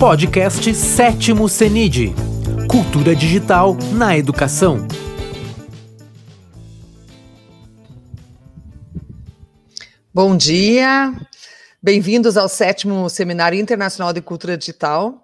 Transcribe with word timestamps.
Podcast 0.00 0.74
Sétimo 0.74 1.46
CENID 1.46 2.14
Cultura 2.70 3.14
Digital 3.14 3.76
na 3.92 4.16
Educação. 4.16 4.88
Bom 10.12 10.38
dia, 10.38 11.12
bem-vindos 11.82 12.38
ao 12.38 12.48
sétimo 12.48 13.10
Seminário 13.10 13.60
Internacional 13.60 14.14
de 14.14 14.22
Cultura 14.22 14.56
Digital. 14.56 15.22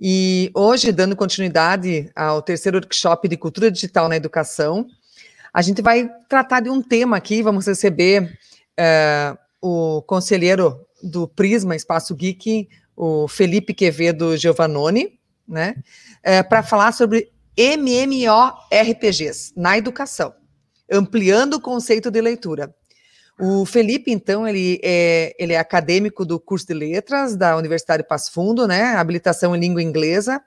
E 0.00 0.52
hoje, 0.54 0.92
dando 0.92 1.16
continuidade 1.16 2.08
ao 2.14 2.40
terceiro 2.40 2.78
workshop 2.78 3.26
de 3.26 3.36
Cultura 3.36 3.72
Digital 3.72 4.08
na 4.08 4.14
Educação, 4.14 4.86
a 5.52 5.60
gente 5.60 5.82
vai 5.82 6.08
tratar 6.28 6.60
de 6.60 6.70
um 6.70 6.80
tema 6.80 7.16
aqui, 7.16 7.42
vamos 7.42 7.66
receber 7.66 8.38
uh, 8.78 9.36
o 9.60 10.00
conselheiro 10.02 10.80
do 11.02 11.26
Prisma 11.26 11.74
Espaço 11.74 12.14
Geek, 12.14 12.68
o 12.96 13.26
Felipe 13.28 13.74
Quevedo 13.74 14.36
Giovannoni, 14.36 15.18
né, 15.46 15.74
uh, 16.18 16.48
para 16.48 16.62
falar 16.62 16.92
sobre 16.92 17.32
MMORPGs 17.56 19.52
na 19.56 19.76
educação, 19.76 20.34
ampliando 20.90 21.54
o 21.54 21.60
conceito 21.60 22.10
de 22.10 22.20
leitura. 22.20 22.74
O 23.38 23.64
Felipe, 23.64 24.12
então, 24.12 24.46
ele 24.46 24.78
é, 24.82 25.34
ele 25.38 25.52
é 25.52 25.58
acadêmico 25.58 26.24
do 26.24 26.38
curso 26.38 26.66
de 26.66 26.74
letras 26.74 27.34
da 27.34 27.56
Universidade 27.56 28.02
de 28.02 28.08
Passo 28.08 28.30
Fundo, 28.30 28.68
né? 28.68 28.94
Habilitação 28.94 29.56
em 29.56 29.60
língua 29.60 29.82
inglesa. 29.82 30.40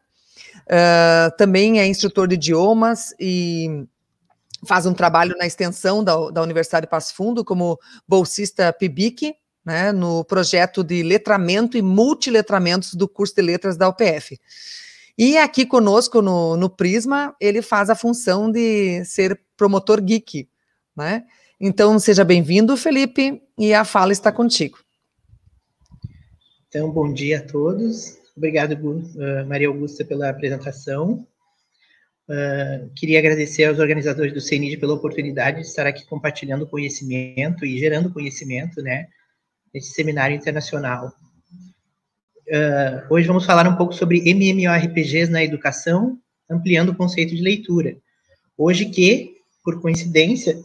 Uh, 0.66 1.36
também 1.38 1.80
é 1.80 1.88
instrutor 1.88 2.28
de 2.28 2.36
idiomas 2.36 3.14
e 3.20 3.86
faz 4.66 4.86
um 4.86 4.94
trabalho 4.94 5.36
na 5.38 5.46
extensão 5.46 6.04
da, 6.04 6.30
da 6.30 6.42
Universidade 6.42 6.86
de 6.86 6.90
Passo 6.90 7.14
Fundo 7.16 7.44
como 7.44 7.78
bolsista 8.08 8.72
PIBIC, 8.72 9.36
né? 9.66 9.92
No 9.92 10.24
projeto 10.24 10.84
de 10.84 11.02
letramento 11.02 11.78
e 11.78 11.82
multiletramentos 11.82 12.94
do 12.94 13.08
curso 13.08 13.36
de 13.36 13.42
letras 13.42 13.76
da 13.76 13.90
UPF. 13.90 14.40
E 15.18 15.38
aqui 15.38 15.66
conosco 15.66 16.22
no, 16.22 16.56
no 16.58 16.70
Prisma, 16.70 17.36
ele 17.40 17.62
faz 17.62 17.90
a 17.90 17.96
função 17.96 18.52
de 18.52 19.04
ser 19.06 19.40
promotor 19.56 20.02
geek, 20.02 20.48
né? 20.96 21.24
Então, 21.60 21.98
seja 21.98 22.26
bem-vindo, 22.26 22.76
Felipe, 22.76 23.42
e 23.58 23.74
a 23.74 23.86
fala 23.86 24.12
está 24.12 24.30
contigo. 24.30 24.78
Então, 26.68 26.92
bom 26.92 27.14
dia 27.14 27.40
a 27.40 27.42
todos. 27.42 28.18
Obrigado, 28.36 28.74
uh, 28.74 29.46
Maria 29.48 29.70
Augusta, 29.70 30.04
pela 30.04 30.30
apresentação. 30.30 31.26
Uh, 32.28 32.90
queria 32.96 33.20
agradecer 33.20 33.64
aos 33.64 33.80
organizadores 33.80 34.34
do 34.34 34.42
CENID 34.42 34.78
pela 34.78 34.96
oportunidade 34.96 35.62
de 35.62 35.68
estar 35.68 35.88
aqui 35.88 36.06
compartilhando 36.06 36.68
conhecimento 36.68 37.66
e 37.66 37.80
gerando 37.80 38.12
conhecimento, 38.12 38.82
né, 38.82 39.08
nesse 39.76 39.92
seminário 39.92 40.38
internacional. 40.38 41.14
Uh, 42.48 43.14
hoje 43.14 43.28
vamos 43.28 43.46
falar 43.46 43.68
um 43.68 43.76
pouco 43.76 43.94
sobre 43.94 44.22
MMORPGs 44.22 45.30
na 45.30 45.44
educação, 45.44 46.18
ampliando 46.50 46.90
o 46.90 46.96
conceito 46.96 47.36
de 47.36 47.42
leitura. 47.42 47.98
Hoje 48.58 48.86
que, 48.86 49.36
por 49.66 49.82
coincidência, 49.82 50.58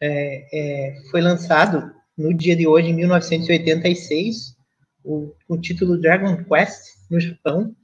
é, 0.00 0.46
é, 0.50 0.94
foi 1.10 1.20
lançado 1.20 1.92
no 2.16 2.32
dia 2.32 2.56
de 2.56 2.66
hoje, 2.66 2.88
em 2.88 2.94
1986, 2.94 4.56
o, 5.04 5.34
o 5.46 5.58
título 5.58 6.00
Dragon 6.00 6.42
Quest 6.44 6.80
no 7.10 7.20
Japão, 7.20 7.76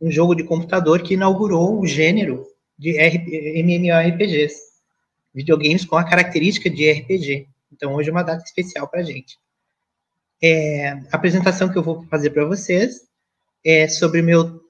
um 0.00 0.10
jogo 0.10 0.34
de 0.34 0.42
computador 0.42 1.00
que 1.00 1.14
inaugurou 1.14 1.78
o 1.78 1.86
gênero 1.86 2.44
de 2.76 2.98
MMORPGs, 2.98 4.56
videogames 5.32 5.84
com 5.84 5.96
a 5.96 6.02
característica 6.02 6.68
de 6.68 6.90
RPG. 6.90 7.46
Então, 7.72 7.94
hoje 7.94 8.08
é 8.08 8.12
uma 8.12 8.24
data 8.24 8.42
especial 8.42 8.88
para 8.88 9.00
a 9.00 9.04
gente. 9.04 9.38
É, 10.42 10.90
a 10.90 11.08
apresentação 11.12 11.68
que 11.70 11.78
eu 11.78 11.82
vou 11.82 12.04
fazer 12.04 12.30
para 12.30 12.44
vocês 12.44 13.00
é 13.64 13.88
sobre 13.88 14.22
meu 14.22 14.60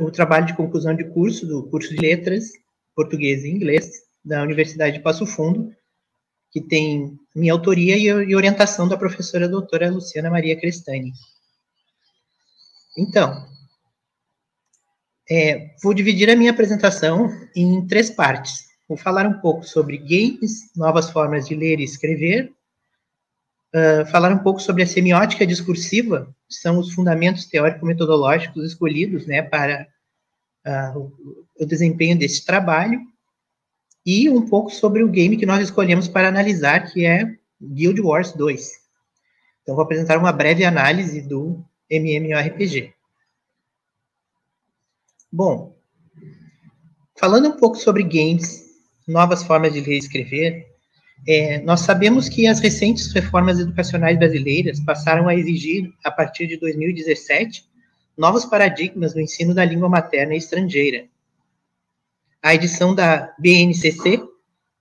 o 0.00 0.10
trabalho 0.10 0.46
de 0.46 0.56
conclusão 0.56 0.96
de 0.96 1.04
curso 1.04 1.46
do 1.46 1.68
curso 1.70 1.90
de 1.90 2.00
letras 2.00 2.50
português 2.94 3.44
e 3.44 3.50
inglês 3.50 3.88
da 4.24 4.42
Universidade 4.42 4.98
de 4.98 5.02
Passo 5.02 5.24
Fundo, 5.24 5.72
que 6.50 6.60
tem 6.60 7.18
minha 7.34 7.52
autoria 7.52 7.96
e, 7.96 8.34
orientação 8.34 8.88
da 8.88 8.96
professora 8.96 9.48
doutora 9.48 9.90
Luciana 9.90 10.30
Maria 10.30 10.58
Crestani. 10.58 11.12
Então, 12.98 13.46
é, 15.30 15.74
vou 15.82 15.94
dividir 15.94 16.28
a 16.28 16.36
minha 16.36 16.50
apresentação 16.50 17.30
em 17.54 17.86
três 17.86 18.10
partes. 18.10 18.64
Vou 18.88 18.96
falar 18.96 19.26
um 19.26 19.40
pouco 19.40 19.62
sobre 19.62 19.96
games, 19.96 20.74
novas 20.76 21.08
formas 21.08 21.46
de 21.46 21.54
ler 21.54 21.78
e 21.78 21.84
escrever, 21.84 22.52
uh, 23.74 24.06
falar 24.06 24.32
um 24.32 24.38
pouco 24.38 24.60
sobre 24.60 24.82
a 24.82 24.86
semiótica 24.86 25.46
discursiva, 25.46 26.34
que 26.48 26.54
são 26.54 26.78
os 26.78 26.92
fundamentos 26.92 27.46
teórico-metodológicos 27.46 28.64
escolhidos 28.64 29.26
né, 29.26 29.42
para 29.42 29.86
uh, 30.66 31.12
o, 31.58 31.66
desempenho 31.66 32.18
desse 32.18 32.44
trabalho, 32.44 33.00
e 34.04 34.28
um 34.28 34.48
pouco 34.48 34.70
sobre 34.70 35.02
o 35.02 35.08
game 35.08 35.36
que 35.36 35.46
nós 35.46 35.62
escolhemos 35.62 36.08
para 36.08 36.28
analisar, 36.28 36.90
que 36.90 37.04
é 37.04 37.36
Guild 37.60 38.00
Wars 38.00 38.32
2. 38.32 38.70
Então, 39.62 39.74
vou 39.74 39.84
apresentar 39.84 40.18
uma 40.18 40.32
breve 40.32 40.64
análise 40.64 41.20
do 41.20 41.62
MMORPG. 41.88 42.94
Bom, 45.30 45.76
falando 47.16 47.48
um 47.48 47.56
pouco 47.56 47.76
sobre 47.76 48.02
games, 48.02 48.64
novas 49.06 49.44
formas 49.44 49.72
de 49.72 49.80
ler 49.80 49.94
e 49.94 49.98
escrever, 49.98 50.69
é, 51.26 51.60
nós 51.62 51.80
sabemos 51.80 52.28
que 52.28 52.46
as 52.46 52.60
recentes 52.60 53.12
reformas 53.12 53.58
educacionais 53.58 54.18
brasileiras 54.18 54.80
passaram 54.80 55.28
a 55.28 55.34
exigir, 55.34 55.92
a 56.04 56.10
partir 56.10 56.46
de 56.46 56.56
2017, 56.58 57.64
novos 58.16 58.44
paradigmas 58.44 59.14
no 59.14 59.20
ensino 59.20 59.54
da 59.54 59.64
língua 59.64 59.88
materna 59.88 60.34
e 60.34 60.38
estrangeira, 60.38 61.06
a 62.42 62.54
edição 62.54 62.94
da 62.94 63.34
BNCC 63.38 64.22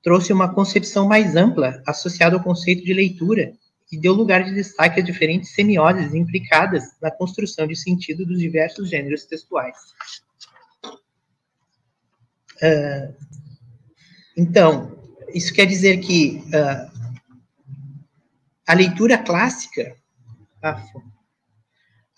trouxe 0.01 0.31
uma 0.31 0.53
concepção 0.53 1.07
mais 1.07 1.35
ampla 1.35 1.81
associada 1.85 2.35
ao 2.35 2.43
conceito 2.43 2.85
de 2.85 2.93
leitura 2.93 3.53
e 3.91 3.99
deu 3.99 4.13
lugar 4.13 4.43
de 4.45 4.53
destaque 4.53 4.99
a 4.99 5.03
diferentes 5.03 5.53
semioses 5.53 6.13
implicadas 6.13 6.83
na 7.01 7.11
construção 7.11 7.67
de 7.67 7.75
sentido 7.75 8.25
dos 8.25 8.39
diversos 8.39 8.89
gêneros 8.89 9.25
textuais. 9.25 9.75
Uh, 12.61 13.13
então, 14.37 14.98
isso 15.33 15.53
quer 15.53 15.65
dizer 15.65 15.99
que 15.99 16.43
uh, 16.47 16.99
a 18.67 18.73
leitura 18.73 19.17
clássica, 19.17 19.95
a, 20.61 20.81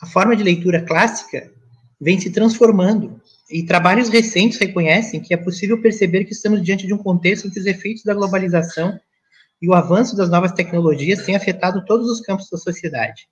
a 0.01 0.05
forma 0.05 0.35
de 0.35 0.43
leitura 0.43 0.81
clássica, 0.81 1.51
vem 1.99 2.19
se 2.19 2.31
transformando 2.31 3.21
e 3.49 3.63
trabalhos 3.63 4.09
recentes 4.09 4.57
reconhecem 4.57 5.21
que 5.21 5.33
é 5.33 5.37
possível 5.37 5.79
perceber 5.81 6.25
que 6.25 6.33
estamos 6.33 6.63
diante 6.63 6.87
de 6.87 6.93
um 6.93 6.97
contexto 6.97 7.47
em 7.47 7.51
que 7.51 7.59
os 7.59 7.65
efeitos 7.65 8.03
da 8.03 8.13
globalização 8.13 8.99
e 9.61 9.69
o 9.69 9.73
avanço 9.73 10.15
das 10.15 10.29
novas 10.29 10.53
tecnologias 10.53 11.23
têm 11.23 11.35
afetado 11.35 11.85
todos 11.85 12.09
os 12.09 12.21
campos 12.21 12.49
da 12.49 12.57
sociedade, 12.57 13.27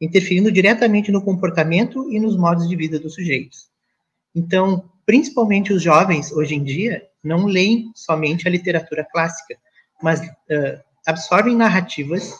interferindo 0.00 0.52
diretamente 0.52 1.10
no 1.10 1.22
comportamento 1.22 2.10
e 2.12 2.20
nos 2.20 2.36
modos 2.36 2.68
de 2.68 2.76
vida 2.76 3.00
dos 3.00 3.14
sujeitos. 3.14 3.68
Então, 4.34 4.88
principalmente 5.04 5.72
os 5.72 5.82
jovens, 5.82 6.30
hoje 6.30 6.54
em 6.54 6.62
dia, 6.62 7.02
não 7.24 7.46
leem 7.46 7.90
somente 7.94 8.46
a 8.46 8.50
literatura 8.50 9.06
clássica, 9.10 9.56
mas 10.02 10.20
uh, 10.20 10.82
absorvem 11.06 11.56
narrativas 11.56 12.32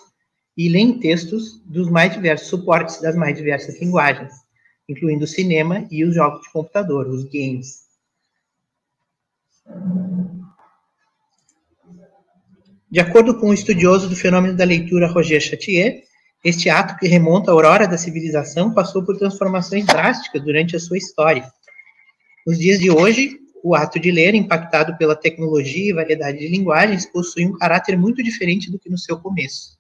e 0.57 0.69
leem 0.69 1.01
textos 1.01 1.61
dos 1.65 1.89
mais 1.89 2.13
diversos 2.13 2.49
suportes 2.49 3.01
das 3.01 3.17
mais 3.17 3.37
diversas 3.37 3.81
linguagens 3.81 4.45
incluindo 4.89 5.25
o 5.25 5.29
cinema 5.29 5.87
e 5.91 6.05
os 6.05 6.15
jogos 6.15 6.43
de 6.43 6.53
computador, 6.53 7.09
os 7.09 7.25
games. 7.25 7.85
De 12.91 13.01
acordo 13.01 13.39
com 13.39 13.49
o 13.49 13.55
estudioso 13.55 14.09
do 14.09 14.15
fenômeno 14.15 14.57
da 14.57 14.65
leitura 14.65 15.09
Roger 15.09 15.41
Chatier, 15.41 16.05
este 16.45 16.69
ato 16.69 16.97
que 16.99 17.09
remonta 17.09 17.51
à 17.51 17.55
aurora 17.55 17.89
da 17.89 17.97
civilização 17.97 18.73
passou 18.73 19.03
por 19.03 19.17
transformações 19.17 19.87
drásticas 19.87 20.43
durante 20.43 20.77
a 20.77 20.81
sua 20.81 20.99
história. 20.99 21.51
Nos 22.47 22.59
dias 22.59 22.79
de 22.79 22.91
hoje, 22.91 23.39
o 23.65 23.75
ato 23.75 23.99
de 23.99 24.11
ler, 24.11 24.35
impactado 24.35 24.95
pela 24.99 25.17
tecnologia 25.17 25.89
e 25.89 25.95
variedade 25.95 26.39
de 26.39 26.49
linguagens, 26.49 27.07
possui 27.07 27.47
um 27.47 27.57
caráter 27.57 27.97
muito 27.97 28.23
diferente 28.23 28.71
do 28.71 28.79
que 28.79 28.91
no 28.91 28.99
seu 28.99 29.19
começo. 29.19 29.79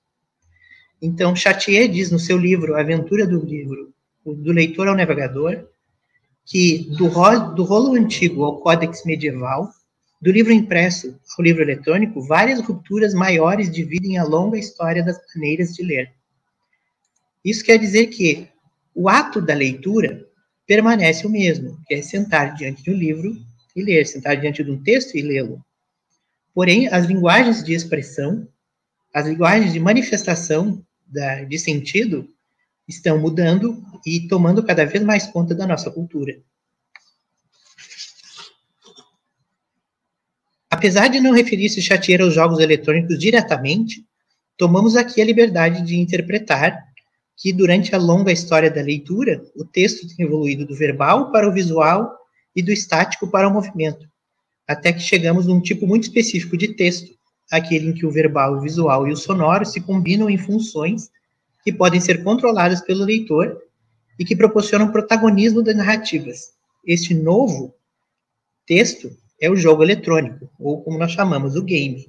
Então, 1.02 1.36
Chatier 1.36 1.86
diz 1.86 2.10
no 2.10 2.18
seu 2.18 2.38
livro 2.38 2.74
A 2.74 2.80
Aventura 2.80 3.26
do 3.26 3.44
Livro 3.44 3.92
do 4.24 4.52
leitor 4.52 4.88
ao 4.88 4.96
navegador, 4.96 5.66
que 6.46 6.88
do, 6.96 7.08
ro 7.08 7.52
do 7.54 7.62
rolo 7.62 7.94
antigo 7.94 8.42
ao 8.42 8.58
códex 8.58 9.04
medieval, 9.04 9.68
do 10.18 10.32
livro 10.32 10.50
impresso 10.50 11.20
ao 11.36 11.44
livro 11.44 11.60
eletrônico, 11.60 12.22
várias 12.22 12.60
rupturas 12.60 13.12
maiores 13.12 13.70
dividem 13.70 14.16
a 14.16 14.24
longa 14.24 14.56
história 14.56 15.04
das 15.04 15.18
maneiras 15.36 15.74
de 15.74 15.82
ler. 15.82 16.10
Isso 17.44 17.62
quer 17.62 17.76
dizer 17.76 18.06
que 18.06 18.48
o 18.94 19.10
ato 19.10 19.42
da 19.42 19.52
leitura 19.52 20.26
permanece 20.66 21.26
o 21.26 21.30
mesmo, 21.30 21.78
que 21.86 21.92
é 21.92 22.00
sentar 22.00 22.54
diante 22.54 22.82
de 22.82 22.90
um 22.90 22.94
livro 22.94 23.36
e 23.74 23.82
ler, 23.82 24.06
sentar 24.06 24.36
diante 24.40 24.62
de 24.62 24.70
um 24.70 24.82
texto 24.82 25.16
e 25.16 25.22
lê-lo. 25.22 25.64
Porém, 26.54 26.88
as 26.88 27.06
linguagens 27.06 27.62
de 27.64 27.74
expressão, 27.74 28.46
as 29.12 29.26
linguagens 29.26 29.72
de 29.72 29.80
manifestação 29.80 30.84
da, 31.06 31.42
de 31.42 31.58
sentido, 31.58 32.28
estão 32.86 33.18
mudando 33.18 33.82
e 34.06 34.28
tomando 34.28 34.62
cada 34.62 34.84
vez 34.84 35.02
mais 35.02 35.26
conta 35.26 35.54
da 35.54 35.66
nossa 35.66 35.90
cultura. 35.90 36.38
Apesar 40.70 41.08
de 41.08 41.20
não 41.20 41.32
referir-se 41.32 41.80
Chatier 41.80 42.20
aos 42.20 42.34
jogos 42.34 42.58
eletrônicos 42.58 43.18
diretamente, 43.18 44.04
tomamos 44.56 44.96
aqui 44.96 45.20
a 45.20 45.24
liberdade 45.24 45.82
de 45.82 45.96
interpretar 45.96 46.84
que, 47.36 47.52
durante 47.52 47.94
a 47.94 47.98
longa 47.98 48.32
história 48.32 48.70
da 48.70 48.82
leitura, 48.82 49.44
o 49.56 49.64
texto 49.64 50.06
tem 50.08 50.26
evoluído 50.26 50.66
do 50.66 50.74
verbal 50.74 51.32
para 51.32 51.48
o 51.48 51.52
visual 51.52 52.12
e 52.54 52.62
do 52.62 52.70
estático 52.70 53.26
para 53.26 53.48
o 53.48 53.52
movimento, 53.52 54.08
até 54.66 54.92
que 54.92 55.00
chegamos 55.00 55.46
num 55.46 55.60
tipo 55.60 55.86
muito 55.86 56.04
específico 56.04 56.56
de 56.56 56.68
texto, 56.74 57.14
aquele 57.50 57.88
em 57.88 57.92
que 57.92 58.06
o 58.06 58.10
verbal, 58.10 58.54
o 58.54 58.60
visual 58.60 59.06
e 59.06 59.12
o 59.12 59.16
sonoro 59.16 59.66
se 59.66 59.80
combinam 59.80 60.30
em 60.30 60.38
funções 60.38 61.10
que 61.62 61.72
podem 61.72 62.00
ser 62.00 62.22
controladas 62.22 62.80
pelo 62.80 63.04
leitor 63.04 63.60
e 64.18 64.24
que 64.24 64.36
proporcionam 64.36 64.92
protagonismo 64.92 65.62
das 65.62 65.76
narrativas. 65.76 66.52
Este 66.84 67.14
novo 67.14 67.74
texto 68.66 69.16
é 69.40 69.50
o 69.50 69.56
jogo 69.56 69.82
eletrônico, 69.82 70.50
ou 70.58 70.82
como 70.82 70.98
nós 70.98 71.12
chamamos, 71.12 71.56
o 71.56 71.62
game. 71.62 72.08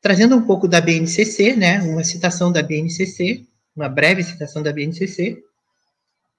Trazendo 0.00 0.36
um 0.36 0.42
pouco 0.42 0.68
da 0.68 0.80
BNCC, 0.80 1.56
né, 1.56 1.80
uma 1.82 2.04
citação 2.04 2.52
da 2.52 2.62
BNCC, 2.62 3.44
uma 3.74 3.88
breve 3.88 4.22
citação 4.22 4.62
da 4.62 4.72
BNCC, 4.72 5.42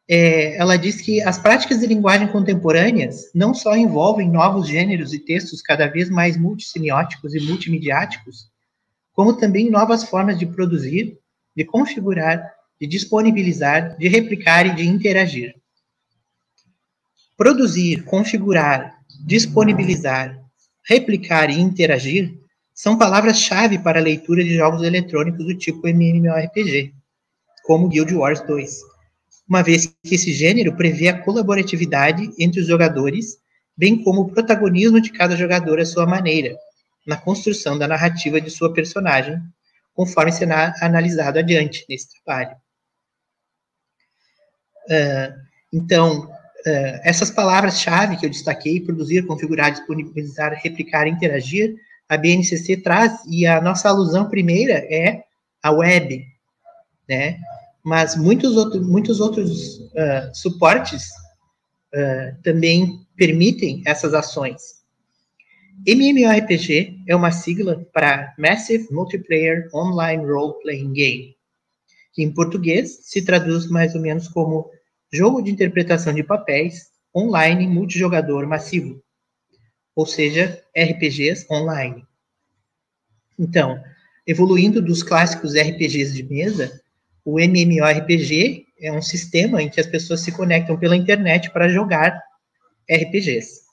é, 0.10 0.56
ela 0.56 0.78
diz 0.78 1.02
que 1.02 1.22
as 1.22 1.38
práticas 1.38 1.80
de 1.80 1.86
linguagem 1.86 2.30
contemporâneas 2.30 3.30
não 3.36 3.54
só 3.54 3.76
envolvem 3.76 4.30
novos 4.30 4.68
gêneros 4.68 5.14
e 5.14 5.20
textos 5.20 5.62
cada 5.62 5.88
vez 5.88 6.10
mais 6.10 6.38
multissemióticos 6.38 7.36
e 7.36 7.42
multimediáticos, 7.42 8.50
como 9.12 9.34
também 9.34 9.70
novas 9.70 10.06
formas 10.06 10.40
de 10.40 10.46
produzir, 10.46 11.20
de 11.56 11.66
configurar, 11.66 12.42
de 12.80 12.88
disponibilizar, 12.88 13.98
de 13.98 14.08
replicar 14.08 14.66
e 14.66 14.76
de 14.76 14.88
interagir. 14.88 15.56
Produzir, 17.36 18.04
configurar, 18.06 18.98
disponibilizar, 19.26 20.40
replicar 20.88 21.50
e 21.50 21.60
interagir 21.60 22.40
são 22.74 22.98
palavras-chave 22.98 23.80
para 23.80 24.00
a 24.00 24.04
leitura 24.04 24.44
de 24.44 24.56
jogos 24.56 24.84
eletrônicos 24.84 25.46
do 25.46 25.58
tipo 25.58 25.88
MMORPG, 25.88 26.94
como 27.66 27.90
Guild 27.90 28.14
Wars 28.14 28.40
2 28.42 28.97
uma 29.48 29.64
vez 29.64 29.88
que 30.04 30.16
esse 30.16 30.34
gênero 30.34 30.76
prevê 30.76 31.08
a 31.08 31.22
colaboratividade 31.22 32.30
entre 32.38 32.60
os 32.60 32.68
jogadores, 32.68 33.38
bem 33.76 34.04
como 34.04 34.22
o 34.22 34.30
protagonismo 34.30 35.00
de 35.00 35.12
cada 35.12 35.36
jogador 35.36 35.80
à 35.80 35.86
sua 35.86 36.06
maneira, 36.06 36.58
na 37.06 37.16
construção 37.16 37.78
da 37.78 37.88
narrativa 37.88 38.42
de 38.42 38.50
sua 38.50 38.74
personagem, 38.74 39.40
conforme 39.94 40.32
será 40.32 40.74
analisado 40.82 41.40
adiante 41.40 41.86
nesse 41.90 42.10
trabalho. 42.24 42.58
Uh, 44.86 45.34
então, 45.72 46.26
uh, 46.26 47.00
essas 47.04 47.32
palavras-chave 47.32 48.18
que 48.18 48.26
eu 48.26 48.30
destaquei, 48.30 48.82
produzir, 48.82 49.26
configurar, 49.26 49.72
disponibilizar, 49.72 50.54
replicar, 50.62 51.08
interagir, 51.08 51.76
a 52.10 52.18
BNCC 52.18 52.78
traz, 52.78 53.20
e 53.28 53.46
a 53.46 53.60
nossa 53.62 53.90
alusão 53.90 54.30
primeira 54.30 54.74
é 54.74 55.24
a 55.62 55.72
web, 55.72 56.26
né? 57.08 57.40
Mas 57.88 58.18
muitos, 58.18 58.58
outro, 58.58 58.84
muitos 58.84 59.22
outros 59.22 59.78
uh, 59.78 60.30
suportes 60.34 61.06
uh, 61.96 62.42
também 62.44 63.00
permitem 63.16 63.82
essas 63.86 64.14
ações. 64.14 64.84
MMORPG 65.88 67.00
é 67.08 67.16
uma 67.16 67.32
sigla 67.32 67.88
para 67.94 68.36
Massive 68.38 68.90
Multiplayer 68.92 69.70
Online 69.74 70.22
Role 70.26 70.62
Playing 70.64 70.92
Game, 70.92 71.38
que 72.12 72.22
em 72.22 72.30
português 72.30 73.00
se 73.04 73.22
traduz 73.22 73.70
mais 73.70 73.96
ou 73.96 74.02
menos 74.02 74.28
como 74.28 74.70
jogo 75.10 75.42
de 75.42 75.50
interpretação 75.50 76.14
de 76.14 76.24
papéis 76.24 76.88
online 77.16 77.68
multijogador 77.68 78.46
massivo, 78.46 79.02
ou 79.96 80.06
seja, 80.06 80.62
RPGs 80.78 81.48
online. 81.50 82.06
Então, 83.40 83.82
evoluindo 84.28 84.82
dos 84.82 85.02
clássicos 85.04 85.54
RPGs 85.54 86.14
de 86.14 86.24
mesa, 86.24 86.82
o 87.28 87.42
MMORPG 87.42 88.66
é 88.80 88.90
um 88.90 89.02
sistema 89.02 89.62
em 89.62 89.70
que 89.70 89.82
as 89.82 89.86
pessoas 89.86 90.22
se 90.22 90.32
conectam 90.32 90.80
pela 90.80 90.96
internet 90.96 91.52
para 91.52 91.68
jogar 91.68 92.18
RPGs. 92.90 93.64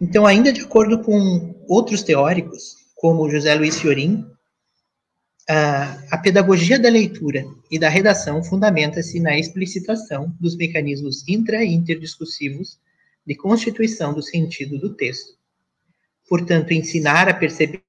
Então, 0.00 0.24
ainda 0.24 0.52
de 0.52 0.60
acordo 0.60 1.02
com 1.02 1.60
outros 1.68 2.04
teóricos, 2.04 2.76
como 2.94 3.28
José 3.28 3.52
Luiz 3.56 3.80
Fiorin, 3.80 4.24
a, 5.48 6.18
pedagogia 6.18 6.78
da 6.78 6.88
leitura 6.88 7.44
e 7.68 7.80
da 7.80 7.88
redação 7.88 8.44
fundamenta-se 8.44 9.18
na 9.18 9.36
explicitação 9.36 10.32
dos 10.38 10.56
mecanismos 10.56 11.26
intra 11.26 11.64
e 11.64 11.74
interdiscursivos 11.74 12.78
de 13.26 13.34
constituição 13.34 14.14
do 14.14 14.22
sentido 14.22 14.78
do 14.78 14.94
texto. 14.94 15.36
Portanto, 16.28 16.72
ensinar 16.72 17.28
a 17.28 17.34
perceber 17.34 17.82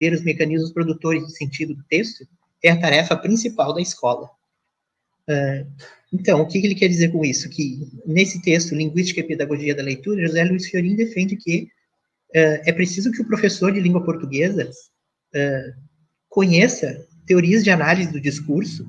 os 0.00 0.22
mecanismos 0.22 0.72
produtores 0.72 1.26
de 1.26 1.36
sentido 1.36 1.74
do 1.74 1.82
texto 1.84 2.26
é 2.62 2.70
a 2.70 2.80
tarefa 2.80 3.16
principal 3.16 3.72
da 3.72 3.80
escola. 3.80 4.28
Uh, 5.28 5.66
então, 6.12 6.40
o 6.40 6.46
que 6.46 6.58
ele 6.58 6.74
quer 6.74 6.88
dizer 6.88 7.10
com 7.10 7.24
isso? 7.24 7.48
Que 7.48 7.86
nesse 8.06 8.40
texto, 8.42 8.74
Linguística 8.74 9.20
e 9.20 9.24
Pedagogia 9.24 9.74
da 9.74 9.82
Leitura, 9.82 10.26
José 10.26 10.44
Luiz 10.44 10.66
Fiorin 10.66 10.94
defende 10.94 11.36
que 11.36 11.64
uh, 12.30 12.60
é 12.64 12.72
preciso 12.72 13.10
que 13.10 13.22
o 13.22 13.26
professor 13.26 13.72
de 13.72 13.80
língua 13.80 14.04
portuguesa 14.04 14.70
uh, 15.34 15.82
conheça 16.28 17.06
teorias 17.26 17.64
de 17.64 17.70
análise 17.70 18.12
do 18.12 18.20
discurso 18.20 18.86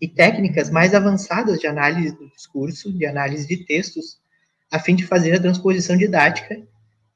e 0.00 0.08
técnicas 0.08 0.70
mais 0.70 0.94
avançadas 0.94 1.60
de 1.60 1.66
análise 1.66 2.16
do 2.16 2.28
discurso, 2.30 2.92
de 2.92 3.06
análise 3.06 3.46
de 3.46 3.64
textos, 3.64 4.18
a 4.70 4.78
fim 4.78 4.94
de 4.94 5.06
fazer 5.06 5.34
a 5.34 5.40
transposição 5.40 5.96
didática 5.96 6.60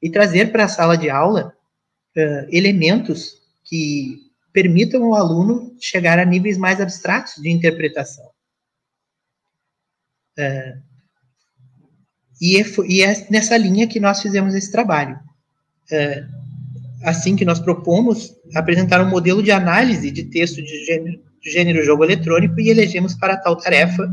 e 0.01 0.09
trazer 0.09 0.51
para 0.51 0.65
a 0.65 0.69
sala 0.69 0.97
de 0.97 1.09
aula 1.09 1.53
elementos 2.51 3.39
que 3.65 4.29
permitam 4.51 5.03
ao 5.05 5.15
aluno 5.15 5.75
chegar 5.79 6.19
a 6.19 6.25
níveis 6.25 6.57
mais 6.57 6.81
abstratos 6.81 7.35
de 7.35 7.49
interpretação. 7.49 8.29
É, 10.37 10.77
e, 12.41 12.57
é, 12.57 12.65
e, 12.87 13.01
é, 13.03 13.27
nessa 13.29 13.57
linha 13.57 13.87
que 13.87 13.99
nós 13.99 14.21
fizemos 14.21 14.55
esse 14.55 14.71
trabalho. 14.71 15.19
É, 15.91 16.25
assim 17.03 17.35
que 17.35 17.45
nós 17.45 17.59
propomos 17.59 18.35
apresentar 18.55 19.01
um 19.01 19.09
modelo 19.09 19.41
de 19.41 19.51
análise 19.51 20.11
de 20.11 20.23
texto 20.23 20.61
de 20.61 20.85
gênero, 20.85 21.21
de 21.41 21.51
gênero 21.51 21.83
jogo 21.83 22.03
eletrônico 22.03 22.59
e 22.59 22.69
elegemos 22.69 23.15
para 23.15 23.37
tal 23.37 23.55
tarefa 23.55 24.09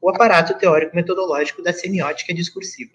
o 0.00 0.10
aparato 0.10 0.54
teórico-metodológico 0.58 1.62
da 1.62 1.72
semiótica 1.72 2.34
discursiva. 2.34 2.92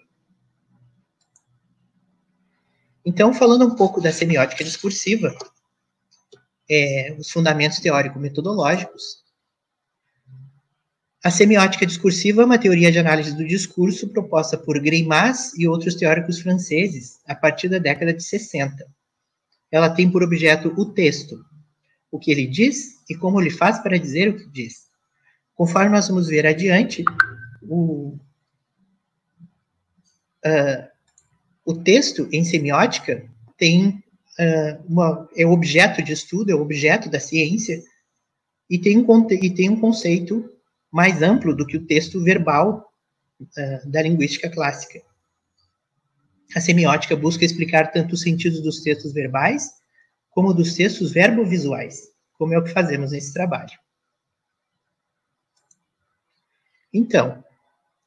Então, 3.10 3.34
falando 3.34 3.66
um 3.66 3.74
pouco 3.74 4.00
da 4.00 4.12
semiótica 4.12 4.62
discursiva, 4.62 5.36
é, 6.70 7.12
os 7.18 7.28
fundamentos 7.28 7.80
teórico-metodológicos. 7.80 9.24
A 11.24 11.28
semiótica 11.28 11.84
discursiva 11.84 12.42
é 12.42 12.44
uma 12.44 12.56
teoria 12.56 12.92
de 12.92 13.00
análise 13.00 13.36
do 13.36 13.44
discurso 13.44 14.10
proposta 14.10 14.56
por 14.56 14.80
Greimas 14.80 15.52
e 15.58 15.66
outros 15.66 15.96
teóricos 15.96 16.38
franceses 16.38 17.18
a 17.26 17.34
partir 17.34 17.68
da 17.68 17.78
década 17.78 18.14
de 18.14 18.22
60. 18.22 18.86
Ela 19.72 19.90
tem 19.90 20.08
por 20.08 20.22
objeto 20.22 20.72
o 20.78 20.84
texto, 20.94 21.44
o 22.12 22.18
que 22.18 22.30
ele 22.30 22.46
diz 22.46 23.02
e 23.10 23.16
como 23.16 23.40
ele 23.40 23.50
faz 23.50 23.80
para 23.80 23.98
dizer 23.98 24.28
o 24.28 24.36
que 24.36 24.46
diz. 24.46 24.88
Conforme 25.56 25.90
nós 25.90 26.06
vamos 26.06 26.28
ver 26.28 26.46
adiante, 26.46 27.02
o, 27.60 28.16
uh, 30.46 30.90
o 31.70 31.84
texto 31.84 32.28
em 32.32 32.44
semiótica 32.44 33.24
tem 33.56 34.02
uh, 34.38 34.84
uma, 34.88 35.28
é 35.36 35.46
objeto 35.46 36.02
de 36.02 36.12
estudo, 36.12 36.50
é 36.50 36.54
objeto 36.54 37.08
da 37.08 37.20
ciência, 37.20 37.80
e 38.68 38.78
tem 38.78 38.98
um, 38.98 39.26
e 39.30 39.50
tem 39.50 39.70
um 39.70 39.80
conceito 39.80 40.50
mais 40.90 41.22
amplo 41.22 41.54
do 41.54 41.64
que 41.64 41.76
o 41.76 41.86
texto 41.86 42.22
verbal 42.22 42.92
uh, 43.40 43.88
da 43.88 44.02
linguística 44.02 44.50
clássica. 44.50 45.00
A 46.56 46.60
semiótica 46.60 47.14
busca 47.14 47.44
explicar 47.44 47.92
tanto 47.92 48.14
os 48.14 48.22
sentidos 48.22 48.60
dos 48.60 48.80
textos 48.82 49.12
verbais, 49.12 49.70
como 50.30 50.52
dos 50.52 50.74
textos 50.74 51.12
verbovisuais, 51.12 52.08
como 52.32 52.52
é 52.52 52.58
o 52.58 52.64
que 52.64 52.72
fazemos 52.72 53.12
nesse 53.12 53.32
trabalho. 53.32 53.78
Então, 56.92 57.44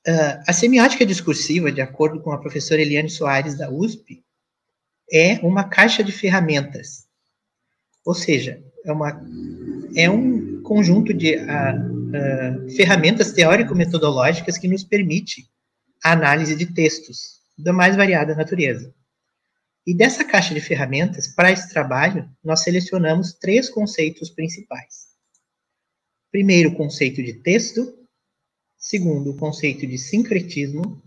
uh, 0.07 0.43
a 0.47 0.53
semiótica 0.53 1.05
discursiva, 1.05 1.71
de 1.71 1.81
acordo 1.81 2.21
com 2.21 2.31
a 2.31 2.39
professora 2.39 2.81
Eliane 2.81 3.09
Soares, 3.09 3.57
da 3.57 3.69
USP, 3.69 4.23
é 5.11 5.39
uma 5.39 5.65
caixa 5.65 6.03
de 6.03 6.11
ferramentas. 6.11 7.05
Ou 8.05 8.13
seja, 8.13 8.63
é, 8.85 8.91
uma, 8.91 9.21
é 9.95 10.09
um 10.09 10.61
conjunto 10.61 11.13
de 11.13 11.35
uh, 11.35 11.39
uh, 11.39 12.75
ferramentas 12.75 13.31
teórico-metodológicas 13.31 14.57
que 14.57 14.67
nos 14.67 14.83
permite 14.83 15.47
a 16.03 16.11
análise 16.11 16.55
de 16.55 16.65
textos 16.65 17.41
da 17.57 17.71
mais 17.71 17.95
variada 17.95 18.35
natureza. 18.35 18.93
E 19.85 19.93
dessa 19.93 20.23
caixa 20.23 20.53
de 20.53 20.61
ferramentas, 20.61 21.27
para 21.27 21.51
esse 21.51 21.69
trabalho, 21.69 22.29
nós 22.43 22.61
selecionamos 22.61 23.33
três 23.33 23.69
conceitos 23.69 24.29
principais. 24.29 25.13
Primeiro, 26.31 26.69
o 26.69 26.75
conceito 26.75 27.21
de 27.21 27.33
texto. 27.33 27.93
Segundo, 28.83 29.29
o 29.31 29.37
conceito 29.37 29.87
de 29.87 29.97
sincretismo. 29.97 31.01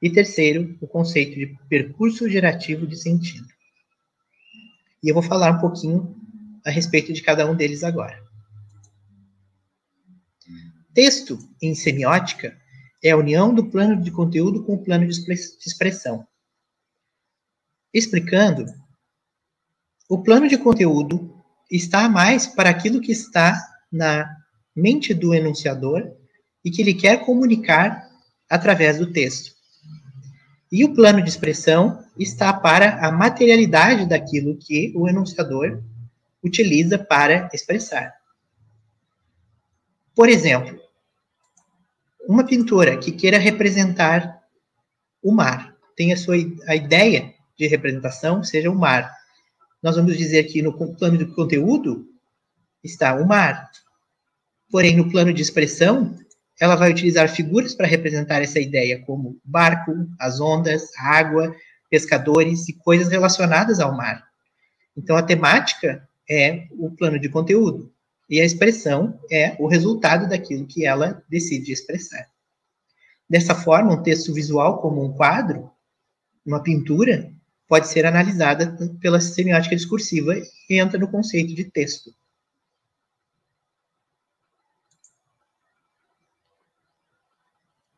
E 0.00 0.08
terceiro, 0.08 0.78
o 0.80 0.86
conceito 0.86 1.34
de 1.34 1.58
percurso 1.68 2.26
gerativo 2.26 2.86
de 2.86 2.96
sentido. 2.96 3.46
E 5.02 5.10
eu 5.10 5.14
vou 5.14 5.22
falar 5.22 5.50
um 5.50 5.60
pouquinho 5.60 6.16
a 6.64 6.70
respeito 6.70 7.12
de 7.12 7.20
cada 7.20 7.46
um 7.46 7.54
deles 7.54 7.84
agora. 7.84 8.18
Texto, 10.94 11.38
em 11.60 11.74
semiótica, 11.74 12.58
é 13.04 13.10
a 13.10 13.16
união 13.16 13.54
do 13.54 13.68
plano 13.68 14.00
de 14.00 14.10
conteúdo 14.10 14.64
com 14.64 14.76
o 14.76 14.82
plano 14.82 15.06
de 15.06 15.12
expressão. 15.12 16.26
Explicando, 17.92 18.64
o 20.08 20.22
plano 20.22 20.48
de 20.48 20.56
conteúdo 20.56 21.44
está 21.70 22.08
mais 22.08 22.46
para 22.46 22.70
aquilo 22.70 23.02
que 23.02 23.12
está 23.12 23.60
na 23.92 24.34
mente 24.74 25.12
do 25.12 25.34
enunciador 25.34 26.17
e 26.64 26.70
que 26.70 26.82
ele 26.82 26.94
quer 26.94 27.24
comunicar 27.24 28.08
através 28.48 28.98
do 28.98 29.12
texto. 29.12 29.52
E 30.70 30.84
o 30.84 30.94
plano 30.94 31.22
de 31.22 31.28
expressão 31.28 32.04
está 32.18 32.52
para 32.52 33.06
a 33.06 33.10
materialidade 33.10 34.06
daquilo 34.06 34.56
que 34.58 34.92
o 34.94 35.08
enunciador 35.08 35.82
utiliza 36.42 36.98
para 36.98 37.48
expressar. 37.52 38.12
Por 40.14 40.28
exemplo, 40.28 40.78
uma 42.28 42.44
pintora 42.44 42.98
que 42.98 43.12
queira 43.12 43.38
representar 43.38 44.42
o 45.22 45.32
mar, 45.32 45.74
tem 45.96 46.12
a 46.12 46.16
sua 46.16 46.36
a 46.66 46.76
ideia 46.76 47.34
de 47.58 47.66
representação 47.66 48.44
seja 48.44 48.70
o 48.70 48.74
mar. 48.74 49.12
Nós 49.82 49.96
vamos 49.96 50.16
dizer 50.16 50.44
que 50.44 50.62
no 50.62 50.72
plano 50.96 51.18
de 51.18 51.26
conteúdo 51.26 52.06
está 52.84 53.14
o 53.14 53.26
mar. 53.26 53.68
Porém, 54.70 54.96
no 54.96 55.10
plano 55.10 55.32
de 55.32 55.42
expressão, 55.42 56.16
ela 56.60 56.74
vai 56.74 56.90
utilizar 56.90 57.28
figuras 57.28 57.74
para 57.74 57.86
representar 57.86 58.42
essa 58.42 58.58
ideia, 58.58 59.00
como 59.00 59.38
barco, 59.44 59.92
as 60.18 60.40
ondas, 60.40 60.90
a 60.96 61.18
água, 61.18 61.54
pescadores 61.88 62.68
e 62.68 62.72
coisas 62.72 63.08
relacionadas 63.08 63.80
ao 63.80 63.96
mar. 63.96 64.24
Então, 64.96 65.16
a 65.16 65.22
temática 65.22 66.08
é 66.28 66.66
o 66.72 66.90
plano 66.90 67.18
de 67.18 67.28
conteúdo 67.28 67.92
e 68.28 68.40
a 68.40 68.44
expressão 68.44 69.18
é 69.30 69.56
o 69.58 69.66
resultado 69.66 70.28
daquilo 70.28 70.66
que 70.66 70.84
ela 70.84 71.22
decide 71.28 71.72
expressar. 71.72 72.26
Dessa 73.28 73.54
forma, 73.54 73.92
um 73.92 74.02
texto 74.02 74.34
visual, 74.34 74.80
como 74.80 75.04
um 75.04 75.12
quadro, 75.12 75.70
uma 76.44 76.62
pintura, 76.62 77.32
pode 77.68 77.88
ser 77.88 78.06
analisada 78.06 78.76
pela 79.00 79.20
semiótica 79.20 79.76
discursiva 79.76 80.34
e 80.68 80.78
entra 80.78 80.98
no 80.98 81.08
conceito 81.08 81.54
de 81.54 81.64
texto. 81.64 82.10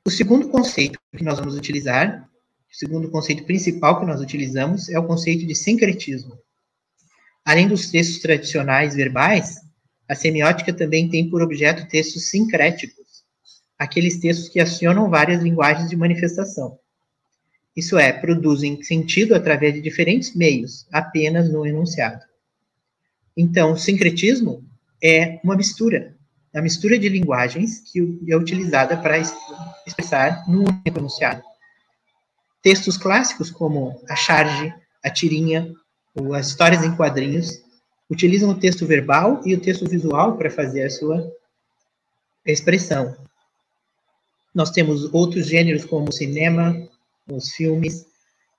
O 0.07 0.11
segundo 0.11 0.49
conceito 0.49 0.99
que 1.14 1.23
nós 1.23 1.38
vamos 1.38 1.54
utilizar, 1.54 2.26
o 2.71 2.75
segundo 2.75 3.11
conceito 3.11 3.45
principal 3.45 4.00
que 4.00 4.07
nós 4.07 4.21
utilizamos 4.21 4.88
é 4.88 4.99
o 4.99 5.07
conceito 5.07 5.47
de 5.47 5.54
sincretismo. 5.54 6.38
Além 7.45 7.69
dos 7.69 7.90
textos 7.90 8.21
tradicionais 8.21 8.95
verbais, 8.95 9.57
a 10.09 10.14
semiótica 10.14 10.73
também 10.73 11.09
tem 11.09 11.28
por 11.28 11.42
objeto 11.42 11.87
textos 11.88 12.30
sincréticos, 12.30 13.25
aqueles 13.78 14.19
textos 14.19 14.49
que 14.49 14.59
acionam 14.59 15.11
várias 15.11 15.42
linguagens 15.42 15.90
de 15.90 15.97
manifestação. 15.97 16.78
Isso 17.76 17.99
é, 17.99 18.12
produzem 18.12 18.83
sentido 18.83 19.35
através 19.35 19.75
de 19.75 19.83
diferentes 19.83 20.35
meios, 20.35 20.87
apenas 20.90 21.50
no 21.50 21.66
enunciado. 21.66 22.25
Então, 23.37 23.73
o 23.73 23.78
sincretismo 23.78 24.64
é 25.02 25.40
uma 25.45 25.57
mistura, 25.57 26.16
a 26.54 26.61
mistura 26.61 26.99
de 26.99 27.09
linguagens 27.09 27.80
que 27.80 28.00
é 28.28 28.37
utilizada 28.37 28.97
para 28.97 29.19
expressar 29.87 30.49
no 30.49 30.61
único 30.61 30.99
enunciado. 30.99 31.42
Textos 32.62 32.97
clássicos 32.97 33.50
como 33.50 34.02
a 34.09 34.16
charge, 34.16 34.75
a 35.02 35.11
tirinha, 35.11 35.73
ou 36.14 36.35
as 36.35 36.49
histórias 36.49 36.85
em 36.85 36.95
quadrinhos 36.95 37.62
utilizam 38.11 38.50
o 38.50 38.59
texto 38.59 38.87
verbal 38.87 39.40
e 39.45 39.54
o 39.54 39.61
texto 39.61 39.88
visual 39.88 40.37
para 40.37 40.50
fazer 40.50 40.85
a 40.85 40.90
sua 40.90 41.33
expressão. 42.45 43.16
Nós 44.52 44.71
temos 44.71 45.12
outros 45.14 45.47
gêneros 45.47 45.85
como 45.85 46.09
o 46.09 46.12
cinema, 46.12 46.88
os 47.30 47.50
filmes, 47.50 48.04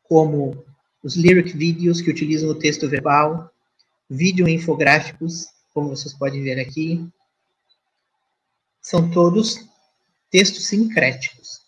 como 0.04 0.64
os 1.04 1.16
lyric 1.16 1.56
videos 1.56 2.00
que 2.00 2.10
utilizam 2.10 2.50
o 2.50 2.56
texto 2.56 2.88
verbal, 2.88 3.52
vídeo 4.10 4.48
infográficos, 4.48 5.48
como 5.74 5.90
vocês 5.90 6.14
podem 6.14 6.42
ver 6.42 6.60
aqui. 6.60 7.06
São 8.82 9.12
todos 9.12 9.70
textos 10.32 10.66
sincréticos. 10.66 11.62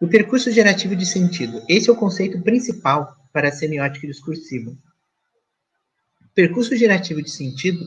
O 0.00 0.08
percurso 0.08 0.50
gerativo 0.50 0.94
de 0.94 1.06
sentido. 1.06 1.62
Esse 1.68 1.88
é 1.88 1.92
o 1.92 1.96
conceito 1.96 2.40
principal 2.42 3.16
para 3.32 3.48
a 3.48 3.52
semiótica 3.52 4.06
discursiva. 4.06 4.70
O 4.70 6.34
percurso 6.34 6.76
gerativo 6.76 7.22
de 7.22 7.30
sentido 7.30 7.84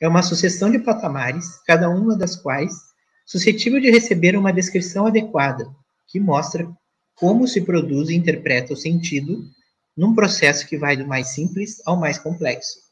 é 0.00 0.08
uma 0.08 0.22
sucessão 0.22 0.70
de 0.70 0.78
patamares, 0.78 1.58
cada 1.66 1.88
uma 1.88 2.16
das 2.16 2.36
quais 2.36 2.74
suscetível 3.26 3.80
de 3.80 3.90
receber 3.90 4.36
uma 4.36 4.52
descrição 4.52 5.06
adequada, 5.06 5.66
que 6.06 6.20
mostra 6.20 6.70
como 7.14 7.48
se 7.48 7.62
produz 7.62 8.08
e 8.08 8.14
interpreta 8.14 8.72
o 8.72 8.76
sentido 8.76 9.42
num 9.96 10.14
processo 10.14 10.66
que 10.66 10.76
vai 10.76 10.96
do 10.96 11.06
mais 11.06 11.28
simples 11.28 11.80
ao 11.86 11.96
mais 11.96 12.18
complexo. 12.18 12.83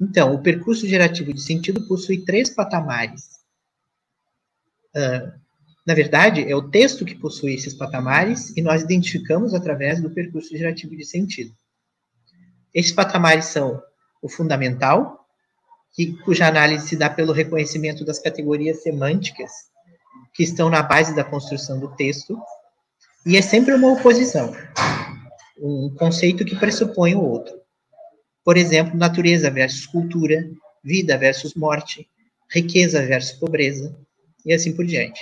Então, 0.00 0.34
o 0.34 0.42
percurso 0.42 0.86
gerativo 0.86 1.32
de 1.32 1.40
sentido 1.40 1.86
possui 1.86 2.24
três 2.24 2.50
patamares. 2.50 3.40
Uh, 4.94 5.32
na 5.86 5.94
verdade, 5.94 6.42
é 6.42 6.54
o 6.54 6.68
texto 6.68 7.04
que 7.04 7.14
possui 7.14 7.54
esses 7.54 7.72
patamares 7.72 8.54
e 8.56 8.62
nós 8.62 8.82
identificamos 8.82 9.54
através 9.54 10.00
do 10.02 10.10
percurso 10.10 10.56
gerativo 10.56 10.96
de 10.96 11.04
sentido. 11.04 11.54
Esses 12.74 12.92
patamares 12.92 13.46
são 13.46 13.80
o 14.20 14.28
fundamental, 14.28 15.24
que, 15.92 16.12
cuja 16.24 16.46
análise 16.46 16.88
se 16.88 16.96
dá 16.96 17.08
pelo 17.08 17.32
reconhecimento 17.32 18.04
das 18.04 18.18
categorias 18.18 18.82
semânticas 18.82 19.50
que 20.34 20.42
estão 20.42 20.68
na 20.68 20.82
base 20.82 21.14
da 21.14 21.24
construção 21.24 21.78
do 21.80 21.94
texto, 21.96 22.36
e 23.24 23.36
é 23.36 23.42
sempre 23.42 23.72
uma 23.72 23.92
oposição, 23.92 24.54
um 25.58 25.94
conceito 25.98 26.44
que 26.44 26.54
pressupõe 26.54 27.14
o 27.14 27.22
outro. 27.22 27.65
Por 28.46 28.56
exemplo, 28.56 28.96
natureza 28.96 29.50
versus 29.50 29.86
cultura, 29.86 30.48
vida 30.80 31.18
versus 31.18 31.54
morte, 31.54 32.08
riqueza 32.48 33.04
versus 33.04 33.36
pobreza, 33.36 33.98
e 34.44 34.54
assim 34.54 34.72
por 34.72 34.86
diante. 34.86 35.20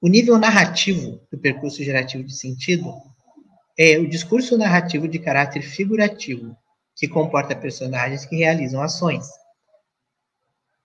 O 0.00 0.08
nível 0.08 0.38
narrativo 0.38 1.20
do 1.30 1.36
percurso 1.36 1.84
gerativo 1.84 2.24
de 2.24 2.34
sentido 2.34 2.94
é 3.78 3.98
o 3.98 4.08
discurso 4.08 4.56
narrativo 4.56 5.06
de 5.06 5.18
caráter 5.18 5.60
figurativo, 5.60 6.56
que 6.96 7.06
comporta 7.06 7.54
personagens 7.54 8.24
que 8.24 8.36
realizam 8.36 8.80
ações. 8.80 9.26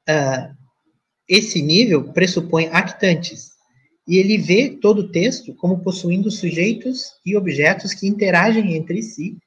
Uh, 0.09 0.53
esse 1.25 1.61
nível 1.61 2.11
pressupõe 2.11 2.67
actantes, 2.67 3.51
e 4.05 4.17
ele 4.17 4.37
vê 4.37 4.71
todo 4.71 5.03
o 5.03 5.09
texto 5.09 5.55
como 5.55 5.81
possuindo 5.81 6.29
sujeitos 6.29 7.13
e 7.25 7.37
objetos 7.37 7.93
que 7.93 8.09
interagem 8.09 8.75
entre 8.75 9.01
si 9.01 9.37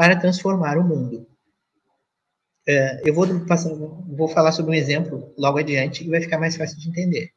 para 0.00 0.18
transformar 0.18 0.78
o 0.78 0.82
mundo. 0.82 1.26
Uh, 2.66 3.04
eu 3.04 3.12
vou, 3.12 3.26
passar, 3.44 3.68
vou 3.68 4.28
falar 4.28 4.50
sobre 4.50 4.70
um 4.70 4.74
exemplo 4.74 5.30
logo 5.36 5.58
adiante 5.58 6.02
que 6.02 6.08
vai 6.08 6.22
ficar 6.22 6.38
mais 6.38 6.56
fácil 6.56 6.78
de 6.78 6.88
entender 6.88 7.30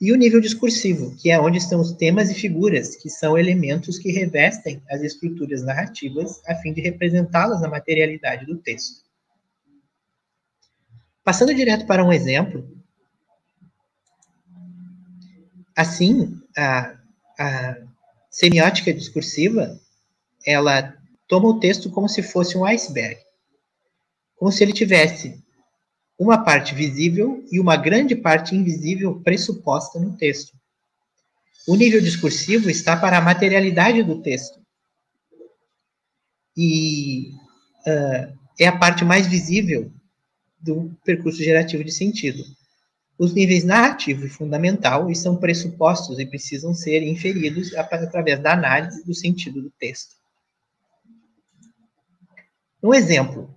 e 0.00 0.12
o 0.12 0.16
nível 0.16 0.40
discursivo, 0.40 1.14
que 1.16 1.30
é 1.30 1.38
onde 1.38 1.58
estão 1.58 1.78
os 1.78 1.92
temas 1.92 2.30
e 2.30 2.34
figuras, 2.34 2.96
que 2.96 3.10
são 3.10 3.36
elementos 3.36 3.98
que 3.98 4.10
revestem 4.10 4.82
as 4.90 5.02
estruturas 5.02 5.62
narrativas 5.62 6.40
a 6.46 6.54
fim 6.54 6.72
de 6.72 6.80
representá-las 6.80 7.60
na 7.60 7.68
materialidade 7.68 8.46
do 8.46 8.56
texto. 8.56 9.04
Passando 11.22 11.54
direto 11.54 11.86
para 11.86 12.02
um 12.02 12.10
exemplo, 12.10 12.66
assim, 15.76 16.40
a, 16.56 16.96
a 17.38 17.76
semiótica 18.30 18.94
discursiva, 18.94 19.78
ela 20.46 20.98
toma 21.30 21.48
o 21.48 21.60
texto 21.60 21.88
como 21.88 22.08
se 22.08 22.24
fosse 22.24 22.58
um 22.58 22.64
iceberg, 22.64 23.16
como 24.34 24.50
se 24.50 24.64
ele 24.64 24.72
tivesse 24.72 25.40
uma 26.18 26.44
parte 26.44 26.74
visível 26.74 27.42
e 27.52 27.60
uma 27.60 27.76
grande 27.76 28.16
parte 28.16 28.54
invisível 28.54 29.20
pressuposta 29.22 30.00
no 30.00 30.16
texto. 30.16 30.52
O 31.68 31.76
nível 31.76 32.00
discursivo 32.00 32.68
está 32.68 32.96
para 32.96 33.16
a 33.16 33.20
materialidade 33.20 34.02
do 34.02 34.20
texto. 34.20 34.58
E 36.56 37.30
uh, 37.86 38.36
é 38.58 38.66
a 38.66 38.76
parte 38.76 39.04
mais 39.04 39.26
visível 39.28 39.90
do 40.60 40.94
percurso 41.04 41.42
gerativo 41.42 41.84
de 41.84 41.92
sentido. 41.92 42.42
os 43.18 43.32
níveis 43.34 43.64
narrativo 43.64 44.26
e 44.26 44.28
fundamental 44.28 45.14
são 45.14 45.36
pressupostos 45.36 46.18
e 46.18 46.26
precisam 46.26 46.74
ser 46.74 47.02
inferidos 47.02 47.74
através 47.74 48.40
da 48.42 48.52
análise 48.52 49.04
do 49.04 49.14
sentido 49.14 49.62
do 49.62 49.70
texto. 49.78 50.19
Um 52.82 52.94
exemplo. 52.94 53.54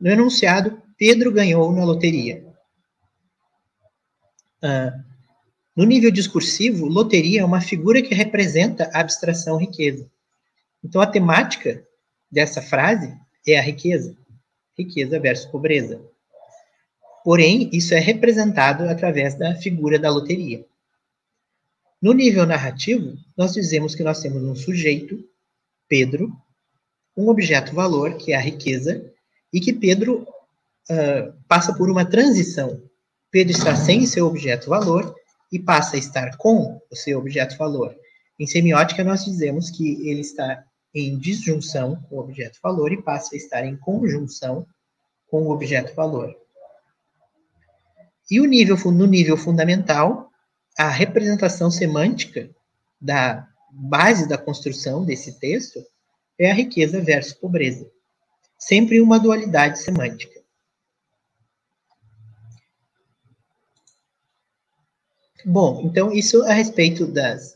No 0.00 0.10
enunciado, 0.10 0.82
Pedro 0.96 1.32
ganhou 1.32 1.72
na 1.72 1.84
loteria. 1.84 2.44
Ah, 4.62 4.92
no 5.76 5.84
nível 5.84 6.10
discursivo, 6.10 6.86
loteria 6.86 7.40
é 7.40 7.44
uma 7.44 7.60
figura 7.60 8.02
que 8.02 8.14
representa 8.14 8.90
a 8.92 9.00
abstração 9.00 9.56
riqueza. 9.56 10.10
Então, 10.84 11.00
a 11.00 11.06
temática 11.06 11.86
dessa 12.30 12.60
frase 12.60 13.16
é 13.46 13.58
a 13.58 13.62
riqueza. 13.62 14.16
Riqueza 14.76 15.18
versus 15.18 15.46
pobreza. 15.46 16.02
Porém, 17.24 17.70
isso 17.72 17.94
é 17.94 17.98
representado 17.98 18.84
através 18.88 19.34
da 19.34 19.54
figura 19.54 19.98
da 19.98 20.10
loteria. 20.10 20.64
No 22.00 22.12
nível 22.12 22.46
narrativo, 22.46 23.14
nós 23.36 23.52
dizemos 23.52 23.94
que 23.94 24.02
nós 24.02 24.20
temos 24.20 24.42
um 24.42 24.54
sujeito, 24.54 25.22
Pedro, 25.86 26.32
um 27.20 27.28
objeto 27.28 27.74
valor, 27.74 28.14
que 28.14 28.32
é 28.32 28.36
a 28.36 28.40
riqueza, 28.40 29.04
e 29.52 29.60
que 29.60 29.72
Pedro 29.72 30.26
uh, 30.90 31.32
passa 31.46 31.72
por 31.74 31.90
uma 31.90 32.04
transição. 32.04 32.80
Pedro 33.30 33.52
está 33.52 33.76
sem 33.76 34.06
seu 34.06 34.26
objeto 34.26 34.68
valor 34.68 35.14
e 35.52 35.58
passa 35.58 35.96
a 35.96 35.98
estar 35.98 36.36
com 36.36 36.80
o 36.90 36.96
seu 36.96 37.18
objeto 37.18 37.56
valor. 37.56 37.94
Em 38.38 38.46
semiótica, 38.46 39.04
nós 39.04 39.24
dizemos 39.24 39.70
que 39.70 40.08
ele 40.08 40.20
está 40.20 40.64
em 40.94 41.18
disjunção 41.18 41.96
com 42.08 42.16
o 42.16 42.20
objeto 42.20 42.58
valor 42.62 42.92
e 42.92 43.02
passa 43.02 43.34
a 43.34 43.38
estar 43.38 43.64
em 43.64 43.76
conjunção 43.76 44.66
com 45.28 45.42
o 45.42 45.50
objeto 45.50 45.94
valor. 45.94 46.34
E 48.30 48.40
o 48.40 48.46
nível, 48.46 48.76
no 48.90 49.06
nível 49.06 49.36
fundamental, 49.36 50.30
a 50.78 50.88
representação 50.88 51.70
semântica 51.70 52.48
da 53.00 53.46
base 53.70 54.28
da 54.28 54.38
construção 54.38 55.04
desse 55.04 55.38
texto 55.38 55.84
é 56.40 56.50
a 56.50 56.54
riqueza 56.54 57.02
versus 57.02 57.34
pobreza. 57.34 57.86
Sempre 58.58 58.98
uma 58.98 59.20
dualidade 59.20 59.78
semântica. 59.78 60.40
Bom, 65.44 65.82
então 65.84 66.12
isso 66.12 66.42
a 66.44 66.52
respeito 66.52 67.06
das, 67.06 67.54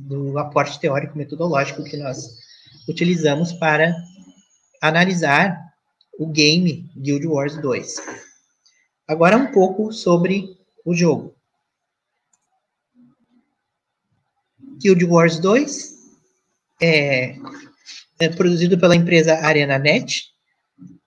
do 0.00 0.38
aporte 0.38 0.78
teórico 0.78 1.16
metodológico 1.16 1.82
que 1.82 1.96
nós 1.96 2.38
utilizamos 2.86 3.54
para 3.54 3.94
analisar 4.82 5.58
o 6.18 6.26
game 6.26 6.90
Guild 6.96 7.26
Wars 7.26 7.56
2. 7.56 7.96
Agora 9.08 9.36
um 9.36 9.50
pouco 9.50 9.92
sobre 9.92 10.58
o 10.84 10.94
jogo. 10.94 11.34
Guild 14.78 15.04
Wars 15.06 15.38
2 15.38 16.00
é, 16.82 17.36
é 18.20 18.28
produzido 18.28 18.78
pela 18.78 18.94
empresa 18.94 19.34
ArenaNet, 19.34 20.26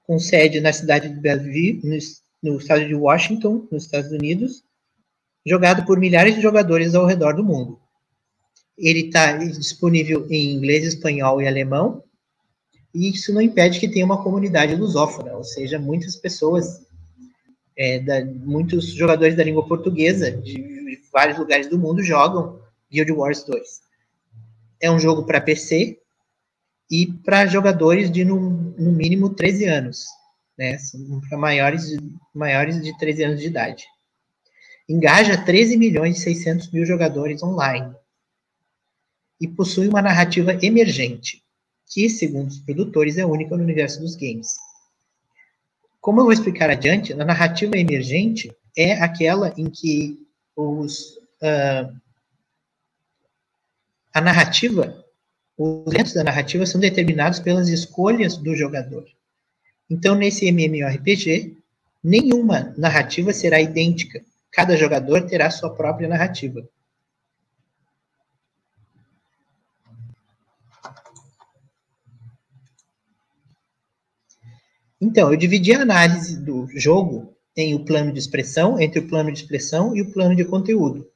com 0.02 0.18
sede 0.18 0.60
na 0.60 0.74
cidade 0.74 1.08
de 1.08 1.20
Bellevue, 1.20 1.80
no, 1.84 2.52
no 2.52 2.58
estado 2.58 2.88
de 2.88 2.96
Washington, 2.96 3.68
nos 3.72 3.86
Estados 3.86 4.12
Unidos, 4.12 4.64
jogado 5.46 5.86
por 5.86 6.00
milhares 6.00 6.36
de 6.36 6.42
jogadores 6.42 6.96
ao 6.96 7.06
redor 7.06 7.36
do 7.36 7.44
mundo. 7.44 7.80
Ele 8.76 9.02
está 9.02 9.38
disponível 9.38 10.26
em 10.30 10.54
inglês, 10.54 10.84
espanhol 10.86 11.40
e 11.40 11.48
alemão, 11.48 12.04
e 12.94 13.12
isso 13.12 13.32
não 13.32 13.42
impede 13.42 13.80
que 13.80 13.88
tenha 13.88 14.06
uma 14.06 14.24
comunidade 14.24 14.76
lusófona, 14.76 15.34
ou 15.34 15.44
seja, 15.44 15.78
muitas 15.78 16.16
pessoas, 16.16 16.82
é, 17.78 18.00
da, 18.00 18.26
muitos 18.26 18.88
jogadores 18.88 19.36
da 19.36 19.44
língua 19.44 19.68
portuguesa 19.68 20.32
de 20.32 21.00
vários 21.12 21.38
lugares 21.38 21.68
do 21.68 21.78
mundo 21.78 22.02
jogam 22.02 22.60
Guild 22.92 23.12
Wars 23.12 23.44
2. 23.44 23.82
É 24.82 24.90
um 24.90 25.00
jogo 25.00 25.24
para 25.24 25.40
PC 25.40 26.03
e 26.94 27.12
para 27.12 27.48
jogadores 27.48 28.12
de 28.12 28.24
no, 28.24 28.40
no, 28.78 28.92
mínimo 28.92 29.32
13 29.32 29.66
anos, 29.66 30.06
né? 30.56 30.78
Para 31.28 31.40
maiores, 31.40 31.98
maiores 32.32 32.80
de 32.84 32.96
13 33.00 33.24
anos 33.24 33.40
de 33.40 33.48
idade. 33.48 33.86
Engaja 34.88 35.44
13 35.44 35.76
milhões 35.76 36.20
e 36.20 36.22
600 36.22 36.72
mil 36.72 36.86
jogadores 36.86 37.42
online 37.42 37.96
e 39.42 39.48
possui 39.48 39.88
uma 39.88 40.04
narrativa 40.04 40.56
emergente, 40.62 41.44
que, 41.88 42.08
segundo 42.08 42.50
os 42.50 42.60
produtores, 42.60 43.18
é 43.18 43.26
única 43.26 43.58
no 43.58 43.64
universo 43.64 44.00
dos 44.00 44.16
games. 44.16 44.56
Como 46.00 46.20
eu 46.20 46.26
vou 46.26 46.34
explicar 46.34 46.70
adiante, 46.70 47.12
a 47.12 47.26
narrativa 47.26 47.76
emergente 47.76 48.56
é 48.78 49.02
aquela 49.02 49.52
em 49.58 49.68
que 49.68 50.20
os, 50.56 51.18
uh, 51.42 51.92
a 54.14 54.22
narrativa, 54.22 55.03
os 55.58 55.94
eventos 55.94 56.14
da 56.14 56.24
narrativa 56.24 56.66
são 56.66 56.82
determinados 56.82 57.40
pelas 57.40 57.70
escolhas 57.70 58.38
do 58.38 58.56
jogador. 58.56 59.06
Então, 59.90 60.16
nesse 60.16 60.46
MMORPG, 60.48 61.56
nenhuma 62.04 62.74
narrativa 62.78 63.32
será 63.32 63.62
idêntica. 63.62 64.24
Cada 64.52 64.76
jogador 64.76 65.26
terá 65.28 65.50
sua 65.52 65.74
própria 65.74 66.08
narrativa. 66.08 66.68
Então, 75.00 75.32
eu 75.32 75.38
dividi 75.38 75.74
a 75.74 75.82
análise 75.82 76.40
do 76.40 76.68
jogo 76.80 77.36
em 77.56 77.76
o 77.76 77.84
plano 77.84 78.12
de 78.12 78.20
expressão, 78.20 78.80
entre 78.80 79.00
o 79.00 79.08
plano 79.08 79.32
de 79.32 79.40
expressão 79.40 79.96
e 79.96 80.02
o 80.02 80.12
plano 80.12 80.36
de 80.36 80.46
conteúdo, 80.46 81.08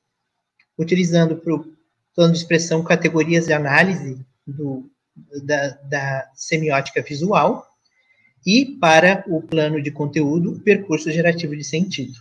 utilizando 0.78 1.38
para 1.38 1.56
o 1.56 1.77
plano 2.18 2.34
de 2.34 2.40
expressão 2.40 2.84
categorias 2.84 3.46
de 3.46 3.54
análise 3.54 4.26
do, 4.46 4.90
da, 5.44 5.68
da 5.84 6.32
semiótica 6.34 7.00
visual 7.04 7.64
e 8.44 8.66
para 8.80 9.24
o 9.28 9.40
plano 9.40 9.80
de 9.80 9.92
conteúdo, 9.92 10.60
percurso 10.62 11.12
gerativo 11.12 11.56
de 11.56 11.64
sentido. 11.64 12.18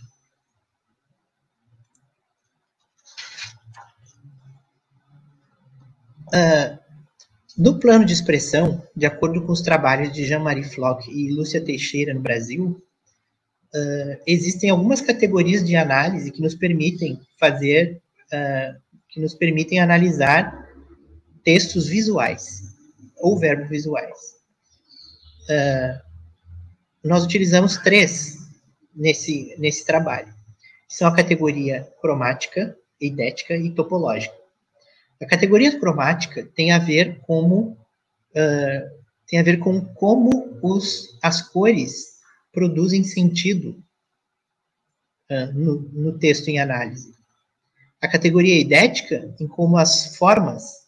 Uh, 6.27 6.77
no 7.57 7.79
plano 7.79 8.05
de 8.05 8.13
expressão, 8.13 8.83
de 8.95 9.07
acordo 9.07 9.41
com 9.41 9.51
os 9.51 9.61
trabalhos 9.61 10.13
de 10.13 10.25
Jean-Marie 10.25 10.63
Floch 10.63 11.09
e 11.09 11.31
Lúcia 11.31 11.59
Teixeira 11.59 12.13
no 12.13 12.19
Brasil, 12.19 12.79
uh, 13.73 14.21
existem 14.27 14.69
algumas 14.69 15.01
categorias 15.01 15.65
de 15.65 15.75
análise 15.75 16.31
que 16.31 16.41
nos 16.41 16.53
permitem 16.53 17.19
fazer, 17.39 17.99
uh, 18.31 18.86
que 19.17 19.21
nos 19.21 19.33
permitem 19.33 19.79
analisar 19.79 20.69
textos 21.43 21.87
visuais 21.87 22.61
ou 23.17 23.39
verbos 23.39 23.67
visuais. 23.67 24.35
Uh, 25.49 25.99
nós 27.03 27.23
utilizamos 27.23 27.77
três 27.77 28.37
nesse, 28.95 29.55
nesse 29.57 29.83
trabalho. 29.83 30.31
São 30.87 31.07
a 31.07 31.15
categoria 31.15 31.91
cromática, 31.99 32.77
eidética 33.01 33.55
e 33.55 33.71
topológica. 33.71 34.35
A 35.19 35.25
categoria 35.25 35.79
cromática 35.79 36.45
tem 36.55 36.71
a 36.71 36.77
ver 36.77 37.19
como 37.21 37.71
uh, 37.71 38.97
tem 39.25 39.39
a 39.39 39.43
ver 39.43 39.57
com 39.57 39.83
como 39.95 40.59
os, 40.61 41.17
as 41.23 41.41
cores 41.41 42.19
produzem 42.51 43.03
sentido 43.03 43.83
uh, 45.31 45.51
no, 45.55 45.81
no 45.91 46.19
texto 46.19 46.49
em 46.49 46.59
análise. 46.59 47.16
A 48.01 48.07
categoria 48.07 48.59
idética 48.59 49.33
em 49.39 49.47
como 49.47 49.77
as 49.77 50.15
formas 50.17 50.85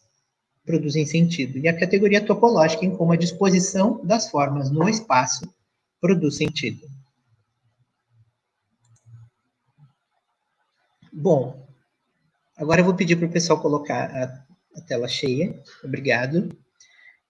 produzem 0.64 1.04
sentido 1.04 1.58
e 1.58 1.66
a 1.66 1.78
categoria 1.78 2.24
topológica 2.24 2.84
em 2.84 2.96
como 2.96 3.12
a 3.12 3.16
disposição 3.16 4.00
das 4.04 4.30
formas 4.30 4.70
no 4.70 4.88
espaço 4.88 5.52
produz 6.00 6.36
sentido. 6.36 6.88
Bom, 11.12 11.60
Agora 12.60 12.82
eu 12.82 12.84
vou 12.84 12.92
pedir 12.92 13.16
para 13.16 13.26
o 13.26 13.30
pessoal 13.30 13.58
colocar 13.58 14.10
a, 14.14 14.78
a 14.78 14.82
tela 14.82 15.08
cheia. 15.08 15.58
Obrigado. 15.82 16.54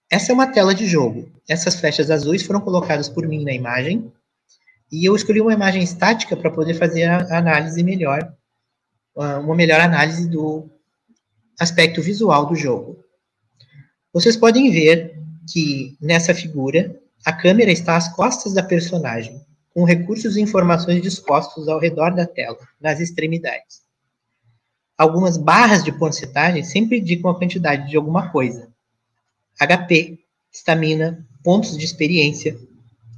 Essa 0.09 0.33
é 0.33 0.35
uma 0.35 0.51
tela 0.51 0.75
de 0.75 0.85
jogo. 0.85 1.31
Essas 1.47 1.77
flechas 1.77 2.11
azuis 2.11 2.43
foram 2.43 2.59
colocadas 2.59 3.07
por 3.07 3.25
mim 3.25 3.45
na 3.45 3.53
imagem. 3.53 4.11
E 4.91 5.07
eu 5.07 5.15
escolhi 5.15 5.39
uma 5.39 5.53
imagem 5.53 5.81
estática 5.81 6.35
para 6.35 6.51
poder 6.51 6.73
fazer 6.73 7.05
a 7.05 7.37
análise 7.37 7.81
melhor, 7.81 8.35
uma 9.15 9.55
melhor 9.55 9.79
análise 9.79 10.27
do 10.29 10.69
aspecto 11.59 12.01
visual 12.01 12.45
do 12.45 12.55
jogo. 12.55 13.03
Vocês 14.13 14.35
podem 14.35 14.71
ver 14.71 15.19
que 15.51 15.97
nessa 16.01 16.33
figura 16.33 16.99
a 17.25 17.33
câmera 17.33 17.71
está 17.71 17.95
às 17.95 18.13
costas 18.13 18.53
da 18.53 18.63
personagem, 18.63 19.39
com 19.73 19.83
recursos 19.83 20.35
e 20.35 20.41
informações 20.41 21.01
dispostos 21.01 21.67
ao 21.67 21.79
redor 21.79 22.13
da 22.15 22.25
tela, 22.25 22.57
nas 22.79 22.99
extremidades 22.99 23.81
algumas 25.01 25.35
barras 25.35 25.83
de 25.83 25.91
porcentagem 25.91 26.63
sempre 26.63 26.99
indicam 26.99 27.31
a 27.31 27.35
quantidade 27.35 27.89
de 27.89 27.97
alguma 27.97 28.31
coisa. 28.31 28.71
HP, 29.59 30.19
estamina, 30.53 31.27
pontos 31.43 31.75
de 31.75 31.83
experiência, 31.83 32.55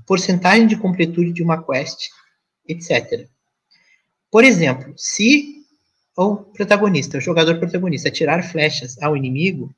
porcentagem 0.07 0.65
de 0.65 0.77
completude 0.77 1.33
de 1.33 1.43
uma 1.43 1.61
quest, 1.61 2.07
etc. 2.65 3.27
Por 4.31 4.45
exemplo, 4.45 4.93
se 4.95 5.62
o 6.15 6.37
protagonista, 6.37 7.17
o 7.17 7.21
jogador 7.21 7.57
protagonista, 7.59 8.11
tirar 8.11 8.43
flechas 8.43 9.01
ao 9.01 9.17
inimigo, 9.17 9.73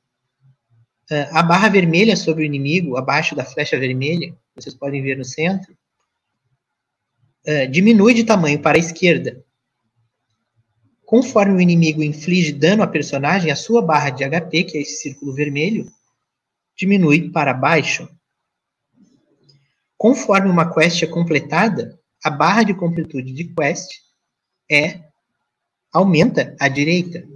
eh, 1.10 1.28
a 1.32 1.42
barra 1.42 1.68
vermelha 1.68 2.16
sobre 2.16 2.42
o 2.42 2.46
inimigo, 2.46 2.96
abaixo 2.96 3.34
da 3.34 3.44
flecha 3.44 3.78
vermelha, 3.78 4.36
vocês 4.54 4.74
podem 4.74 5.02
ver 5.02 5.16
no 5.16 5.24
centro, 5.24 5.76
eh, 7.44 7.66
diminui 7.66 8.12
de 8.12 8.24
tamanho 8.24 8.60
para 8.60 8.76
a 8.76 8.80
esquerda. 8.80 9.42
Conforme 11.04 11.54
o 11.54 11.60
inimigo 11.60 12.02
inflige 12.02 12.52
dano 12.52 12.82
à 12.82 12.86
personagem, 12.86 13.50
a 13.50 13.56
sua 13.56 13.80
barra 13.80 14.10
de 14.10 14.24
HP, 14.24 14.64
que 14.64 14.76
é 14.76 14.80
esse 14.80 15.00
círculo 15.02 15.32
vermelho, 15.32 15.86
diminui 16.76 17.30
para 17.30 17.54
baixo. 17.54 18.08
Conforme 19.96 20.50
uma 20.50 20.74
quest 20.74 21.02
é 21.02 21.06
completada, 21.06 21.98
a 22.22 22.30
barra 22.30 22.64
de 22.64 22.74
completude 22.74 23.32
de 23.32 23.44
quest 23.54 23.88
é 24.70 25.05
aumenta 25.96 26.54
à 26.60 26.68
direita. 26.68 27.26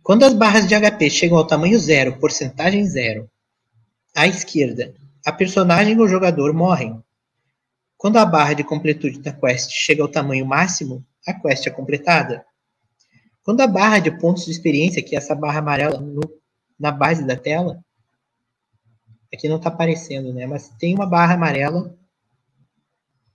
Quando 0.00 0.24
as 0.24 0.32
barras 0.32 0.68
de 0.68 0.74
HP 0.74 1.10
chegam 1.10 1.36
ao 1.36 1.46
tamanho 1.46 1.78
zero, 1.78 2.16
porcentagem 2.18 2.86
zero, 2.86 3.28
à 4.14 4.26
esquerda, 4.28 4.94
a 5.26 5.32
personagem 5.32 5.98
ou 5.98 6.08
jogador 6.08 6.52
morrem. 6.52 7.02
Quando 7.98 8.18
a 8.18 8.24
barra 8.24 8.54
de 8.54 8.62
completude 8.62 9.20
da 9.20 9.32
quest 9.32 9.70
chega 9.72 10.02
ao 10.02 10.08
tamanho 10.08 10.46
máximo, 10.46 11.04
a 11.26 11.34
quest 11.34 11.66
é 11.66 11.70
completada. 11.70 12.44
Quando 13.42 13.62
a 13.62 13.66
barra 13.66 13.98
de 13.98 14.12
pontos 14.12 14.44
de 14.44 14.52
experiência, 14.52 15.02
que 15.02 15.16
é 15.16 15.18
essa 15.18 15.34
barra 15.34 15.58
amarela 15.58 16.00
no, 16.00 16.20
na 16.78 16.92
base 16.92 17.24
da 17.24 17.36
tela, 17.36 17.84
aqui 19.32 19.48
não 19.48 19.56
está 19.56 19.68
aparecendo, 19.68 20.32
né? 20.32 20.46
Mas 20.46 20.68
tem 20.78 20.94
uma 20.94 21.06
barra 21.06 21.34
amarela 21.34 21.96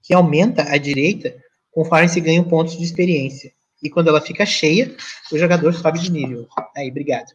que 0.02 0.14
aumenta 0.14 0.64
à 0.64 0.78
direita 0.78 1.36
conforme 1.72 2.08
se 2.08 2.22
ganham 2.22 2.44
pontos 2.44 2.78
de 2.78 2.84
experiência. 2.84 3.52
E 3.82 3.90
quando 3.90 4.08
ela 4.08 4.22
fica 4.22 4.46
cheia, 4.46 4.96
o 5.32 5.38
jogador 5.38 5.74
sobe 5.74 6.00
de 6.00 6.12
nível. 6.12 6.48
Aí, 6.76 6.90
obrigado. 6.90 7.34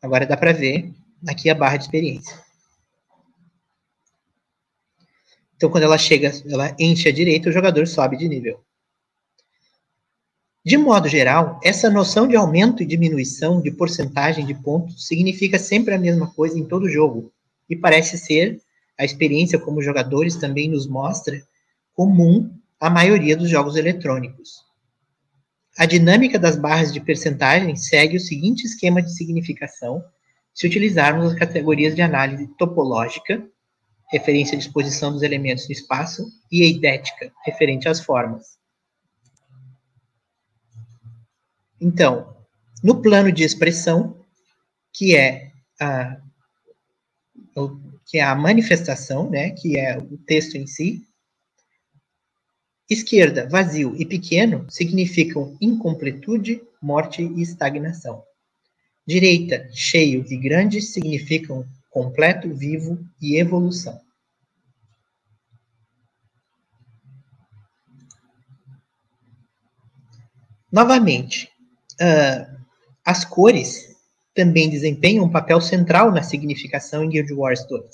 Agora 0.00 0.26
dá 0.26 0.36
para 0.36 0.52
ver 0.52 0.92
aqui 1.26 1.48
a 1.48 1.54
barra 1.54 1.76
de 1.76 1.84
experiência. 1.84 2.38
Então, 5.56 5.70
quando 5.70 5.84
ela 5.84 5.96
chega, 5.96 6.30
ela 6.50 6.74
enche 6.78 7.08
à 7.08 7.12
direita, 7.12 7.48
o 7.48 7.52
jogador 7.52 7.86
sobe 7.86 8.16
de 8.16 8.28
nível. 8.28 8.62
De 10.66 10.78
modo 10.78 11.06
geral, 11.08 11.60
essa 11.62 11.90
noção 11.90 12.26
de 12.26 12.36
aumento 12.36 12.82
e 12.82 12.86
diminuição 12.86 13.60
de 13.60 13.70
porcentagem 13.70 14.46
de 14.46 14.54
pontos 14.54 15.06
significa 15.06 15.58
sempre 15.58 15.94
a 15.94 15.98
mesma 15.98 16.32
coisa 16.32 16.58
em 16.58 16.64
todo 16.64 16.88
jogo, 16.88 17.30
e 17.68 17.76
parece 17.76 18.16
ser, 18.16 18.58
a 18.98 19.04
experiência 19.04 19.58
como 19.58 19.82
jogadores 19.82 20.36
também 20.36 20.70
nos 20.70 20.86
mostra, 20.86 21.38
comum 21.92 22.50
à 22.80 22.88
maioria 22.88 23.36
dos 23.36 23.50
jogos 23.50 23.76
eletrônicos. 23.76 24.64
A 25.76 25.84
dinâmica 25.84 26.38
das 26.38 26.56
barras 26.56 26.90
de 26.90 27.00
percentagem 27.00 27.76
segue 27.76 28.16
o 28.16 28.20
seguinte 28.20 28.64
esquema 28.64 29.02
de 29.02 29.14
significação 29.14 30.02
se 30.54 30.66
utilizarmos 30.66 31.32
as 31.32 31.38
categorias 31.38 31.94
de 31.94 32.00
análise 32.00 32.46
topológica, 32.56 33.46
referente 34.10 34.54
à 34.54 34.58
disposição 34.58 35.12
dos 35.12 35.22
elementos 35.22 35.66
no 35.66 35.72
espaço, 35.72 36.24
e 36.50 36.62
eidética, 36.62 37.30
referente 37.44 37.86
às 37.86 38.00
formas. 38.00 38.63
Então, 41.84 42.34
no 42.82 43.02
plano 43.02 43.30
de 43.30 43.44
expressão, 43.44 44.18
que 44.90 45.14
é 45.14 45.52
a, 45.78 46.16
que 48.06 48.16
é 48.16 48.22
a 48.22 48.34
manifestação, 48.34 49.28
né, 49.28 49.50
que 49.50 49.78
é 49.78 49.98
o 49.98 50.16
texto 50.16 50.54
em 50.54 50.66
si, 50.66 51.02
esquerda, 52.88 53.46
vazio 53.50 53.94
e 53.98 54.06
pequeno 54.06 54.64
significam 54.70 55.58
incompletude, 55.60 56.62
morte 56.80 57.22
e 57.22 57.42
estagnação. 57.42 58.24
Direita, 59.06 59.68
cheio 59.70 60.24
e 60.26 60.38
grande 60.38 60.80
significam 60.80 61.66
completo, 61.90 62.48
vivo 62.54 62.98
e 63.20 63.38
evolução. 63.38 64.00
Novamente, 70.72 71.53
uh, 72.00 72.64
as 73.04 73.24
cores 73.24 73.94
também 74.34 74.68
desempenham 74.68 75.24
um 75.24 75.30
papel 75.30 75.60
central 75.60 76.10
na 76.10 76.22
significação 76.22 77.04
em 77.04 77.08
Guild 77.08 77.32
Wars 77.32 77.64
2. 77.66 77.84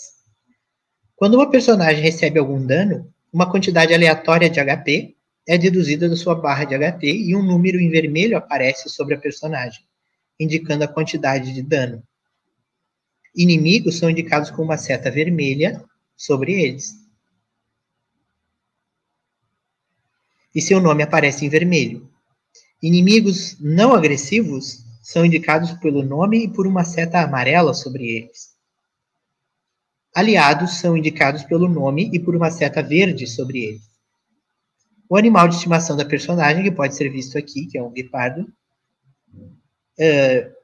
Quando 1.16 1.34
uma 1.34 1.50
personagem 1.50 2.02
recebe 2.02 2.38
algum 2.38 2.64
dano, 2.64 3.12
uma 3.32 3.50
quantidade 3.50 3.92
aleatória 3.92 4.48
de 4.48 4.58
HP 4.58 5.14
é 5.46 5.58
deduzida 5.58 6.08
da 6.08 6.16
sua 6.16 6.34
barra 6.34 6.64
de 6.64 6.74
HP 6.74 7.12
e 7.12 7.36
um 7.36 7.42
número 7.42 7.78
em 7.78 7.90
vermelho 7.90 8.36
aparece 8.36 8.88
sobre 8.88 9.14
a 9.14 9.18
personagem, 9.18 9.84
indicando 10.38 10.84
a 10.84 10.88
quantidade 10.88 11.52
de 11.52 11.62
dano. 11.62 12.02
Inimigos 13.34 13.98
são 13.98 14.10
indicados 14.10 14.50
com 14.50 14.62
uma 14.62 14.76
seta 14.76 15.10
vermelha 15.10 15.84
sobre 16.16 16.60
eles. 16.60 16.94
E 20.54 20.60
seu 20.60 20.80
nome 20.80 21.02
aparece 21.02 21.44
em 21.44 21.48
vermelho. 21.48 22.09
Inimigos 22.82 23.56
não 23.60 23.92
agressivos 23.92 24.84
são 25.02 25.24
indicados 25.24 25.72
pelo 25.72 26.02
nome 26.02 26.44
e 26.44 26.48
por 26.48 26.66
uma 26.66 26.84
seta 26.84 27.20
amarela 27.20 27.74
sobre 27.74 28.06
eles. 28.08 28.50
Aliados 30.14 30.78
são 30.78 30.96
indicados 30.96 31.44
pelo 31.44 31.68
nome 31.68 32.10
e 32.12 32.18
por 32.18 32.34
uma 32.34 32.50
seta 32.50 32.82
verde 32.82 33.26
sobre 33.26 33.64
eles. 33.64 33.82
O 35.08 35.16
animal 35.16 35.48
de 35.48 35.56
estimação 35.56 35.96
da 35.96 36.04
personagem, 36.04 36.62
que 36.62 36.70
pode 36.70 36.94
ser 36.94 37.10
visto 37.10 37.36
aqui, 37.36 37.66
que 37.66 37.76
é 37.76 37.82
um 37.82 37.90
guepardo, 37.90 38.42
uh, 39.32 40.60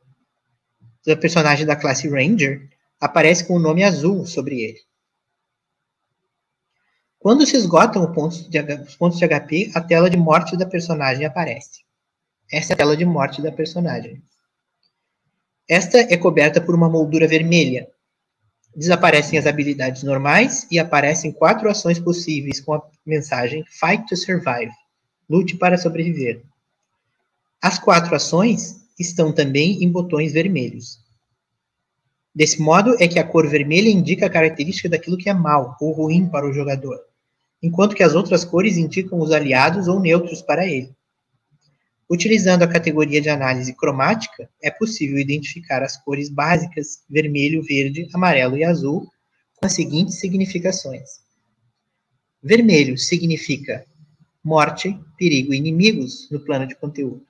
da 1.04 1.16
personagem 1.16 1.66
da 1.66 1.76
classe 1.76 2.08
Ranger, 2.08 2.68
aparece 3.00 3.46
com 3.46 3.54
o 3.54 3.60
nome 3.60 3.84
azul 3.84 4.26
sobre 4.26 4.60
ele. 4.60 4.78
Quando 7.18 7.46
se 7.46 7.56
esgotam 7.56 8.04
os 8.04 8.96
pontos 8.96 9.18
de 9.18 9.28
HP, 9.28 9.72
a 9.74 9.80
tela 9.80 10.08
de 10.08 10.16
morte 10.16 10.56
da 10.56 10.64
personagem 10.64 11.24
aparece. 11.24 11.85
Essa 12.50 12.72
é 12.72 12.74
a 12.74 12.76
tela 12.76 12.96
de 12.96 13.04
morte 13.04 13.42
da 13.42 13.50
personagem. 13.50 14.22
Esta 15.68 15.98
é 15.98 16.16
coberta 16.16 16.60
por 16.60 16.74
uma 16.74 16.88
moldura 16.88 17.26
vermelha. 17.26 17.88
Desaparecem 18.74 19.38
as 19.38 19.46
habilidades 19.46 20.04
normais 20.04 20.66
e 20.70 20.78
aparecem 20.78 21.32
quatro 21.32 21.68
ações 21.68 21.98
possíveis 21.98 22.60
com 22.60 22.74
a 22.74 22.82
mensagem 23.04 23.64
Fight 23.64 24.06
to 24.06 24.16
Survive. 24.16 24.70
Lute 25.28 25.56
para 25.56 25.76
sobreviver. 25.76 26.42
As 27.60 27.80
quatro 27.80 28.14
ações 28.14 28.76
estão 28.98 29.32
também 29.32 29.82
em 29.82 29.90
botões 29.90 30.32
vermelhos. 30.32 31.00
Desse 32.32 32.60
modo 32.60 32.94
é 33.00 33.08
que 33.08 33.18
a 33.18 33.24
cor 33.24 33.48
vermelha 33.48 33.88
indica 33.88 34.26
a 34.26 34.30
característica 34.30 34.88
daquilo 34.88 35.16
que 35.16 35.28
é 35.28 35.34
mal 35.34 35.76
ou 35.80 35.90
ruim 35.90 36.28
para 36.28 36.46
o 36.46 36.52
jogador, 36.52 37.00
enquanto 37.60 37.96
que 37.96 38.02
as 38.02 38.14
outras 38.14 38.44
cores 38.44 38.76
indicam 38.76 39.18
os 39.18 39.32
aliados 39.32 39.88
ou 39.88 39.98
neutros 39.98 40.42
para 40.42 40.66
ele. 40.66 40.94
Utilizando 42.08 42.62
a 42.62 42.68
categoria 42.68 43.20
de 43.20 43.28
análise 43.28 43.74
cromática, 43.74 44.48
é 44.62 44.70
possível 44.70 45.18
identificar 45.18 45.82
as 45.82 45.96
cores 45.96 46.28
básicas 46.28 47.02
vermelho, 47.10 47.62
verde, 47.62 48.08
amarelo 48.14 48.56
e 48.56 48.62
azul 48.62 49.10
com 49.56 49.66
as 49.66 49.72
seguintes 49.72 50.20
significações. 50.20 51.20
Vermelho 52.40 52.96
significa 52.96 53.84
morte, 54.44 54.96
perigo 55.18 55.52
e 55.52 55.56
inimigos 55.56 56.30
no 56.30 56.38
plano 56.38 56.68
de 56.68 56.76
conteúdo. 56.76 57.26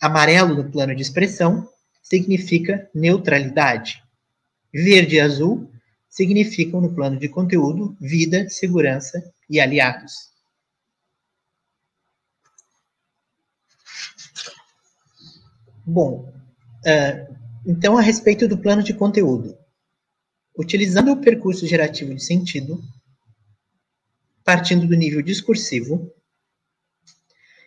Amarelo 0.00 0.56
no 0.56 0.68
plano 0.68 0.96
de 0.96 1.02
expressão 1.02 1.68
significa 2.02 2.90
neutralidade. 2.92 4.02
Verde 4.74 5.16
e 5.16 5.20
azul 5.20 5.70
significam 6.08 6.80
no 6.80 6.92
plano 6.92 7.16
de 7.20 7.28
conteúdo 7.28 7.96
vida, 8.00 8.48
segurança 8.48 9.22
e 9.48 9.60
aliados. 9.60 10.31
Bom, 15.84 16.32
uh, 16.86 17.36
então 17.66 17.98
a 17.98 18.00
respeito 18.00 18.46
do 18.46 18.56
plano 18.56 18.84
de 18.84 18.94
conteúdo. 18.94 19.58
Utilizando 20.56 21.10
o 21.10 21.20
percurso 21.20 21.66
gerativo 21.66 22.14
de 22.14 22.22
sentido, 22.22 22.80
partindo 24.44 24.86
do 24.86 24.94
nível 24.94 25.20
discursivo, 25.22 26.12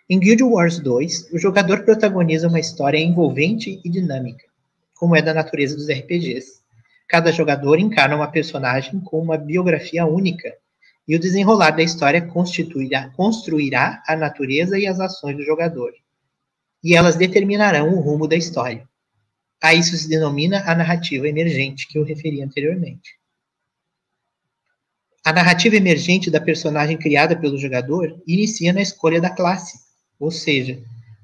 em 0.09 0.17
Guild 0.17 0.43
Wars 0.43 0.79
2, 0.79 1.33
o 1.33 1.37
jogador 1.37 1.83
protagoniza 1.83 2.47
uma 2.47 2.59
história 2.59 2.97
envolvente 2.97 3.81
e 3.83 3.89
dinâmica, 3.89 4.45
como 4.93 5.15
é 5.15 5.21
da 5.21 5.33
natureza 5.33 5.75
dos 5.75 5.89
RPGs. 5.89 6.61
Cada 7.09 7.33
jogador 7.33 7.79
encarna 7.79 8.15
uma 8.15 8.31
personagem 8.31 9.01
com 9.01 9.19
uma 9.19 9.37
biografia 9.37 10.05
única, 10.05 10.55
e 11.05 11.15
o 11.15 11.19
desenrolar 11.19 11.71
da 11.71 11.83
história 11.83 12.21
constituirá, 12.21 13.09
construirá 13.09 14.01
a 14.07 14.15
natureza 14.15 14.79
e 14.79 14.87
as 14.87 14.99
ações 15.01 15.35
do 15.35 15.43
jogador 15.43 15.91
e 16.85 16.95
elas 16.95 17.15
determinarão 17.15 17.95
o 17.95 17.99
rumo 17.99 18.27
da 18.27 18.35
história. 18.35 18.87
A 19.59 19.73
isso 19.73 19.97
se 19.97 20.07
denomina 20.07 20.61
a 20.67 20.75
narrativa 20.75 21.27
emergente, 21.27 21.87
que 21.87 21.97
eu 21.97 22.03
referi 22.03 22.43
anteriormente. 22.43 23.17
A 25.25 25.33
narrativa 25.33 25.75
emergente 25.75 26.29
da 26.29 26.39
personagem 26.39 26.95
criada 26.95 27.35
pelo 27.35 27.57
jogador 27.57 28.21
inicia 28.27 28.71
na 28.71 28.83
escolha 28.83 29.19
da 29.19 29.31
classe, 29.31 29.79
ou 30.19 30.29
seja, 30.29 30.79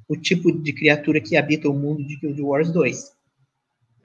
o 0.09 0.17
tipo 0.17 0.51
de 0.51 0.73
criatura 0.73 1.21
que 1.21 1.37
habita 1.37 1.69
o 1.69 1.73
mundo 1.75 2.03
de 2.07 2.15
Guild 2.15 2.41
Wars 2.41 2.71
2. 2.71 3.11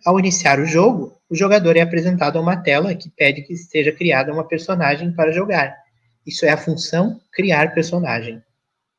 Ao 0.04 0.18
iniciar 0.18 0.60
o 0.60 0.66
jogo, 0.66 1.18
o 1.26 1.34
jogador 1.34 1.74
é 1.74 1.80
apresentado 1.80 2.36
a 2.36 2.42
uma 2.42 2.58
tela 2.58 2.94
que 2.94 3.08
pede 3.08 3.40
que 3.40 3.56
seja 3.56 3.90
criada 3.90 4.30
uma 4.30 4.44
personagem 4.44 5.10
para 5.10 5.32
jogar. 5.32 5.74
Isso 6.26 6.44
é 6.44 6.50
a 6.50 6.58
função 6.58 7.18
criar 7.32 7.72
personagem, 7.72 8.42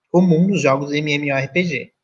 comum 0.10 0.48
nos 0.48 0.60
jogos 0.60 0.92
MMORPG. 0.92 1.96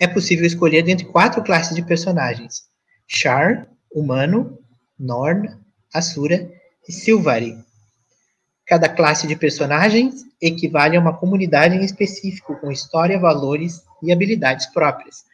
É 0.00 0.06
possível 0.06 0.46
escolher 0.46 0.82
dentre 0.82 1.04
quatro 1.04 1.42
classes 1.42 1.76
de 1.76 1.82
personagens: 1.82 2.62
Char, 3.06 3.68
Humano, 3.92 4.58
Norn, 4.98 5.54
Asura 5.92 6.50
e 6.88 6.92
Silvari. 6.92 7.58
Cada 8.66 8.88
classe 8.88 9.26
de 9.26 9.36
personagens 9.36 10.24
equivale 10.40 10.96
a 10.96 11.00
uma 11.00 11.16
comunidade 11.16 11.76
em 11.76 11.84
específico, 11.84 12.56
com 12.56 12.72
história, 12.72 13.18
valores 13.18 13.82
e 14.02 14.10
habilidades 14.10 14.66
próprias. 14.66 15.24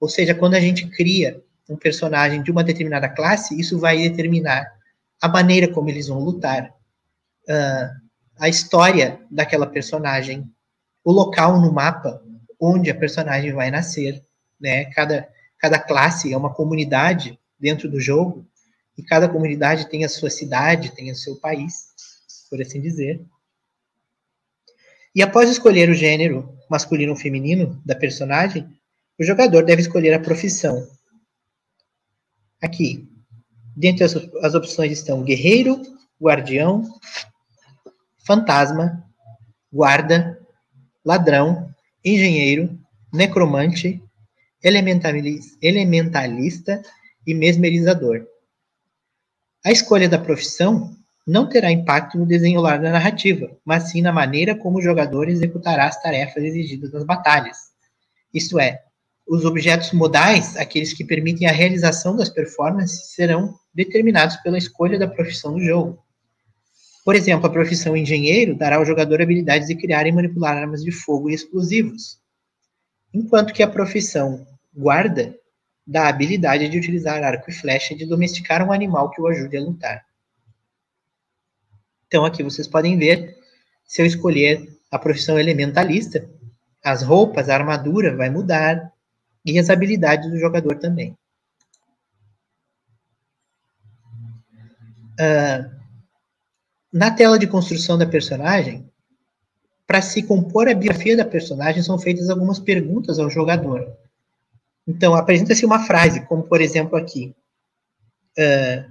Ou 0.00 0.08
seja, 0.08 0.34
quando 0.34 0.54
a 0.54 0.60
gente 0.60 0.88
cria 0.88 1.40
um 1.68 1.76
personagem 1.76 2.42
de 2.42 2.50
uma 2.50 2.64
determinada 2.64 3.08
classe, 3.08 3.58
isso 3.58 3.78
vai 3.78 3.98
determinar 3.98 4.66
a 5.22 5.28
maneira 5.28 5.68
como 5.68 5.88
eles 5.88 6.08
vão 6.08 6.18
lutar, 6.18 6.74
uh, 7.48 8.06
a 8.38 8.48
história 8.48 9.20
daquela 9.30 9.66
personagem, 9.66 10.50
o 11.04 11.12
local 11.12 11.60
no 11.60 11.72
mapa 11.72 12.22
onde 12.60 12.90
a 12.90 12.94
personagem 12.94 13.52
vai 13.52 13.70
nascer, 13.70 14.24
né? 14.60 14.86
Cada, 14.86 15.28
cada 15.58 15.78
classe 15.78 16.32
é 16.32 16.36
uma 16.36 16.52
comunidade 16.52 17.38
dentro 17.58 17.88
do 17.88 18.00
jogo 18.00 18.46
e 18.96 19.02
cada 19.02 19.28
comunidade 19.28 19.88
tem 19.88 20.04
a 20.04 20.08
sua 20.08 20.30
cidade, 20.30 20.94
tem 20.94 21.10
o 21.10 21.16
seu 21.16 21.36
país, 21.36 21.86
por 22.48 22.60
assim 22.60 22.80
dizer. 22.80 23.24
E 25.14 25.22
após 25.22 25.50
escolher 25.50 25.88
o 25.88 25.94
gênero 25.94 26.56
masculino 26.68 27.12
ou 27.12 27.18
feminino 27.18 27.80
da 27.84 27.94
personagem, 27.94 28.68
o 29.18 29.24
jogador 29.24 29.64
deve 29.64 29.82
escolher 29.82 30.12
a 30.12 30.20
profissão. 30.20 30.86
Aqui, 32.60 33.08
dentre 33.74 34.04
as, 34.04 34.14
as 34.42 34.54
opções 34.54 34.92
estão 34.92 35.22
guerreiro, 35.22 35.80
guardião, 36.20 36.82
fantasma, 38.26 39.04
guarda, 39.72 40.40
ladrão, 41.04 41.74
engenheiro, 42.06 42.78
necromante, 43.12 44.00
elementalista 44.62 46.80
e 47.26 47.34
mesmerizador. 47.34 48.24
A 49.64 49.72
escolha 49.72 50.08
da 50.08 50.18
profissão 50.18 50.94
não 51.26 51.48
terá 51.48 51.72
impacto 51.72 52.16
no 52.16 52.24
desenrolar 52.24 52.80
da 52.80 52.92
narrativa, 52.92 53.50
mas 53.64 53.90
sim 53.90 54.00
na 54.00 54.12
maneira 54.12 54.54
como 54.54 54.78
o 54.78 54.82
jogador 54.82 55.28
executará 55.28 55.86
as 55.86 56.00
tarefas 56.00 56.44
exigidas 56.44 56.92
nas 56.92 57.02
batalhas. 57.02 57.56
Isto 58.32 58.60
é, 58.60 58.84
os 59.26 59.44
objetos 59.44 59.90
modais, 59.90 60.56
aqueles 60.56 60.92
que 60.92 61.04
permitem 61.04 61.48
a 61.48 61.52
realização 61.52 62.14
das 62.14 62.28
performances, 62.28 63.14
serão 63.14 63.58
determinados 63.74 64.36
pela 64.36 64.56
escolha 64.56 64.96
da 64.96 65.08
profissão 65.08 65.54
do 65.54 65.60
jogo. 65.60 65.98
Por 67.06 67.14
exemplo, 67.14 67.46
a 67.46 67.50
profissão 67.50 67.96
engenheiro 67.96 68.56
dará 68.56 68.78
ao 68.78 68.84
jogador 68.84 69.22
habilidades 69.22 69.68
de 69.68 69.76
criar 69.76 70.08
e 70.08 70.12
manipular 70.12 70.56
armas 70.56 70.82
de 70.82 70.90
fogo 70.90 71.30
e 71.30 71.34
explosivos, 71.34 72.20
enquanto 73.14 73.54
que 73.54 73.62
a 73.62 73.70
profissão 73.70 74.44
guarda 74.74 75.32
da 75.86 76.08
habilidade 76.08 76.68
de 76.68 76.76
utilizar 76.76 77.22
arco 77.22 77.48
e 77.48 77.54
flecha 77.54 77.94
e 77.94 77.96
de 77.96 78.06
domesticar 78.06 78.66
um 78.66 78.72
animal 78.72 79.08
que 79.10 79.20
o 79.20 79.28
ajude 79.28 79.56
a 79.56 79.60
lutar. 79.60 80.04
Então, 82.08 82.24
aqui 82.24 82.42
vocês 82.42 82.66
podem 82.66 82.98
ver, 82.98 83.38
se 83.86 84.02
eu 84.02 84.06
escolher 84.06 84.68
a 84.90 84.98
profissão 84.98 85.38
elementalista, 85.38 86.28
as 86.82 87.04
roupas, 87.04 87.48
a 87.48 87.54
armadura 87.54 88.16
vai 88.16 88.30
mudar 88.30 88.92
e 89.44 89.60
as 89.60 89.70
habilidades 89.70 90.28
do 90.28 90.40
jogador 90.40 90.76
também. 90.80 91.16
Uh, 95.20 95.75
na 96.96 97.10
tela 97.10 97.38
de 97.38 97.46
construção 97.46 97.98
da 97.98 98.06
personagem, 98.06 98.90
para 99.86 100.00
se 100.00 100.22
compor 100.22 100.66
a 100.66 100.72
biografia 100.72 101.14
da 101.14 101.26
personagem, 101.26 101.82
são 101.82 101.98
feitas 101.98 102.30
algumas 102.30 102.58
perguntas 102.58 103.18
ao 103.18 103.28
jogador. 103.28 103.86
Então, 104.88 105.14
apresenta-se 105.14 105.66
uma 105.66 105.84
frase, 105.84 106.24
como 106.24 106.44
por 106.44 106.58
exemplo 106.58 106.96
aqui: 106.96 107.36
uh, 108.38 108.90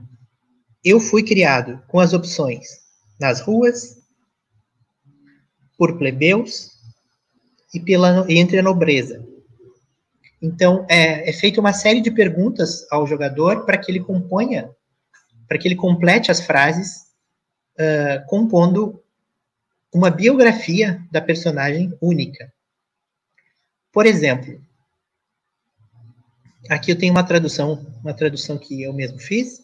Eu 0.84 1.00
fui 1.00 1.24
criado 1.24 1.82
com 1.88 2.00
as 2.00 2.14
opções 2.14 2.68
nas 3.20 3.42
ruas, 3.42 3.98
por 5.76 5.98
plebeus 5.98 6.74
e 7.74 7.80
pela, 7.80 8.24
entre 8.30 8.60
a 8.60 8.64
nobreza. 8.64 9.26
Então, 10.40 10.86
é, 10.88 11.28
é 11.28 11.34
feita 11.34 11.60
uma 11.60 11.74
série 11.74 12.02
de 12.02 12.12
perguntas 12.12 12.86
ao 12.92 13.08
jogador 13.08 13.66
para 13.66 13.80
que 13.80 13.92
ele 13.92 14.00
componha, 14.00 14.70
para 15.48 15.58
que 15.58 15.68
ele 15.68 15.76
complete 15.76 16.30
as 16.30 16.40
frases, 16.40 17.05
uh, 17.80 18.26
compondo 18.28 19.02
uma 19.94 20.10
biografia 20.10 21.02
da 21.12 21.22
personagem 21.22 21.94
única. 22.02 22.54
Por 23.92 24.06
exemplo, 24.06 24.62
aqui 26.70 26.92
eu 26.92 26.98
tenho 26.98 27.14
uma 27.14 27.24
tradução, 27.24 27.86
uma 28.02 28.14
tradução 28.14 28.58
que 28.58 28.82
eu 28.82 28.92
mesmo 28.92 29.20
fiz, 29.20 29.60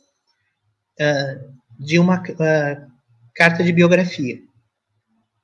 uh, 1.00 1.54
de 1.78 2.00
uma 2.00 2.22
uh, 2.22 2.92
carta 3.36 3.64
de 3.64 3.74
biografia. 3.74 4.42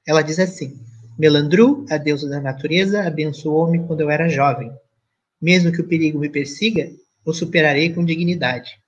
Ela 0.05 0.21
diz 0.21 0.39
assim: 0.39 0.79
Melandru, 1.17 1.85
a 1.89 1.97
deusa 1.97 2.29
da 2.29 2.39
natureza, 2.39 3.05
abençoou-me 3.05 3.85
quando 3.85 4.01
eu 4.01 4.09
era 4.09 4.29
jovem. 4.29 4.71
Mesmo 5.41 5.71
que 5.71 5.81
o 5.81 5.87
perigo 5.87 6.17
me 6.17 6.29
persiga, 6.29 6.89
o 7.25 7.33
superarei 7.33 7.93
com 7.93 8.05
dignidade. 8.05 8.79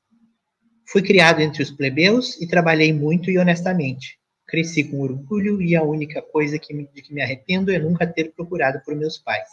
Fui 0.92 1.04
criado 1.04 1.40
entre 1.40 1.62
os 1.62 1.70
plebeus 1.70 2.42
e 2.42 2.48
trabalhei 2.48 2.92
muito 2.92 3.30
e 3.30 3.38
honestamente. 3.38 4.18
Cresci 4.48 4.84
com 4.84 5.02
orgulho 5.02 5.62
e 5.62 5.76
a 5.76 5.84
única 5.84 6.20
coisa 6.20 6.58
que 6.58 6.74
me, 6.74 6.90
de 6.92 7.04
que 7.04 7.14
me 7.14 7.22
arrependo 7.22 7.72
é 7.72 7.78
nunca 7.78 8.08
ter 8.08 8.34
procurado 8.34 8.82
por 8.84 8.96
meus 8.96 9.16
pais. 9.16 9.48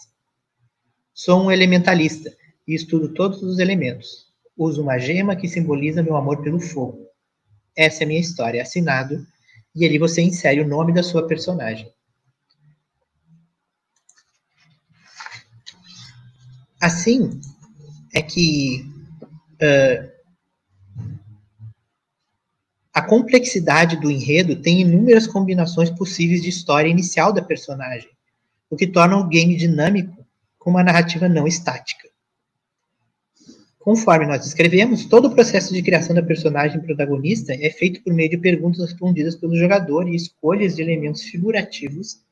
Sou 1.12 1.44
um 1.44 1.50
elementalista 1.50 2.34
e 2.66 2.74
estudo 2.74 3.12
todos 3.12 3.42
os 3.42 3.58
elementos. 3.58 4.32
Uso 4.56 4.80
uma 4.80 4.96
gema 4.96 5.36
que 5.36 5.46
simboliza 5.46 6.02
meu 6.02 6.16
amor 6.16 6.42
pelo 6.42 6.58
fogo. 6.58 7.06
Essa 7.76 8.02
é 8.02 8.06
a 8.06 8.08
minha 8.08 8.20
história, 8.20 8.62
assinado, 8.62 9.26
e 9.74 9.84
ali 9.84 9.98
você 9.98 10.22
insere 10.22 10.62
o 10.62 10.66
nome 10.66 10.94
da 10.94 11.02
sua 11.02 11.26
personagem. 11.26 11.92
Assim 16.80 17.38
é 18.14 18.22
que 18.22 18.90
uh, 19.60 20.15
a 22.96 23.02
complexidade 23.02 24.00
do 24.00 24.10
enredo 24.10 24.56
tem 24.56 24.80
inúmeras 24.80 25.26
combinações 25.26 25.90
possíveis 25.90 26.40
de 26.40 26.48
história 26.48 26.88
inicial 26.88 27.30
da 27.30 27.42
personagem, 27.42 28.08
o 28.70 28.76
que 28.76 28.86
torna 28.86 29.18
o 29.18 29.28
game 29.28 29.54
dinâmico 29.54 30.26
com 30.58 30.70
uma 30.70 30.82
narrativa 30.82 31.28
não 31.28 31.46
estática. 31.46 32.08
Conforme 33.78 34.24
nós 34.24 34.46
escrevemos, 34.46 35.04
todo 35.04 35.28
o 35.28 35.34
processo 35.34 35.74
de 35.74 35.82
criação 35.82 36.16
da 36.16 36.22
personagem 36.22 36.80
protagonista 36.80 37.52
é 37.52 37.68
feito 37.68 38.02
por 38.02 38.14
meio 38.14 38.30
de 38.30 38.38
perguntas 38.38 38.80
respondidas 38.80 39.36
pelo 39.36 39.54
jogador 39.54 40.08
e 40.08 40.16
escolhas 40.16 40.74
de 40.74 40.80
elementos 40.80 41.20
figurativos 41.20 42.22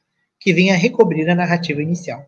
que 0.40 0.54
vêm 0.54 0.72
a 0.72 0.76
recobrir 0.78 1.28
a 1.28 1.34
narrativa 1.34 1.82
inicial. 1.82 2.26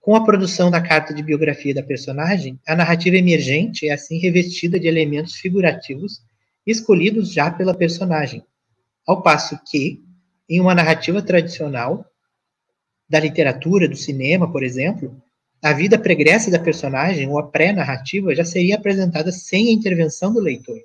Com 0.00 0.16
a 0.16 0.24
produção 0.24 0.70
da 0.70 0.80
carta 0.80 1.12
de 1.12 1.22
biografia 1.22 1.74
da 1.74 1.82
personagem, 1.82 2.58
a 2.66 2.74
narrativa 2.74 3.18
emergente 3.18 3.90
é 3.90 3.92
assim 3.92 4.16
revestida 4.16 4.80
de 4.80 4.88
elementos 4.88 5.34
figurativos 5.34 6.22
escolhidos 6.66 7.32
já 7.32 7.50
pela 7.50 7.74
personagem, 7.74 8.44
ao 9.06 9.22
passo 9.22 9.58
que, 9.66 10.02
em 10.48 10.60
uma 10.60 10.74
narrativa 10.74 11.22
tradicional, 11.22 12.04
da 13.08 13.20
literatura, 13.20 13.88
do 13.88 13.96
cinema, 13.96 14.50
por 14.50 14.62
exemplo, 14.62 15.20
a 15.62 15.72
vida 15.72 15.98
pregressa 15.98 16.50
da 16.50 16.58
personagem, 16.58 17.28
ou 17.28 17.38
a 17.38 17.46
pré-narrativa, 17.46 18.34
já 18.34 18.44
seria 18.44 18.76
apresentada 18.76 19.32
sem 19.32 19.68
a 19.68 19.72
intervenção 19.72 20.32
do 20.32 20.40
leitor. 20.40 20.78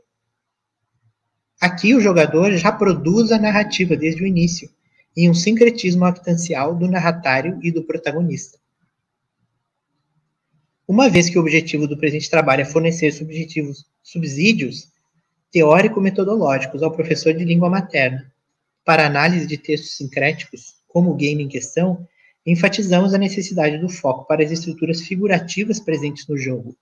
Aqui 1.60 1.94
o 1.94 2.00
jogador 2.00 2.54
já 2.54 2.72
produz 2.72 3.32
a 3.32 3.38
narrativa 3.38 3.96
desde 3.96 4.24
o 4.24 4.28
início, 4.28 4.70
em 5.16 5.30
um 5.30 5.34
sincretismo 5.34 6.06
actancial 6.06 6.74
do 6.74 6.88
narratário 6.88 7.60
e 7.62 7.72
do 7.72 7.84
protagonista. 7.84 8.58
Uma 10.88 11.10
vez 11.10 11.30
que 11.30 11.38
o 11.38 11.42
objetivo 11.42 11.86
do 11.88 11.98
presente 11.98 12.30
trabalho 12.30 12.62
é 12.62 12.66
fornecer 12.66 13.12
subjetivos, 13.12 13.86
subsídios 14.02 14.88
teórico-metodológicos 15.52 16.84
ao 16.84 16.92
professor 16.92 17.34
de 17.34 17.44
língua 17.44 17.70
materna 17.70 18.32
para 18.86 19.06
análise 19.06 19.48
de 19.48 19.58
textos 19.58 19.98
sincréticos, 19.98 20.76
como 20.88 21.12
o 21.12 21.16
game 21.16 21.44
em 21.44 21.48
questão, 21.48 22.08
enfatizamos 22.46 23.14
a 23.14 23.18
necessidade 23.18 23.78
do 23.78 23.90
foco 23.90 24.26
para 24.26 24.44
as 24.44 24.52
estruturas 24.52 25.02
figurativas 25.02 25.80
presentes 25.80 26.28
no 26.28 26.38
jogo. 26.38 26.76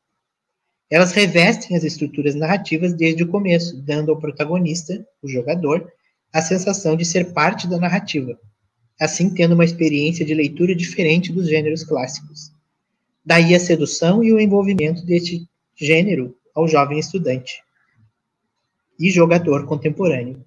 Elas 0.90 1.12
revestem 1.12 1.76
as 1.76 1.84
estruturas 1.84 2.36
narrativas 2.36 2.94
desde 2.94 3.24
o 3.24 3.28
começo, 3.28 3.82
dando 3.82 4.12
ao 4.12 4.20
protagonista, 4.20 5.06
o 5.22 5.28
jogador, 5.28 5.92
a 6.32 6.42
sensação 6.42 6.96
de 6.96 7.04
ser 7.04 7.34
parte 7.34 7.68
da 7.68 7.78
narrativa, 7.78 8.40
assim 9.00 9.30
tendo 9.30 9.54
uma 9.54 9.66
experiência 9.66 10.26
de 10.26 10.34
leitura 10.34 10.74
diferente 10.74 11.32
dos 11.32 11.50
gêneros 11.50 11.84
clássicos. 11.84 12.52
Daí 13.26 13.54
a 13.54 13.60
sedução 13.60 14.24
e 14.24 14.32
o 14.32 14.40
envolvimento 14.40 15.06
deste 15.06 15.46
gênero 15.76 16.38
ao 16.56 16.68
jovem 16.68 17.00
estudante 17.00 17.67
e 19.00 19.12
jogador 19.12 19.66
contemporâneo, 19.66 20.44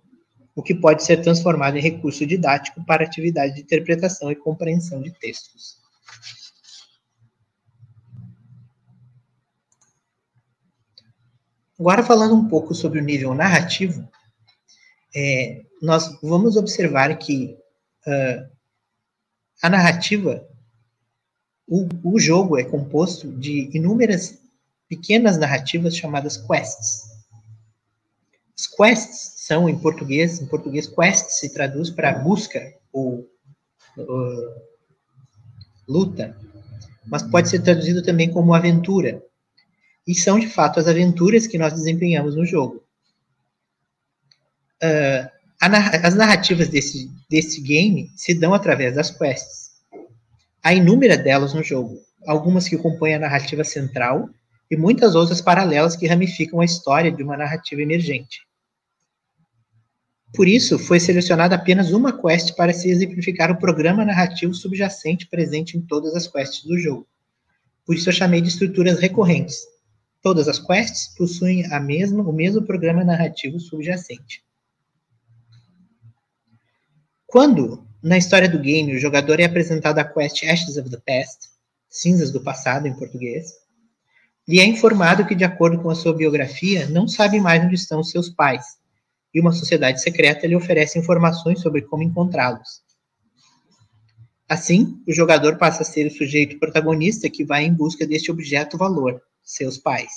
o 0.54 0.62
que 0.62 0.74
pode 0.74 1.04
ser 1.04 1.18
transformado 1.18 1.76
em 1.76 1.82
recurso 1.82 2.26
didático 2.26 2.84
para 2.84 3.04
atividade 3.04 3.54
de 3.54 3.60
interpretação 3.62 4.30
e 4.30 4.36
compreensão 4.36 5.00
de 5.00 5.10
textos. 5.12 5.78
Agora, 11.78 12.02
falando 12.02 12.34
um 12.34 12.46
pouco 12.46 12.74
sobre 12.74 12.98
o 12.98 13.02
nível 13.02 13.32
narrativo, 13.34 14.06
é, 15.16 15.62
nós 15.80 16.20
vamos 16.20 16.56
observar 16.56 17.16
que 17.16 17.56
uh, 18.06 18.50
a 19.62 19.70
narrativa, 19.70 20.46
o, 21.66 21.88
o 22.04 22.20
jogo 22.20 22.58
é 22.58 22.64
composto 22.64 23.32
de 23.32 23.70
inúmeras 23.74 24.38
pequenas 24.88 25.38
narrativas 25.38 25.96
chamadas 25.96 26.36
quests. 26.36 27.19
As 28.60 28.66
quests 28.66 29.32
são 29.36 29.70
em 29.70 29.78
português, 29.78 30.38
em 30.38 30.44
português 30.44 30.86
quest 30.86 31.30
se 31.30 31.50
traduz 31.50 31.88
para 31.88 32.12
busca 32.12 32.74
ou 32.92 33.26
uh, 33.96 34.54
luta, 35.88 36.36
mas 37.06 37.22
pode 37.22 37.48
ser 37.48 37.62
traduzido 37.62 38.02
também 38.02 38.30
como 38.30 38.52
aventura. 38.52 39.24
E 40.06 40.14
são 40.14 40.38
de 40.38 40.46
fato 40.46 40.78
as 40.78 40.86
aventuras 40.86 41.46
que 41.46 41.56
nós 41.56 41.72
desempenhamos 41.72 42.36
no 42.36 42.44
jogo. 42.44 42.84
Uh, 44.82 45.26
as 46.02 46.14
narrativas 46.14 46.68
desse, 46.68 47.10
desse 47.30 47.62
game 47.62 48.12
se 48.14 48.34
dão 48.34 48.52
através 48.52 48.94
das 48.94 49.10
quests. 49.10 49.70
Há 50.62 50.74
inúmeras 50.74 51.24
delas 51.24 51.54
no 51.54 51.62
jogo, 51.62 51.98
algumas 52.26 52.68
que 52.68 52.76
compõem 52.76 53.14
a 53.14 53.20
narrativa 53.20 53.64
central 53.64 54.28
e 54.70 54.76
muitas 54.76 55.14
outras 55.14 55.40
paralelas 55.40 55.96
que 55.96 56.06
ramificam 56.06 56.60
a 56.60 56.64
história 56.66 57.10
de 57.10 57.22
uma 57.22 57.38
narrativa 57.38 57.80
emergente. 57.80 58.49
Por 60.34 60.46
isso, 60.46 60.78
foi 60.78 61.00
selecionada 61.00 61.56
apenas 61.56 61.90
uma 61.90 62.12
quest 62.12 62.54
para 62.54 62.72
se 62.72 62.88
exemplificar 62.88 63.50
o 63.50 63.58
programa 63.58 64.04
narrativo 64.04 64.54
subjacente 64.54 65.26
presente 65.26 65.76
em 65.76 65.80
todas 65.80 66.14
as 66.14 66.28
quests 66.28 66.64
do 66.64 66.78
jogo. 66.78 67.06
Por 67.84 67.96
isso 67.96 68.08
eu 68.08 68.12
chamei 68.12 68.40
de 68.40 68.48
estruturas 68.48 69.00
recorrentes. 69.00 69.58
Todas 70.22 70.46
as 70.46 70.58
quests 70.58 71.14
possuem 71.16 71.66
a 71.72 71.80
mesma, 71.80 72.22
o 72.22 72.32
mesmo 72.32 72.62
programa 72.62 73.02
narrativo 73.02 73.58
subjacente. 73.58 74.44
Quando, 77.26 77.86
na 78.02 78.18
história 78.18 78.48
do 78.48 78.58
game, 78.58 78.94
o 78.94 78.98
jogador 78.98 79.40
é 79.40 79.44
apresentado 79.44 79.98
a 79.98 80.04
quest 80.04 80.44
Ashes 80.44 80.76
of 80.76 80.90
the 80.90 80.98
Past, 81.04 81.48
Cinzas 81.88 82.30
do 82.30 82.40
Passado 82.40 82.86
em 82.86 82.94
português, 82.94 83.52
lhe 84.46 84.60
é 84.60 84.64
informado 84.64 85.26
que, 85.26 85.34
de 85.34 85.44
acordo 85.44 85.80
com 85.80 85.90
a 85.90 85.94
sua 85.94 86.14
biografia, 86.14 86.88
não 86.88 87.08
sabe 87.08 87.40
mais 87.40 87.64
onde 87.64 87.74
estão 87.74 88.02
seus 88.02 88.28
pais, 88.28 88.64
e 89.32 89.40
uma 89.40 89.52
sociedade 89.52 90.02
secreta 90.02 90.46
lhe 90.46 90.56
oferece 90.56 90.98
informações 90.98 91.60
sobre 91.60 91.82
como 91.82 92.02
encontrá-los. 92.02 92.82
Assim, 94.48 95.00
o 95.06 95.12
jogador 95.12 95.56
passa 95.58 95.82
a 95.82 95.86
ser 95.86 96.06
o 96.06 96.10
sujeito 96.10 96.58
protagonista 96.58 97.30
que 97.30 97.44
vai 97.44 97.64
em 97.64 97.72
busca 97.72 98.04
deste 98.06 98.30
objeto 98.32 98.76
valor, 98.76 99.22
seus 99.42 99.78
pais. 99.78 100.10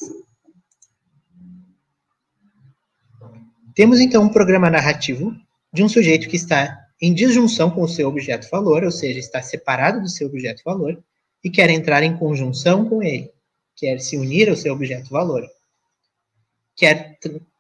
Temos 3.76 4.00
então 4.00 4.24
um 4.24 4.30
programa 4.30 4.70
narrativo 4.70 5.36
de 5.72 5.84
um 5.84 5.90
sujeito 5.90 6.28
que 6.28 6.36
está 6.36 6.80
em 7.02 7.14
disjunção 7.14 7.70
com 7.70 7.82
o 7.82 7.88
seu 7.88 8.08
objeto 8.08 8.50
valor, 8.50 8.84
ou 8.84 8.92
seja, 8.92 9.20
está 9.20 9.42
separado 9.42 10.02
do 10.02 10.10
seu 10.10 10.28
objeto 10.28 10.64
valor 10.64 11.04
e 11.44 11.50
quer 11.50 11.70
entrar 11.70 12.02
em 12.02 12.16
conjunção 12.16 12.88
com 12.88 13.04
ele, 13.04 13.32
quer 13.76 14.00
se 14.00 14.18
unir 14.18 14.50
ao 14.50 14.56
seu 14.56 14.74
objeto 14.74 15.10
valor, 15.10 15.46
quer 16.76 17.18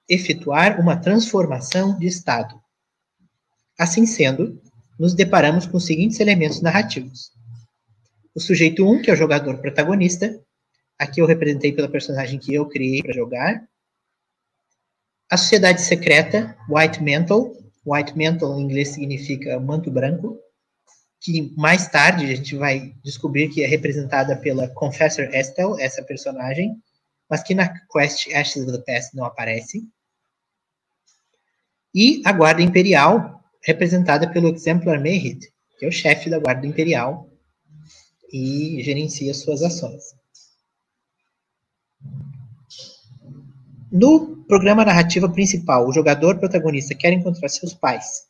efetuar 0.07 0.79
uma 0.79 0.97
transformação 0.97 1.97
de 1.97 2.07
estado. 2.07 2.59
Assim 3.79 4.05
sendo, 4.05 4.61
nos 4.99 5.13
deparamos 5.13 5.65
com 5.65 5.77
os 5.77 5.85
seguintes 5.85 6.19
elementos 6.19 6.61
narrativos. 6.61 7.31
O 8.35 8.39
sujeito 8.39 8.85
1, 8.85 8.91
um, 8.91 9.01
que 9.01 9.09
é 9.09 9.13
o 9.13 9.17
jogador 9.17 9.57
protagonista, 9.59 10.39
aqui 10.97 11.21
eu 11.21 11.25
representei 11.25 11.71
pela 11.71 11.89
personagem 11.89 12.39
que 12.39 12.53
eu 12.53 12.67
criei 12.67 13.01
para 13.01 13.13
jogar. 13.13 13.67
A 15.29 15.37
sociedade 15.37 15.81
secreta, 15.81 16.55
White 16.69 17.01
Mantle. 17.03 17.57
White 17.85 18.17
Mantle 18.17 18.59
em 18.59 18.63
inglês 18.63 18.89
significa 18.89 19.59
manto 19.59 19.91
branco, 19.91 20.39
que 21.19 21.53
mais 21.57 21.87
tarde 21.87 22.25
a 22.25 22.35
gente 22.35 22.55
vai 22.55 22.93
descobrir 23.03 23.49
que 23.49 23.63
é 23.63 23.67
representada 23.67 24.35
pela 24.37 24.67
Confessor 24.69 25.25
Estel, 25.33 25.77
essa 25.79 26.03
personagem, 26.03 26.75
mas 27.29 27.43
que 27.43 27.55
na 27.55 27.69
quest 27.91 28.31
Ashes 28.33 28.63
of 28.63 28.71
the 28.71 28.83
Past 28.85 29.15
não 29.15 29.25
aparece. 29.25 29.87
E 31.93 32.21
a 32.25 32.31
Guarda 32.31 32.61
Imperial, 32.61 33.43
representada 33.63 34.29
pelo 34.29 34.49
Exemplar 34.49 34.99
Mayhead, 34.99 35.51
que 35.77 35.85
é 35.85 35.87
o 35.87 35.91
chefe 35.91 36.29
da 36.29 36.39
Guarda 36.39 36.65
Imperial 36.65 37.29
e 38.31 38.81
gerencia 38.83 39.33
suas 39.33 39.61
ações. 39.61 40.15
No 43.91 44.43
programa 44.47 44.83
narrativa 44.83 45.29
principal, 45.29 45.87
o 45.87 45.93
jogador 45.93 46.39
protagonista 46.39 46.95
quer 46.95 47.13
encontrar 47.13 47.47
seus 47.49 47.75
pais. 47.75 48.27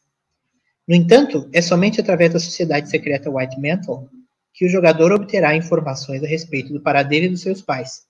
No 0.86 0.93
entanto, 0.93 1.49
é 1.53 1.62
somente 1.62 2.01
através 2.01 2.34
da 2.34 2.39
sociedade 2.39 2.89
secreta 2.89 3.32
White 3.32 3.60
Mantle 3.62 4.10
que 4.53 4.65
o 4.65 4.69
jogador 4.69 5.12
obterá 5.12 5.56
informações 5.56 6.21
a 6.23 6.27
respeito 6.27 6.71
do 6.71 6.82
paradeiro 6.82 7.32
dos 7.32 7.41
seus 7.41 7.62
pais, 7.62 8.03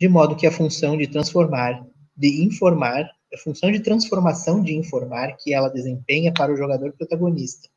de 0.00 0.08
modo 0.08 0.34
que 0.34 0.46
a 0.46 0.52
função 0.52 0.96
de 0.96 1.06
transformar, 1.06 1.86
de 2.16 2.42
informar, 2.42 3.10
a 3.32 3.38
função 3.38 3.70
de 3.70 3.80
transformação 3.80 4.62
de 4.62 4.74
informar 4.74 5.36
que 5.36 5.52
ela 5.52 5.68
desempenha 5.68 6.32
para 6.32 6.52
o 6.52 6.56
jogador 6.56 6.92
protagonista. 6.92 7.68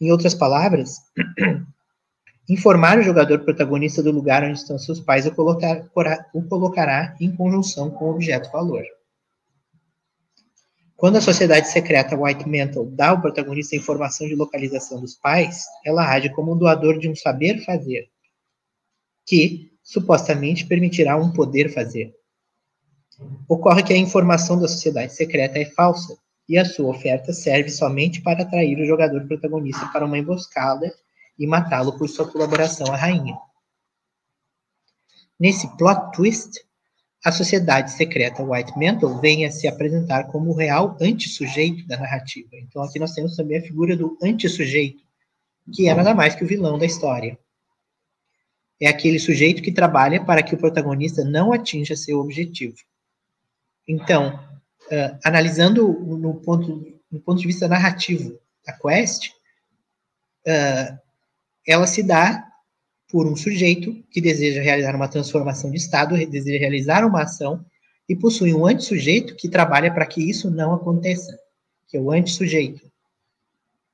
Em 0.00 0.10
outras 0.10 0.34
palavras, 0.34 0.98
informar 2.50 2.98
o 2.98 3.02
jogador 3.02 3.44
protagonista 3.44 4.02
do 4.02 4.10
lugar 4.10 4.42
onde 4.42 4.58
estão 4.58 4.76
seus 4.76 5.00
pais 5.00 5.24
o, 5.24 5.32
colocar, 5.32 5.88
o 6.34 6.42
colocará 6.42 7.16
em 7.20 7.34
conjunção 7.34 7.90
com 7.90 8.06
o 8.06 8.10
objeto 8.10 8.50
valor. 8.50 8.82
Quando 10.96 11.16
a 11.16 11.20
sociedade 11.20 11.68
secreta 11.68 12.16
White 12.16 12.48
Mantle 12.48 12.90
dá 12.90 13.10
ao 13.10 13.20
protagonista 13.20 13.76
a 13.76 13.78
informação 13.78 14.26
de 14.26 14.34
localização 14.34 15.00
dos 15.00 15.14
pais, 15.14 15.64
ela 15.84 16.10
age 16.10 16.30
como 16.30 16.54
um 16.54 16.58
doador 16.58 16.98
de 16.98 17.08
um 17.08 17.14
saber 17.14 17.64
fazer, 17.64 18.08
que, 19.26 19.73
supostamente 19.84 20.66
permitirá 20.66 21.14
um 21.16 21.30
poder 21.30 21.72
fazer. 21.72 22.14
Ocorre 23.46 23.82
que 23.82 23.92
a 23.92 23.96
informação 23.96 24.58
da 24.58 24.66
sociedade 24.66 25.14
secreta 25.14 25.58
é 25.58 25.66
falsa 25.66 26.16
e 26.48 26.58
a 26.58 26.64
sua 26.64 26.90
oferta 26.90 27.32
serve 27.32 27.68
somente 27.68 28.22
para 28.22 28.42
atrair 28.42 28.78
o 28.78 28.86
jogador 28.86 29.26
protagonista 29.28 29.86
para 29.92 30.06
uma 30.06 30.18
emboscada 30.18 30.92
e 31.38 31.46
matá-lo 31.46 31.96
por 31.98 32.08
sua 32.08 32.30
colaboração 32.30 32.92
à 32.92 32.96
rainha. 32.96 33.36
Nesse 35.38 35.68
plot 35.76 36.12
twist, 36.12 36.60
a 37.24 37.32
sociedade 37.32 37.92
secreta 37.92 38.42
White 38.42 38.72
Mantle 38.78 39.20
vem 39.20 39.44
a 39.44 39.50
se 39.50 39.66
apresentar 39.66 40.24
como 40.24 40.50
o 40.50 40.56
real 40.56 40.96
antissujeito 41.00 41.86
da 41.86 41.98
narrativa. 41.98 42.50
Então 42.54 42.82
aqui 42.82 42.98
nós 42.98 43.12
temos 43.12 43.36
também 43.36 43.58
a 43.58 43.62
figura 43.62 43.96
do 43.96 44.18
antissujeito, 44.22 45.02
que 45.72 45.88
é 45.88 45.94
nada 45.94 46.14
mais 46.14 46.34
que 46.34 46.44
o 46.44 46.46
vilão 46.46 46.78
da 46.78 46.86
história 46.86 47.38
é 48.80 48.88
aquele 48.88 49.18
sujeito 49.18 49.62
que 49.62 49.72
trabalha 49.72 50.24
para 50.24 50.42
que 50.42 50.54
o 50.54 50.58
protagonista 50.58 51.24
não 51.24 51.52
atinja 51.52 51.96
seu 51.96 52.18
objetivo. 52.18 52.76
Então, 53.86 54.38
uh, 54.86 55.18
analisando 55.24 55.86
no 55.92 56.34
ponto, 56.34 57.00
no 57.10 57.20
ponto 57.20 57.40
de 57.40 57.46
vista 57.46 57.68
narrativo 57.68 58.38
a 58.66 58.72
quest, 58.72 59.28
uh, 60.46 60.98
ela 61.66 61.86
se 61.86 62.02
dá 62.02 62.46
por 63.08 63.26
um 63.26 63.36
sujeito 63.36 64.02
que 64.10 64.20
deseja 64.20 64.60
realizar 64.60 64.96
uma 64.96 65.08
transformação 65.08 65.70
de 65.70 65.76
estado, 65.76 66.16
deseja 66.26 66.58
realizar 66.58 67.06
uma 67.06 67.22
ação 67.22 67.64
e 68.08 68.16
possui 68.16 68.52
um 68.52 68.66
antissujeito 68.66 69.36
que 69.36 69.48
trabalha 69.48 69.92
para 69.92 70.06
que 70.06 70.28
isso 70.28 70.50
não 70.50 70.74
aconteça, 70.74 71.38
que 71.86 71.96
é 71.96 72.00
o 72.00 72.10
antissujeito. 72.10 72.90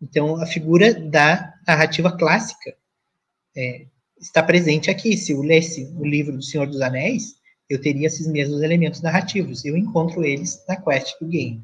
Então, 0.01 0.41
a 0.41 0.47
figura 0.47 0.95
da 0.95 1.55
narrativa 1.67 2.17
clássica 2.17 2.75
é, 3.55 3.87
está 4.21 4.43
presente 4.43 4.91
aqui. 4.91 5.17
Se 5.17 5.33
eu 5.33 5.43
lesse 5.43 5.85
o 5.97 6.05
livro 6.05 6.37
do 6.37 6.43
Senhor 6.43 6.67
dos 6.67 6.81
Anéis, 6.81 7.35
eu 7.69 7.81
teria 7.81 8.07
esses 8.07 8.27
mesmos 8.27 8.63
elementos 8.63 9.01
narrativos. 9.01 9.65
Eu 9.65 9.77
encontro 9.77 10.25
eles 10.25 10.63
na 10.69 10.77
quest 10.77 11.19
do 11.21 11.27
game. 11.27 11.63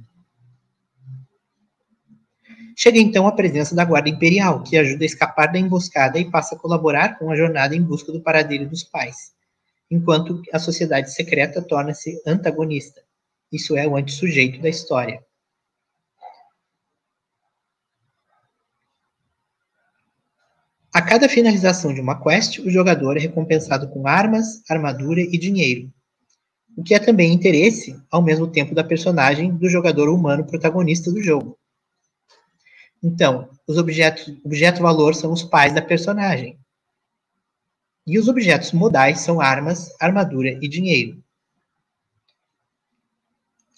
Chega 2.79 2.99
então 2.99 3.27
a 3.27 3.33
presença 3.33 3.75
da 3.75 3.85
Guarda 3.85 4.11
Imperial, 4.11 4.63
que 4.63 4.77
ajuda 4.77 5.03
a 5.03 5.07
escapar 5.07 5.51
da 5.51 5.59
emboscada 5.59 6.19
e 6.19 6.31
passa 6.31 6.55
a 6.55 6.59
colaborar 6.59 7.19
com 7.19 7.31
a 7.31 7.37
jornada 7.37 7.75
em 7.75 7.83
busca 7.83 8.13
do 8.13 8.21
paradeiro 8.21 8.69
dos 8.69 8.85
pais, 8.85 9.33
enquanto 9.91 10.43
a 10.53 10.59
sociedade 10.59 11.11
secreta 11.11 11.63
torna-se 11.63 12.21
antagonista. 12.27 13.03
Isso 13.51 13.77
é 13.77 13.89
o 13.89 13.97
antissujeito 13.97 14.61
da 14.61 14.69
história. 14.69 15.25
A 20.97 21.03
cada 21.03 21.29
finalização 21.29 21.93
de 21.93 22.01
uma 22.01 22.19
quest, 22.19 22.59
o 22.59 22.71
jogador 22.71 23.19
é 23.19 23.21
recompensado 23.21 23.87
com 23.87 24.09
armas, 24.09 24.63
armadura 24.67 25.21
e 25.21 25.37
dinheiro, 25.37 25.93
o 26.75 26.83
que 26.83 26.95
é 26.95 26.99
também 26.99 27.35
interesse, 27.35 28.03
ao 28.11 28.23
mesmo 28.23 28.47
tempo, 28.47 28.75
da 28.75 28.83
personagem 28.83 29.55
do 29.55 29.69
jogador 29.69 30.09
humano 30.09 30.47
protagonista 30.47 31.13
do 31.13 31.23
jogo. 31.23 31.59
Então, 33.03 33.47
os 33.67 33.77
objetos, 33.77 34.35
objeto-valor 34.43 35.15
são 35.15 35.31
os 35.33 35.43
pais 35.43 35.75
da 35.75 35.83
personagem. 35.83 36.59
E 38.07 38.19
os 38.19 38.27
objetos 38.27 38.73
modais 38.73 39.21
são 39.21 39.39
armas, 39.39 39.95
armadura 40.01 40.59
e 40.63 40.67
dinheiro. 40.67 41.23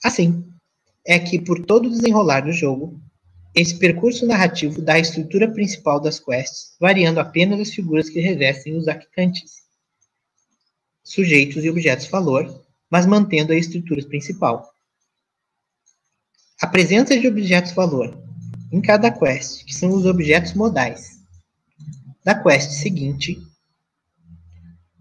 Assim, 0.04 0.48
é 1.04 1.18
que 1.18 1.40
por 1.40 1.66
todo 1.66 1.86
o 1.86 1.90
desenrolar 1.90 2.42
do 2.42 2.52
jogo, 2.52 3.02
esse 3.54 3.78
percurso 3.78 4.26
narrativo 4.26 4.82
dá 4.82 4.94
a 4.94 4.98
estrutura 4.98 5.50
principal 5.50 6.00
das 6.00 6.20
quests, 6.20 6.76
variando 6.80 7.18
apenas 7.18 7.60
as 7.60 7.70
figuras 7.70 8.08
que 8.08 8.20
revestem 8.20 8.76
os 8.76 8.86
aquitantes, 8.86 9.62
sujeitos 11.02 11.64
e 11.64 11.70
objetos-valor, 11.70 12.64
mas 12.90 13.06
mantendo 13.06 13.52
a 13.52 13.56
estrutura 13.56 14.04
principal. 14.06 14.70
A 16.60 16.66
presença 16.66 17.18
de 17.18 17.26
objetos-valor 17.26 18.16
em 18.70 18.80
cada 18.80 19.10
quest, 19.10 19.64
que 19.64 19.74
são 19.74 19.90
os 19.90 20.04
objetos 20.04 20.52
modais, 20.54 21.18
da 22.24 22.34
quest 22.34 22.72
seguinte, 22.72 23.40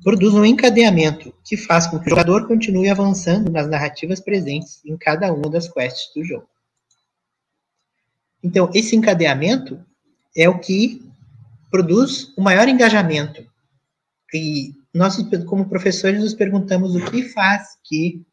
produz 0.04 0.34
um 0.34 0.46
encadeamento 0.46 1.34
que 1.44 1.58
faz 1.58 1.86
com 1.88 2.00
que 2.00 2.08
o 2.08 2.10
jogador 2.10 2.48
continue 2.48 2.90
avançando 2.90 3.52
nas 3.52 3.68
narrativas 3.70 4.22
presentes 4.22 4.80
em 4.86 4.96
cada 4.98 5.34
uma 5.34 5.50
das 5.50 5.68
quests 5.68 6.14
do 6.16 6.24
jogo. 6.24 6.48
Então, 8.48 8.72
esse 8.74 8.96
encadeamento 8.96 9.78
é 10.34 10.48
o 10.48 10.58
que 10.58 11.06
produz 11.70 12.34
o 12.38 12.42
maior 12.42 12.70
engajamento. 12.70 13.46
E 14.34 14.74
nós, 14.94 15.18
como 15.46 15.68
professores, 15.68 16.22
nos 16.22 16.34
perguntamos 16.34 16.96
o 16.96 17.04
que 17.12 17.24
faz 17.24 17.78
que 17.84 18.26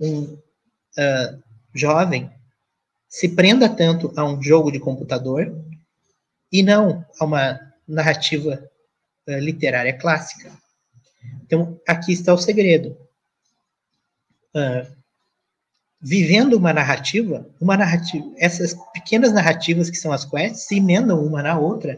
um 0.00 0.22
uh, 0.24 1.42
jovem 1.72 2.28
se 3.08 3.28
prenda 3.28 3.68
tanto 3.68 4.12
a 4.16 4.24
um 4.24 4.42
jogo 4.42 4.72
de 4.72 4.80
computador 4.80 5.54
e 6.50 6.60
não 6.60 7.06
a 7.20 7.24
uma 7.24 7.60
narrativa 7.86 8.68
uh, 9.28 9.38
literária 9.38 9.96
clássica. 9.96 10.50
Então, 11.44 11.80
aqui 11.86 12.12
está 12.12 12.34
o 12.34 12.38
segredo. 12.38 12.96
Uh, 14.56 15.01
vivendo 16.02 16.54
uma 16.54 16.72
narrativa, 16.72 17.48
uma 17.60 17.76
narrativa, 17.76 18.26
essas 18.36 18.74
pequenas 18.92 19.32
narrativas 19.32 19.88
que 19.88 19.96
são 19.96 20.10
as 20.10 20.24
quests 20.24 20.66
se 20.66 20.78
emendam 20.78 21.24
uma 21.24 21.42
na 21.42 21.56
outra, 21.56 21.96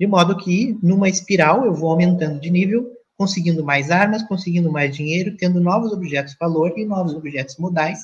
de 0.00 0.06
modo 0.06 0.38
que 0.38 0.78
numa 0.82 1.08
espiral 1.08 1.66
eu 1.66 1.74
vou 1.74 1.90
aumentando 1.90 2.40
de 2.40 2.50
nível, 2.50 2.90
conseguindo 3.18 3.62
mais 3.62 3.90
armas, 3.90 4.22
conseguindo 4.22 4.72
mais 4.72 4.96
dinheiro, 4.96 5.36
tendo 5.36 5.60
novos 5.60 5.92
objetos 5.92 6.34
valor 6.40 6.78
e 6.78 6.86
novos 6.86 7.14
objetos 7.14 7.58
modais 7.58 8.00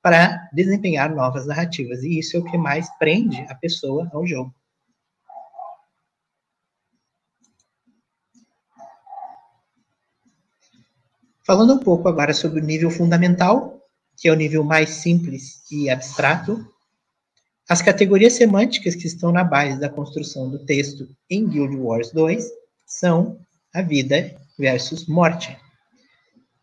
para 0.00 0.48
desempenhar 0.52 1.14
novas 1.14 1.46
narrativas. 1.46 2.02
E 2.02 2.18
isso 2.18 2.36
é 2.36 2.40
o 2.40 2.44
que 2.44 2.56
mais 2.56 2.88
prende 2.98 3.44
a 3.48 3.54
pessoa 3.54 4.10
ao 4.12 4.26
jogo. 4.26 4.54
Falando 11.44 11.74
um 11.74 11.78
pouco 11.78 12.08
agora 12.08 12.32
sobre 12.32 12.60
o 12.60 12.64
nível 12.64 12.90
fundamental, 12.90 13.81
que 14.22 14.28
é 14.28 14.32
o 14.32 14.36
nível 14.36 14.62
mais 14.62 14.88
simples 14.90 15.68
e 15.68 15.90
abstrato, 15.90 16.64
as 17.68 17.82
categorias 17.82 18.34
semânticas 18.34 18.94
que 18.94 19.08
estão 19.08 19.32
na 19.32 19.42
base 19.42 19.80
da 19.80 19.88
construção 19.88 20.48
do 20.48 20.64
texto 20.64 21.08
em 21.28 21.48
Guild 21.48 21.74
Wars 21.76 22.12
2 22.12 22.48
são 22.86 23.40
a 23.74 23.82
vida 23.82 24.32
versus 24.56 25.08
morte. 25.08 25.58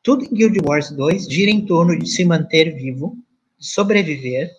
Tudo 0.01 0.23
em 0.23 0.33
Guild 0.33 0.57
Wars 0.65 0.89
2 0.89 1.27
gira 1.27 1.51
em 1.51 1.65
torno 1.65 1.99
de 1.99 2.07
se 2.07 2.23
manter 2.23 2.73
vivo, 2.77 3.17
sobreviver 3.59 4.49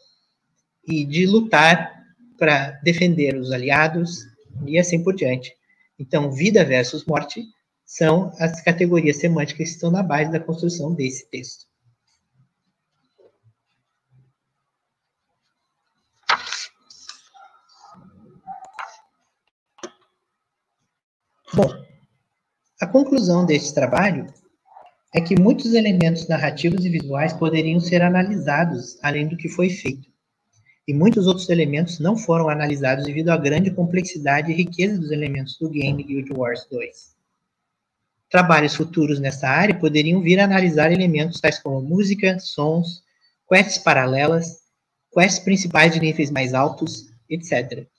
e 0.86 1.03
de 1.03 1.24
lutar 1.24 2.05
para 2.38 2.72
defender 2.82 3.34
os 3.34 3.51
aliados 3.51 4.26
e 4.66 4.78
assim 4.78 5.03
por 5.03 5.16
diante. 5.16 5.55
Então, 5.98 6.30
vida 6.30 6.66
versus 6.66 7.07
morte 7.07 7.42
são 7.86 8.30
as 8.38 8.61
categorias 8.61 9.16
semânticas 9.16 9.68
que 9.68 9.74
estão 9.74 9.90
na 9.90 10.03
base 10.03 10.30
da 10.30 10.38
construção 10.38 10.92
desse 10.92 11.30
texto. 11.30 11.69
Bom, 21.53 21.68
a 22.80 22.86
conclusão 22.86 23.44
deste 23.44 23.74
trabalho 23.74 24.32
é 25.12 25.20
que 25.20 25.34
muitos 25.34 25.74
elementos 25.74 26.28
narrativos 26.28 26.84
e 26.84 26.88
visuais 26.88 27.32
poderiam 27.32 27.80
ser 27.80 28.03
analisados 28.03 28.96
além 29.03 29.26
do 29.26 29.36
que 29.36 29.48
foi 29.48 29.68
feito, 29.68 30.09
e 30.86 30.94
muitos 30.94 31.26
outros 31.26 31.48
elementos 31.48 31.98
não 31.98 32.16
foram 32.16 32.48
analisados 32.48 33.05
devido 33.05 33.30
à 33.30 33.36
grande 33.36 33.72
complexidade 33.72 34.53
e 34.53 34.55
riqueza 34.55 34.96
dos 34.96 35.11
elementos 35.11 35.59
do 35.59 35.68
game 35.68 36.05
Guild 36.05 36.32
Wars 36.32 36.68
2. 36.70 37.16
Trabalhos 38.30 38.76
futuros 38.76 39.18
nessa 39.18 39.48
área 39.48 39.74
poderiam 39.74 40.20
vir 40.20 40.38
a 40.38 40.44
analisar 40.44 40.92
elementos 40.92 41.40
tais 41.40 41.59
como 41.59 41.82
música, 41.82 42.38
sons, 42.38 43.03
quests 43.48 43.78
paralelas, 43.78 44.61
quests 45.12 45.40
principais 45.40 45.92
de 45.92 45.98
níveis 45.98 46.30
mais 46.30 46.55
altos, 46.55 47.09
etc 47.28 47.89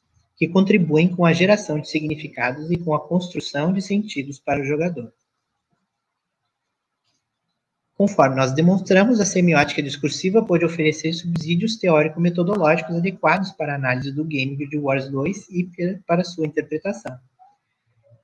que 0.42 0.48
contribuem 0.48 1.08
com 1.08 1.24
a 1.24 1.34
geração 1.34 1.80
de 1.80 1.88
significados 1.88 2.72
e 2.72 2.76
com 2.76 2.96
a 2.96 3.00
construção 3.00 3.72
de 3.72 3.80
sentidos 3.80 4.40
para 4.40 4.60
o 4.60 4.66
jogador. 4.66 5.14
Conforme 7.94 8.38
nós 8.38 8.52
demonstramos, 8.52 9.20
a 9.20 9.26
semiótica 9.26 9.84
discursiva 9.84 10.44
pode 10.44 10.66
oferecer 10.66 11.14
subsídios 11.14 11.76
teórico-metodológicos 11.76 12.96
adequados 12.96 13.52
para 13.52 13.74
a 13.74 13.76
análise 13.76 14.12
do 14.12 14.26
game 14.26 14.56
Guild 14.56 14.80
Wars 14.80 15.12
2 15.12 15.48
e 15.52 15.70
para 16.08 16.24
sua 16.24 16.48
interpretação. 16.48 17.16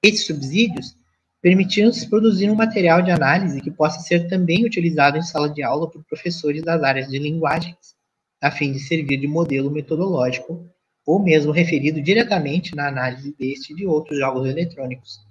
Esses 0.02 0.26
subsídios 0.26 0.98
permitiram-se 1.40 2.10
produzir 2.10 2.50
um 2.50 2.56
material 2.56 3.04
de 3.04 3.12
análise 3.12 3.62
que 3.62 3.70
possa 3.70 4.00
ser 4.00 4.28
também 4.28 4.66
utilizado 4.66 5.20
em 5.20 5.22
sala 5.22 5.54
de 5.54 5.62
aula 5.62 5.88
por 5.88 6.04
professores 6.06 6.64
das 6.64 6.82
áreas 6.82 7.10
de 7.10 7.20
linguagens, 7.20 7.96
a 8.42 8.50
fim 8.50 8.72
de 8.72 8.80
servir 8.80 9.18
de 9.18 9.28
modelo 9.28 9.70
metodológico 9.70 10.68
ou 11.08 11.24
mesmo 11.24 11.54
referido 11.54 12.02
diretamente 12.02 12.76
na 12.76 12.90
análise 12.90 13.34
deste 13.40 13.72
e 13.72 13.76
de 13.78 13.88
outros 13.88 14.20
jogos 14.20 14.46
eletrônicos, 14.46 15.22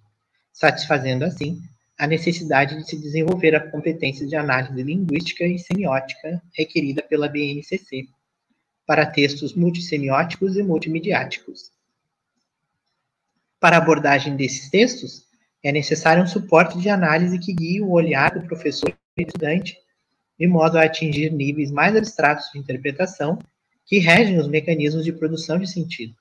satisfazendo 0.51 1.23
assim 1.23 1.61
a 1.99 2.07
necessidade 2.07 2.79
de 2.79 2.89
se 2.89 2.97
desenvolver 2.97 3.55
a 3.55 3.71
competência 3.71 4.27
de 4.27 4.35
análise 4.35 4.83
linguística 4.83 5.45
e 5.45 5.59
semiótica 5.59 6.43
requerida 6.55 7.03
pela 7.03 7.29
BNCC 7.29 8.09
para 8.87 9.05
textos 9.05 9.55
multissemióticos 9.55 10.57
e 10.57 10.63
multimediáticos. 10.63 11.71
Para 13.61 13.77
a 13.77 13.81
abordagem 13.81 14.35
desses 14.35 14.71
textos, 14.71 15.27
é 15.63 15.71
necessário 15.73 16.23
um 16.23 16.27
suporte 16.27 16.79
de 16.79 16.89
análise 16.89 17.39
que 17.39 17.53
guie 17.53 17.83
o 17.83 17.91
olhar 17.91 18.33
do 18.33 18.47
professor 18.47 18.97
e 19.17 19.23
estudante 19.23 19.77
de 20.39 20.47
modo 20.47 20.79
a 20.79 20.85
atingir 20.85 21.31
níveis 21.33 21.71
mais 21.71 21.95
abstratos 21.95 22.51
de 22.53 22.59
interpretação 22.59 23.39
que 23.87 23.99
regem 23.99 24.39
os 24.39 24.49
mecanismos 24.49 25.05
de 25.05 25.13
produção 25.13 25.59
de 25.59 25.67
sentido. 25.67 26.15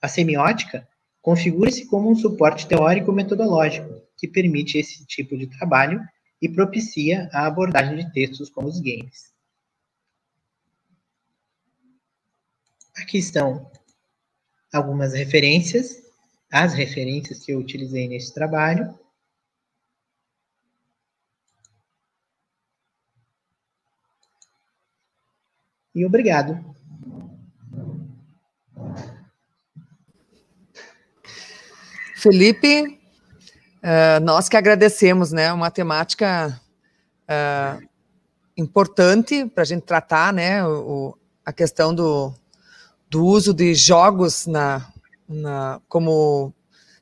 A 0.00 0.08
semiótica 0.08 0.88
configura-se 1.20 1.86
como 1.86 2.10
um 2.10 2.14
suporte 2.14 2.66
teórico-metodológico 2.66 4.00
que 4.16 4.28
permite 4.28 4.78
esse 4.78 5.04
tipo 5.04 5.36
de 5.36 5.46
trabalho 5.46 6.00
e 6.40 6.48
propicia 6.48 7.28
a 7.32 7.46
abordagem 7.46 7.96
de 7.96 8.12
textos 8.12 8.48
como 8.48 8.68
os 8.68 8.80
games. 8.80 9.34
Aqui 12.96 13.18
estão 13.18 13.70
algumas 14.72 15.12
referências, 15.12 16.02
as 16.50 16.74
referências 16.74 17.44
que 17.44 17.52
eu 17.52 17.58
utilizei 17.58 18.08
nesse 18.08 18.32
trabalho. 18.32 18.98
E 25.94 26.06
obrigado. 26.06 26.58
Felipe, 32.16 33.00
uh, 33.82 34.20
nós 34.22 34.48
que 34.48 34.56
agradecemos, 34.56 35.32
né? 35.32 35.52
Uma 35.52 35.70
temática 35.70 36.60
uh, 37.24 37.88
importante 38.56 39.46
para 39.46 39.62
a 39.62 39.66
gente 39.66 39.82
tratar, 39.82 40.32
né? 40.32 40.64
O, 40.64 41.16
a 41.44 41.52
questão 41.52 41.94
do, 41.94 42.32
do 43.08 43.24
uso 43.24 43.54
de 43.54 43.74
jogos 43.74 44.46
na, 44.46 44.86
na 45.28 45.80
como 45.88 46.54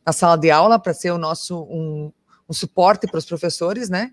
na 0.06 0.12
sala 0.12 0.38
de 0.38 0.50
aula 0.50 0.78
para 0.78 0.94
ser 0.94 1.10
o 1.10 1.18
nosso 1.18 1.64
um, 1.64 2.12
um 2.48 2.52
suporte 2.54 3.06
para 3.06 3.18
os 3.18 3.26
professores, 3.26 3.90
né? 3.90 4.12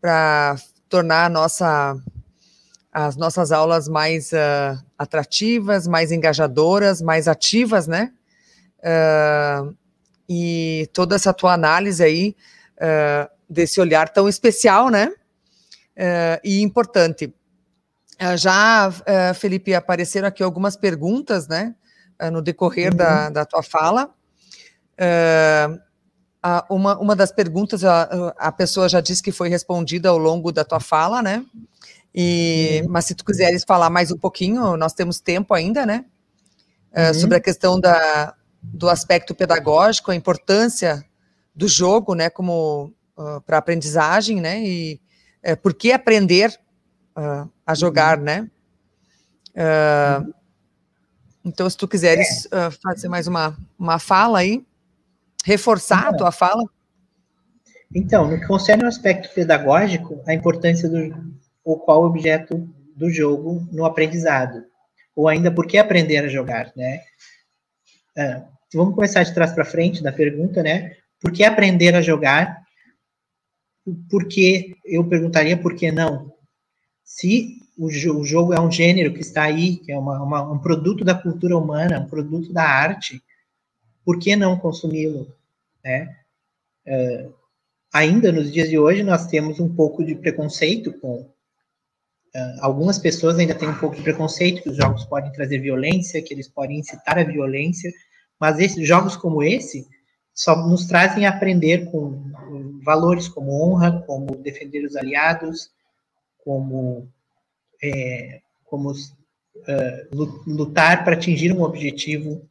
Para 0.00 0.56
tornar 0.88 1.26
a 1.26 1.28
nossa 1.28 1.96
as 2.98 3.14
nossas 3.14 3.52
aulas 3.52 3.88
mais 3.88 4.32
uh, 4.32 4.82
atrativas, 4.96 5.86
mais 5.86 6.10
engajadoras, 6.10 7.02
mais 7.02 7.28
ativas, 7.28 7.86
né? 7.86 8.10
Uh, 8.78 9.76
e 10.26 10.88
toda 10.94 11.14
essa 11.14 11.30
tua 11.34 11.52
análise 11.52 12.02
aí 12.02 12.34
uh, 12.78 13.30
desse 13.50 13.82
olhar 13.82 14.08
tão 14.08 14.26
especial, 14.26 14.88
né? 14.88 15.12
e 16.44 16.60
importante. 16.60 17.32
já, 18.36 18.92
Felipe, 19.34 19.74
apareceram 19.74 20.28
aqui 20.28 20.42
algumas 20.42 20.76
perguntas, 20.76 21.48
né? 21.48 21.74
no 22.30 22.42
decorrer 22.42 22.90
uhum. 22.90 22.98
da, 22.98 23.30
da 23.30 23.44
tua 23.46 23.62
fala. 23.62 24.10
uma, 26.68 26.98
uma 26.98 27.16
das 27.16 27.32
perguntas, 27.32 27.82
a, 27.82 28.34
a 28.36 28.52
pessoa 28.52 28.90
já 28.90 29.00
disse 29.00 29.22
que 29.22 29.32
foi 29.32 29.48
respondida 29.48 30.10
ao 30.10 30.18
longo 30.18 30.52
da 30.52 30.64
tua 30.64 30.80
fala, 30.80 31.22
né? 31.22 31.46
E, 32.18 32.80
uhum. 32.82 32.90
Mas 32.90 33.04
se 33.04 33.14
tu 33.14 33.22
quiseres 33.22 33.62
falar 33.62 33.90
mais 33.90 34.10
um 34.10 34.16
pouquinho, 34.16 34.74
nós 34.78 34.94
temos 34.94 35.20
tempo 35.20 35.52
ainda, 35.52 35.84
né? 35.84 36.06
Uh, 36.90 37.12
sobre 37.12 37.36
a 37.36 37.40
questão 37.40 37.78
da, 37.78 38.34
do 38.62 38.88
aspecto 38.88 39.34
pedagógico, 39.34 40.10
a 40.10 40.14
importância 40.14 41.04
do 41.54 41.68
jogo, 41.68 42.14
né, 42.14 42.30
como 42.30 42.90
uh, 43.18 43.40
para 43.42 43.58
aprendizagem, 43.58 44.40
né? 44.40 44.62
E 44.66 45.00
uh, 45.46 45.56
por 45.58 45.74
que 45.74 45.92
aprender 45.92 46.58
uh, 47.14 47.50
a 47.66 47.74
jogar, 47.74 48.16
uhum. 48.16 48.24
né? 48.24 48.50
Uhum. 49.54 50.32
Então, 51.44 51.68
se 51.68 51.76
tu 51.76 51.86
quiseres 51.86 52.48
é. 52.50 52.70
fazer 52.82 53.08
mais 53.08 53.26
uma, 53.26 53.56
uma 53.78 53.98
fala 53.98 54.38
aí, 54.38 54.66
reforçar 55.44 55.98
então, 55.98 56.10
a 56.10 56.16
tua 56.16 56.32
fala. 56.32 56.62
Então, 57.94 58.28
no 58.28 58.40
que 58.40 58.46
concerne 58.46 58.84
o 58.84 58.88
aspecto 58.88 59.32
pedagógico, 59.32 60.20
a 60.26 60.34
importância 60.34 60.88
do, 60.88 61.14
ou 61.66 61.80
qual 61.80 62.02
o 62.02 62.06
objeto 62.06 62.72
do 62.94 63.10
jogo 63.10 63.68
no 63.72 63.84
aprendizado, 63.84 64.64
ou 65.16 65.28
ainda 65.28 65.50
por 65.50 65.66
que 65.66 65.76
aprender 65.76 66.24
a 66.24 66.28
jogar, 66.28 66.72
né? 66.76 67.02
Ah, 68.16 68.46
vamos 68.72 68.94
começar 68.94 69.24
de 69.24 69.34
trás 69.34 69.52
para 69.52 69.64
frente 69.64 70.00
da 70.00 70.12
pergunta, 70.12 70.62
né? 70.62 70.96
Por 71.20 71.32
que 71.32 71.42
aprender 71.42 71.92
a 71.96 72.00
jogar? 72.00 72.62
Por 74.08 74.28
que 74.28 74.76
eu 74.84 75.04
perguntaria 75.08 75.56
por 75.56 75.74
que 75.74 75.90
não? 75.90 76.32
Se 77.04 77.58
o, 77.76 77.86
o 77.86 78.24
jogo 78.24 78.54
é 78.54 78.60
um 78.60 78.70
gênero 78.70 79.12
que 79.12 79.20
está 79.20 79.42
aí, 79.42 79.76
que 79.76 79.90
é 79.90 79.98
uma, 79.98 80.22
uma, 80.22 80.52
um 80.52 80.58
produto 80.58 81.04
da 81.04 81.14
cultura 81.16 81.58
humana, 81.58 81.98
um 81.98 82.08
produto 82.08 82.52
da 82.52 82.62
arte, 82.62 83.20
por 84.04 84.20
que 84.20 84.36
não 84.36 84.56
consumi-lo? 84.56 85.34
Né? 85.84 86.16
Uh, 86.86 87.34
ainda 87.92 88.30
nos 88.30 88.52
dias 88.52 88.68
de 88.68 88.78
hoje 88.78 89.02
nós 89.02 89.26
temos 89.26 89.58
um 89.58 89.74
pouco 89.74 90.04
de 90.04 90.14
preconceito 90.14 90.92
com 90.92 91.28
algumas 92.60 92.98
pessoas 92.98 93.38
ainda 93.38 93.54
têm 93.54 93.68
um 93.68 93.78
pouco 93.78 93.96
de 93.96 94.02
preconceito 94.02 94.62
que 94.62 94.70
os 94.70 94.76
jogos 94.76 95.04
podem 95.04 95.32
trazer 95.32 95.58
violência, 95.58 96.22
que 96.22 96.34
eles 96.34 96.48
podem 96.48 96.78
incitar 96.78 97.18
a 97.18 97.24
violência, 97.24 97.92
mas 98.38 98.58
esses 98.58 98.86
jogos 98.86 99.16
como 99.16 99.42
esse 99.42 99.86
só 100.34 100.54
nos 100.66 100.86
trazem 100.86 101.26
a 101.26 101.30
aprender 101.30 101.90
com 101.90 102.22
valores 102.84 103.26
como 103.26 103.52
honra, 103.52 104.02
como 104.06 104.36
defender 104.36 104.84
os 104.84 104.94
aliados, 104.94 105.70
como 106.44 107.08
é, 107.82 108.40
como 108.64 108.92
uh, 108.92 110.30
lutar 110.46 111.04
para 111.04 111.14
atingir 111.14 111.52
um 111.52 111.62
objetivo. 111.62 112.46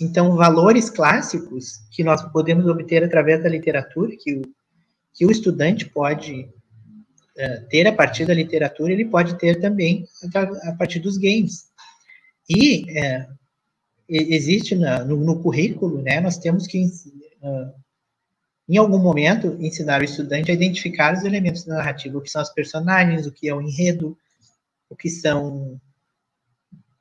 Então, 0.00 0.36
valores 0.36 0.88
clássicos 0.90 1.78
que 1.90 2.04
nós 2.04 2.22
podemos 2.32 2.66
obter 2.66 3.02
através 3.02 3.42
da 3.42 3.48
literatura, 3.48 4.16
que 4.16 4.34
o, 4.34 4.42
que 5.12 5.26
o 5.26 5.30
estudante 5.30 5.88
pode 5.88 6.48
ter 7.68 7.86
a 7.86 7.92
partir 7.92 8.24
da 8.24 8.34
literatura, 8.34 8.92
ele 8.92 9.06
pode 9.06 9.36
ter 9.38 9.60
também 9.60 10.06
a, 10.64 10.72
partir 10.72 11.00
dos 11.00 11.16
games. 11.16 11.66
E 12.48 12.84
é, 12.96 13.26
existe 14.08 14.74
na, 14.74 15.04
no, 15.04 15.16
no, 15.16 15.42
currículo, 15.42 16.02
né, 16.02 16.20
nós 16.20 16.38
temos 16.38 16.66
que, 16.66 16.84
uh, 16.84 17.74
em 18.68 18.76
algum 18.76 18.98
momento, 18.98 19.56
ensinar 19.60 20.00
o 20.00 20.04
estudante 20.04 20.50
a 20.50 20.54
identificar 20.54 21.14
os 21.14 21.24
elementos 21.24 21.64
da 21.64 21.76
narrativa, 21.76 22.18
o 22.18 22.20
que 22.20 22.30
são 22.30 22.42
os 22.42 22.50
personagens, 22.50 23.26
o 23.26 23.32
que 23.32 23.48
é 23.48 23.54
o 23.54 23.62
enredo, 23.62 24.16
o 24.88 24.94
que 24.94 25.10
são 25.10 25.80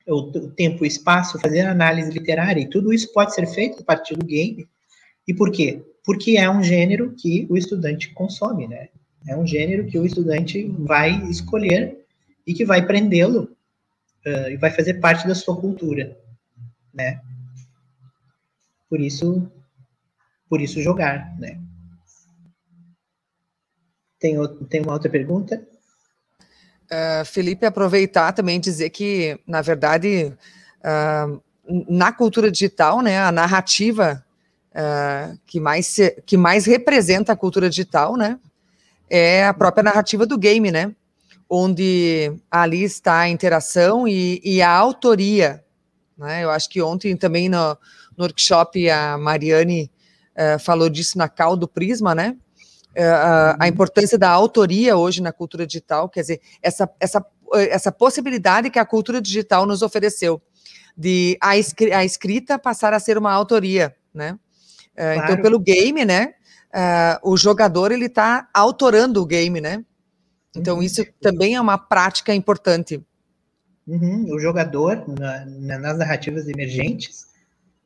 o, 0.08 0.32
tempo 0.52 0.84
e 0.84 0.88
espaço, 0.88 1.40
fazer 1.40 1.62
análise 1.62 2.12
literária, 2.12 2.62
e 2.62 2.70
tudo 2.70 2.94
isso 2.94 3.12
pode 3.14 3.34
ser 3.34 3.46
feito 3.48 3.82
a 3.82 3.86
partir 3.86 4.16
do 4.16 4.26
game. 4.26 4.68
E 5.28 5.34
por 5.34 5.52
quê? 5.52 5.82
Porque 6.04 6.38
é 6.38 6.50
um 6.50 6.64
gênero 6.64 7.14
que 7.16 7.48
o 7.50 7.56
estudante 7.56 8.14
consome, 8.14 8.68
né? 8.68 8.90
É 9.28 9.36
um 9.36 9.48
gênero 9.48 9.88
que 9.88 9.98
o 9.98 10.06
estudante 10.06 10.64
vai 10.80 11.24
escolher 11.30 12.06
e 12.46 12.54
que 12.54 12.66
vai 12.66 12.86
prendê-lo 12.86 13.56
uh, 14.26 14.50
e 14.50 14.58
vai 14.58 14.72
fazer 14.72 14.96
parte 14.96 15.28
da 15.28 15.36
sua 15.36 15.60
cultura, 15.60 16.18
né? 16.94 17.22
Por 18.90 19.00
isso, 19.00 19.50
por 20.50 20.62
isso 20.62 20.82
jogar, 20.82 21.36
né? 21.40 21.60
Tem, 24.20 24.38
outro, 24.38 24.66
tem 24.66 24.82
uma 24.82 24.94
outra 24.94 25.10
pergunta? 25.10 25.66
Uh, 26.86 27.26
Felipe, 27.26 27.66
aproveitar 27.66 28.34
também 28.34 28.60
dizer 28.60 28.90
que, 28.90 29.40
na 29.48 29.62
verdade, 29.62 30.34
uh, 30.80 31.42
na 31.90 32.12
cultura 32.12 32.52
digital, 32.52 33.02
né, 33.02 33.20
a 33.20 33.32
narrativa 33.32 34.24
uh, 34.72 35.38
que, 35.46 35.60
mais 35.60 35.88
se, 35.88 36.12
que 36.26 36.38
mais 36.38 36.66
representa 36.66 37.34
a 37.34 37.36
cultura 37.36 37.70
digital, 37.70 38.16
né, 38.16 38.40
é 39.10 39.46
a 39.46 39.54
própria 39.54 39.84
narrativa 39.84 40.26
do 40.26 40.38
game, 40.38 40.72
né? 40.72 40.94
Onde 41.50 42.34
ali 42.50 42.84
está 42.84 43.20
a 43.20 43.30
interação 43.30 44.08
e, 44.08 44.42
e 44.44 44.62
a 44.62 44.72
autoria. 44.72 45.64
Né? 46.18 46.44
Eu 46.44 46.50
acho 46.50 46.70
que 46.70 46.82
ontem 46.82 47.16
também 47.16 47.50
no, 47.50 47.78
no 48.18 48.24
workshop 48.24 48.90
a 48.90 49.18
Mariane 49.18 49.92
uh, 50.36 50.60
falou 50.60 50.90
disso 50.90 51.18
na 51.18 51.30
cal 51.30 51.56
do 51.56 51.68
Prisma, 51.68 52.16
né? 52.16 52.36
Uh, 52.96 53.02
a, 53.02 53.58
a, 53.60 53.68
importância 53.68 54.18
da 54.18 54.30
autoria 54.30 54.96
hoje 54.96 55.22
na 55.22 55.32
cultura 55.32 55.66
digital, 55.66 56.08
quer 56.08 56.22
dizer, 56.22 56.42
essa, 56.62 56.90
essa, 57.00 57.26
essa 57.54 57.92
possibilidade 57.92 58.70
que 58.70 58.78
a 58.78 58.86
cultura 58.86 59.20
digital 59.20 59.66
nos 59.66 59.82
ofereceu 59.82 60.40
de 60.96 61.38
a, 61.42 61.58
escrita 62.06 62.60
passar 62.60 62.94
a 62.94 63.00
ser 63.00 63.18
uma 63.18 63.32
autoria, 63.32 63.96
né? 64.14 64.38
Uh, 64.92 64.96
claro. 64.96 65.20
Então, 65.24 65.42
pelo 65.42 65.60
game, 65.60 66.06
né? 66.06 66.36
Uh, 66.74 67.32
o 67.32 67.38
jogador 67.38 67.92
ele 67.92 68.06
está 68.06 68.50
autorando 68.54 69.22
o 69.22 69.26
game, 69.26 69.62
né? 69.62 69.84
Então 70.56 70.78
uhum. 70.78 70.84
isso 70.84 71.06
também 71.22 71.56
é 71.56 71.62
uma 71.62 71.78
prática 71.78 72.34
importante. 72.34 73.02
Uhum. 73.88 74.34
O 74.34 74.40
jogador, 74.40 75.04
na, 75.08 75.46
nas 75.46 75.98
narrativas 75.98 76.48
emergentes, 76.48 77.28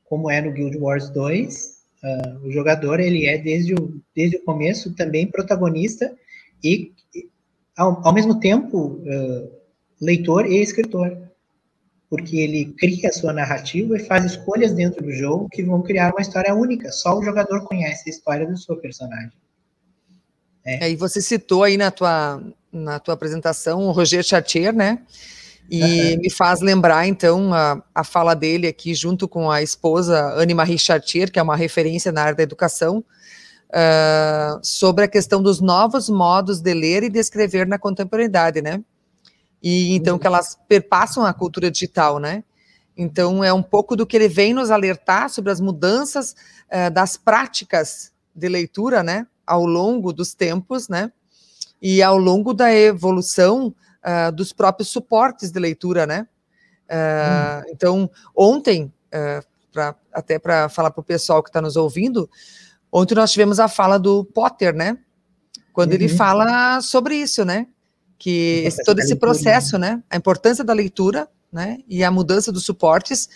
como 0.05 0.29
é 0.29 0.41
no 0.41 0.51
Guild 0.51 0.77
Wars 0.77 1.09
2, 1.09 1.55
uh, 1.55 1.67
ah, 2.03 2.38
o 2.43 2.51
jogador 2.51 2.99
ele 2.99 3.25
é 3.25 3.38
desde 3.38 3.73
o, 3.73 3.99
desde 4.15 4.38
o 4.38 4.43
começo 4.43 4.93
também 4.93 5.27
protagonista 5.27 6.13
e, 6.63 6.93
ao, 7.75 8.05
ao 8.05 8.13
mesmo 8.13 8.39
tempo, 8.39 9.01
uh, 9.03 9.51
leitor 9.99 10.45
e 10.45 10.61
escritor 10.61 11.26
porque 12.10 12.38
ele 12.38 12.74
cria 12.78 13.10
a 13.10 13.14
sua 13.14 13.34
narrativa 13.34 13.97
e 13.97 13.99
faz 13.99 14.26
escolhas 14.26 14.74
dentro 14.74 15.03
do 15.03 15.12
jogo 15.12 15.49
que 15.49 15.64
vão 15.64 15.82
criar 15.82 16.14
uma 16.14 16.22
história 16.22 16.53
única. 16.55 16.91
Só 16.91 17.18
o 17.18 17.24
jogador 17.24 17.66
conhece 17.66 18.03
a 18.08 18.10
história 18.10 18.45
do 18.47 18.58
seu 18.58 18.78
personagem. 18.78 19.32
É. 20.64 20.89
E 20.89 20.95
você 20.95 21.22
citou 21.22 21.64
aí 21.64 21.78
na 21.78 21.91
tua, 21.91 22.41
na 22.72 22.99
tua 22.99 23.14
apresentação 23.14 23.88
o 23.88 23.91
Roger 23.91 24.24
Chartier, 24.24 24.74
né? 24.74 24.99
E 25.70 25.82
uhum. 26.16 26.22
me 26.22 26.30
faz 26.30 26.62
lembrar, 26.62 27.08
então, 27.08 27.53
a, 27.53 27.84
a 27.93 28.03
fala 28.03 28.34
dele 28.34 28.68
aqui, 28.68 28.95
junto 28.95 29.28
com 29.28 29.51
a 29.51 29.62
esposa 29.62 30.34
Anne-Marie 30.36 30.80
Chartier, 30.80 31.30
que 31.30 31.39
é 31.39 31.41
uma 31.41 31.58
referência 31.58 32.10
na 32.10 32.22
área 32.22 32.36
da 32.36 32.43
educação, 32.43 33.03
uh, 33.70 34.60
sobre 34.64 35.03
a 35.03 35.08
questão 35.10 35.41
dos 35.41 35.60
novos 35.60 36.10
modos 36.10 36.62
de 36.62 36.74
ler 36.74 37.03
e 37.03 37.10
de 37.10 37.20
escrever 37.20 37.68
na 37.68 37.78
contemporaneidade, 37.78 38.62
né? 38.62 38.82
E 39.62 39.95
então 39.95 40.20
que 40.20 40.28
elas 40.28 40.58
perpassam 40.68 41.26
a 41.26 41.34
cultura 41.34 41.72
digital, 41.72 42.20
né? 42.20 42.43
Então 42.97 43.43
é 43.43 43.53
um 43.53 43.62
pouco 43.62 43.95
do 43.95 44.05
que 44.05 44.18
ele 44.18 44.28
vem 44.28 44.53
nos 44.53 44.72
alertar 44.72 45.30
sobre 45.30 45.51
as 45.51 45.62
mudanças 45.62 46.36
uh, 46.72 46.89
das 46.91 47.16
práticas 47.16 48.12
de 48.34 48.49
leitura, 48.49 49.03
né, 49.03 49.28
ao 49.45 49.66
longo 49.66 50.12
dos 50.12 50.34
tempos, 50.34 50.89
né, 50.89 51.12
e 51.82 52.01
ao 52.01 52.18
longo 52.18 52.53
da 52.53 52.74
evolução 52.74 53.74
uh, 54.03 54.32
dos 54.32 54.51
próprios 54.51 54.89
suportes 54.89 55.51
de 55.51 55.60
leitura, 55.60 56.08
né. 56.08 56.28
Uh, 56.89 57.60
hum. 57.68 57.72
Então 57.72 58.10
ontem, 58.36 58.91
pra, 59.72 59.95
até 60.14 60.39
para 60.39 60.70
falar 60.70 60.89
para 60.91 61.01
o 61.01 61.03
pessoal 61.03 61.43
que 61.43 61.49
está 61.49 61.62
nos 61.62 61.76
ouvindo, 61.76 62.30
ontem 62.91 63.14
nós 63.14 63.32
tivemos 63.32 63.60
a 63.60 63.68
fala 63.68 63.99
do 63.99 64.26
Potter, 64.26 64.74
né, 64.74 64.97
quando 65.72 65.91
uhum. 65.91 65.95
ele 65.95 66.10
fala 66.10 66.82
sobre 66.82 67.16
isso, 67.16 67.45
né, 67.45 67.68
que 68.18 68.63
esse, 68.65 68.84
todo 68.84 68.99
esse 68.99 69.15
processo, 69.15 69.78
né? 69.78 70.01
A 70.09 70.18
importância 70.18 70.63
da 70.63 70.74
leitura 70.74 71.28
né? 71.51 71.80
E 71.88 72.03
a 72.03 72.11
mudança 72.11 72.51
dos 72.51 72.65
suportes 72.65 73.30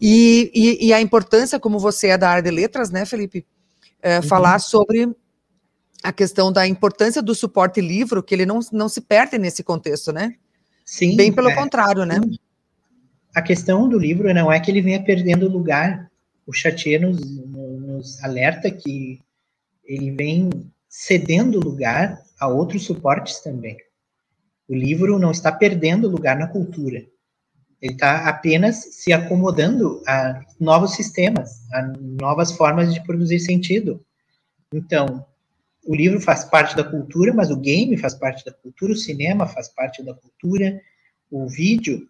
e, 0.00 0.50
e, 0.54 0.86
e, 0.86 0.92
a 0.92 1.00
importância, 1.00 1.60
como 1.60 1.78
você 1.78 2.08
é 2.08 2.18
da 2.18 2.30
área 2.30 2.42
de 2.42 2.50
letras, 2.50 2.90
né, 2.90 3.04
Felipe? 3.04 3.46
É, 4.02 4.16
uhum. 4.16 4.22
Falar 4.22 4.58
sobre 4.58 5.14
a 6.02 6.12
questão 6.12 6.52
da 6.52 6.66
importância 6.66 7.20
do 7.20 7.34
suporte 7.34 7.80
livro, 7.80 8.22
que 8.22 8.34
ele 8.34 8.46
não, 8.46 8.60
não 8.72 8.88
se 8.88 9.00
perde 9.00 9.38
nesse 9.38 9.62
contexto, 9.62 10.12
né? 10.12 10.34
Sim. 10.84 11.16
Bem 11.16 11.32
pelo 11.32 11.50
é, 11.50 11.54
contrário, 11.54 12.04
né? 12.04 12.20
A 13.34 13.42
questão 13.42 13.88
do 13.88 13.98
livro 13.98 14.32
não 14.32 14.50
é 14.50 14.58
que 14.60 14.70
ele 14.70 14.80
venha 14.80 15.02
perdendo 15.02 15.48
lugar. 15.48 16.10
O 16.46 16.52
Chatier 16.52 17.00
nos, 17.00 17.20
nos 17.46 18.24
alerta 18.24 18.70
que 18.70 19.20
ele 19.84 20.10
vem 20.12 20.50
cedendo 20.88 21.60
lugar 21.60 22.22
a 22.40 22.48
outros 22.48 22.84
suportes 22.84 23.40
também. 23.40 23.76
O 24.68 24.74
livro 24.74 25.18
não 25.18 25.30
está 25.30 25.50
perdendo 25.50 26.08
lugar 26.08 26.38
na 26.38 26.46
cultura. 26.46 27.04
Ele 27.80 27.92
está 27.92 28.28
apenas 28.28 28.76
se 28.76 29.12
acomodando 29.12 30.02
a 30.06 30.44
novos 30.60 30.94
sistemas, 30.94 31.62
a 31.72 31.82
novas 32.20 32.52
formas 32.52 32.92
de 32.92 33.02
produzir 33.04 33.38
sentido. 33.38 34.04
Então, 34.72 35.24
o 35.86 35.94
livro 35.94 36.20
faz 36.20 36.44
parte 36.44 36.76
da 36.76 36.84
cultura, 36.84 37.32
mas 37.32 37.50
o 37.50 37.56
game 37.56 37.96
faz 37.96 38.14
parte 38.14 38.44
da 38.44 38.52
cultura, 38.52 38.92
o 38.92 38.96
cinema 38.96 39.46
faz 39.46 39.68
parte 39.68 40.02
da 40.02 40.12
cultura, 40.12 40.80
o 41.30 41.48
vídeo. 41.48 42.06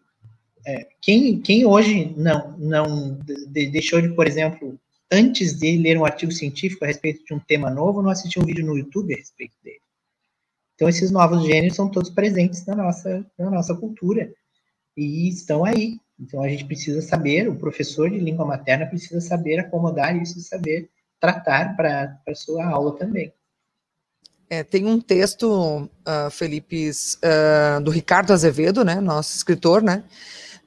É, 0.66 0.88
quem, 1.00 1.40
quem 1.40 1.64
hoje 1.64 2.12
não, 2.16 2.56
não 2.58 3.14
de, 3.46 3.70
deixou 3.70 4.00
de, 4.00 4.08
por 4.08 4.26
exemplo, 4.26 4.78
antes 5.12 5.58
de 5.58 5.76
ler 5.76 5.96
um 5.96 6.04
artigo 6.04 6.32
científico 6.32 6.84
a 6.84 6.88
respeito 6.88 7.24
de 7.24 7.34
um 7.34 7.38
tema 7.38 7.70
novo, 7.70 8.02
não 8.02 8.10
assistiu 8.10 8.42
um 8.42 8.46
vídeo 8.46 8.66
no 8.66 8.76
YouTube 8.76 9.14
a 9.14 9.16
respeito 9.16 9.54
dele? 9.62 9.80
Então, 10.78 10.88
esses 10.88 11.10
novos 11.10 11.44
gêneros 11.44 11.74
são 11.74 11.88
todos 11.88 12.08
presentes 12.08 12.64
na 12.64 12.76
nossa, 12.76 13.26
na 13.36 13.50
nossa 13.50 13.74
cultura 13.74 14.30
e 14.96 15.28
estão 15.28 15.64
aí. 15.64 15.98
Então, 16.20 16.40
a 16.40 16.48
gente 16.48 16.64
precisa 16.66 17.02
saber, 17.02 17.48
o 17.48 17.56
professor 17.56 18.08
de 18.08 18.16
língua 18.20 18.46
materna 18.46 18.86
precisa 18.86 19.20
saber 19.20 19.58
acomodar 19.58 20.16
isso 20.16 20.38
e 20.38 20.42
saber 20.42 20.88
tratar 21.18 21.74
para 21.76 22.16
a 22.28 22.34
sua 22.36 22.64
aula 22.64 22.96
também. 22.96 23.32
É, 24.48 24.62
tem 24.62 24.86
um 24.86 25.00
texto, 25.00 25.90
uh, 26.06 26.30
Felipe, 26.30 26.90
uh, 26.90 27.82
do 27.82 27.90
Ricardo 27.90 28.32
Azevedo, 28.32 28.84
né, 28.84 29.00
nosso 29.00 29.34
escritor, 29.36 29.82
né, 29.82 30.04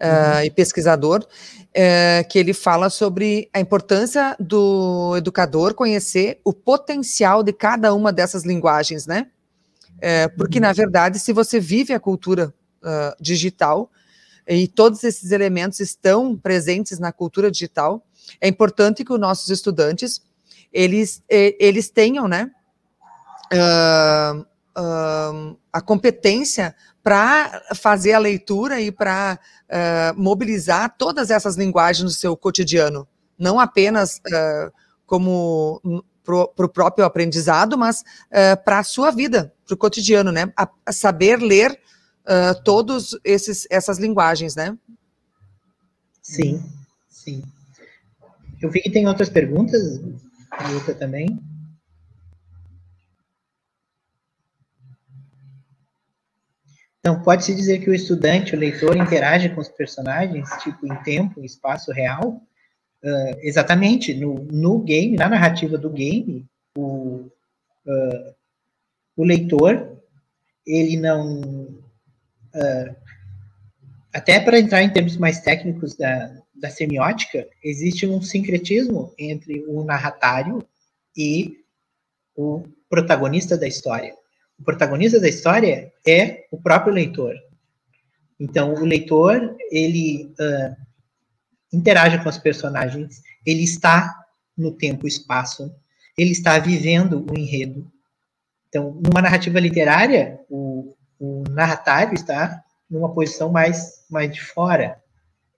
uh, 0.01 0.39
uhum. 0.39 0.43
e 0.43 0.51
pesquisador, 0.51 1.25
eh, 1.73 2.25
que 2.29 2.37
ele 2.37 2.53
fala 2.53 2.89
sobre 2.89 3.49
a 3.53 3.61
importância 3.61 4.35
do 4.37 5.15
educador 5.15 5.73
conhecer 5.73 6.41
o 6.43 6.51
potencial 6.51 7.41
de 7.41 7.53
cada 7.53 7.93
uma 7.93 8.11
dessas 8.11 8.43
linguagens, 8.43 9.07
né, 9.07 9.27
eh, 10.01 10.27
porque 10.29 10.59
na 10.59 10.73
verdade, 10.73 11.19
se 11.19 11.31
você 11.31 11.59
vive 11.59 11.93
a 11.93 11.99
cultura 11.99 12.53
digital 13.19 13.91
e 14.47 14.67
todos 14.67 15.03
esses 15.03 15.31
elementos 15.31 15.79
estão 15.79 16.35
presentes 16.35 16.97
na 16.97 17.11
cultura 17.11 17.51
digital, 17.51 18.03
é 18.39 18.47
importante 18.47 19.05
que 19.05 19.13
os 19.13 19.19
nossos 19.19 19.49
estudantes 19.49 20.19
eles 20.73 21.23
eles 21.29 21.91
tenham, 21.91 22.27
né, 22.27 22.49
uh, 23.51 24.41
uh, 24.79 25.57
a 25.71 25.81
competência 25.81 26.75
para 27.03 27.61
fazer 27.75 28.13
a 28.13 28.19
leitura 28.19 28.79
e 28.79 28.91
para 28.91 29.39
uh, 29.69 30.21
mobilizar 30.21 30.95
todas 30.97 31.29
essas 31.29 31.55
linguagens 31.55 32.03
no 32.03 32.09
seu 32.09 32.37
cotidiano, 32.37 33.07
não 33.37 33.59
apenas 33.59 34.21
como 35.05 35.81
para 36.23 36.65
o 36.65 36.69
próprio 36.69 37.03
aprendizado, 37.03 37.77
mas 37.77 38.03
para 38.63 38.79
a 38.79 38.83
sua 38.83 39.09
vida, 39.09 39.51
para 39.71 39.75
o 39.75 39.77
cotidiano, 39.77 40.31
né? 40.31 40.51
A, 40.57 40.69
a 40.85 40.91
saber 40.91 41.37
ler 41.37 41.71
uh, 42.23 42.61
todos 42.63 43.17
esses 43.23 43.65
essas 43.69 43.97
linguagens, 43.97 44.55
né? 44.55 44.77
Sim, 46.21 46.61
sim. 47.09 47.41
Eu 48.61 48.69
vi 48.69 48.81
que 48.81 48.91
tem 48.91 49.07
outras 49.07 49.29
perguntas, 49.29 49.99
Luta 50.69 50.93
também. 50.93 51.39
Então, 56.99 57.23
pode-se 57.23 57.55
dizer 57.55 57.79
que 57.79 57.89
o 57.89 57.95
estudante, 57.95 58.55
o 58.55 58.59
leitor, 58.59 58.95
interage 58.95 59.49
com 59.49 59.59
os 59.59 59.69
personagens, 59.69 60.47
tipo, 60.61 60.85
em 60.85 60.95
tempo, 61.01 61.39
em 61.39 61.45
espaço 61.45 61.91
real? 61.91 62.43
Uh, 63.03 63.35
exatamente, 63.39 64.13
no, 64.13 64.35
no 64.51 64.79
game, 64.83 65.17
na 65.17 65.27
narrativa 65.27 65.79
do 65.79 65.89
game, 65.89 66.45
o, 66.77 67.25
uh, 67.87 68.35
o 69.15 69.23
leitor, 69.23 69.97
ele 70.65 70.97
não... 70.97 71.41
Uh, 72.53 72.95
até 74.13 74.39
para 74.39 74.59
entrar 74.59 74.83
em 74.83 74.89
termos 74.89 75.15
mais 75.17 75.39
técnicos 75.39 75.95
da, 75.95 76.37
da 76.53 76.69
semiótica, 76.69 77.47
existe 77.63 78.05
um 78.05 78.21
sincretismo 78.21 79.13
entre 79.17 79.63
o 79.67 79.83
narratário 79.83 80.65
e 81.15 81.59
o 82.35 82.63
protagonista 82.89 83.57
da 83.57 83.67
história 83.67 84.13
o 84.61 84.63
protagonista 84.63 85.19
da 85.19 85.27
história 85.27 85.91
é 86.07 86.45
o 86.51 86.61
próprio 86.61 86.93
leitor. 86.93 87.35
Então, 88.39 88.75
o 88.75 88.85
leitor, 88.85 89.57
ele 89.71 90.31
uh, 90.39 90.75
interage 91.73 92.21
com 92.21 92.29
os 92.29 92.37
personagens, 92.37 93.23
ele 93.43 93.63
está 93.63 94.15
no 94.55 94.71
tempo 94.71 95.07
e 95.07 95.09
espaço, 95.09 95.73
ele 96.15 96.31
está 96.31 96.59
vivendo 96.59 97.25
o 97.27 97.37
enredo. 97.37 97.91
Então, 98.71 99.01
numa 99.03 99.21
narrativa 99.21 99.59
literária, 99.59 100.39
o, 100.49 100.95
o 101.19 101.43
narratário 101.49 102.13
está 102.13 102.63
numa 102.89 103.13
posição 103.13 103.51
mais, 103.51 104.05
mais 104.09 104.33
de 104.33 104.41
fora. 104.41 104.97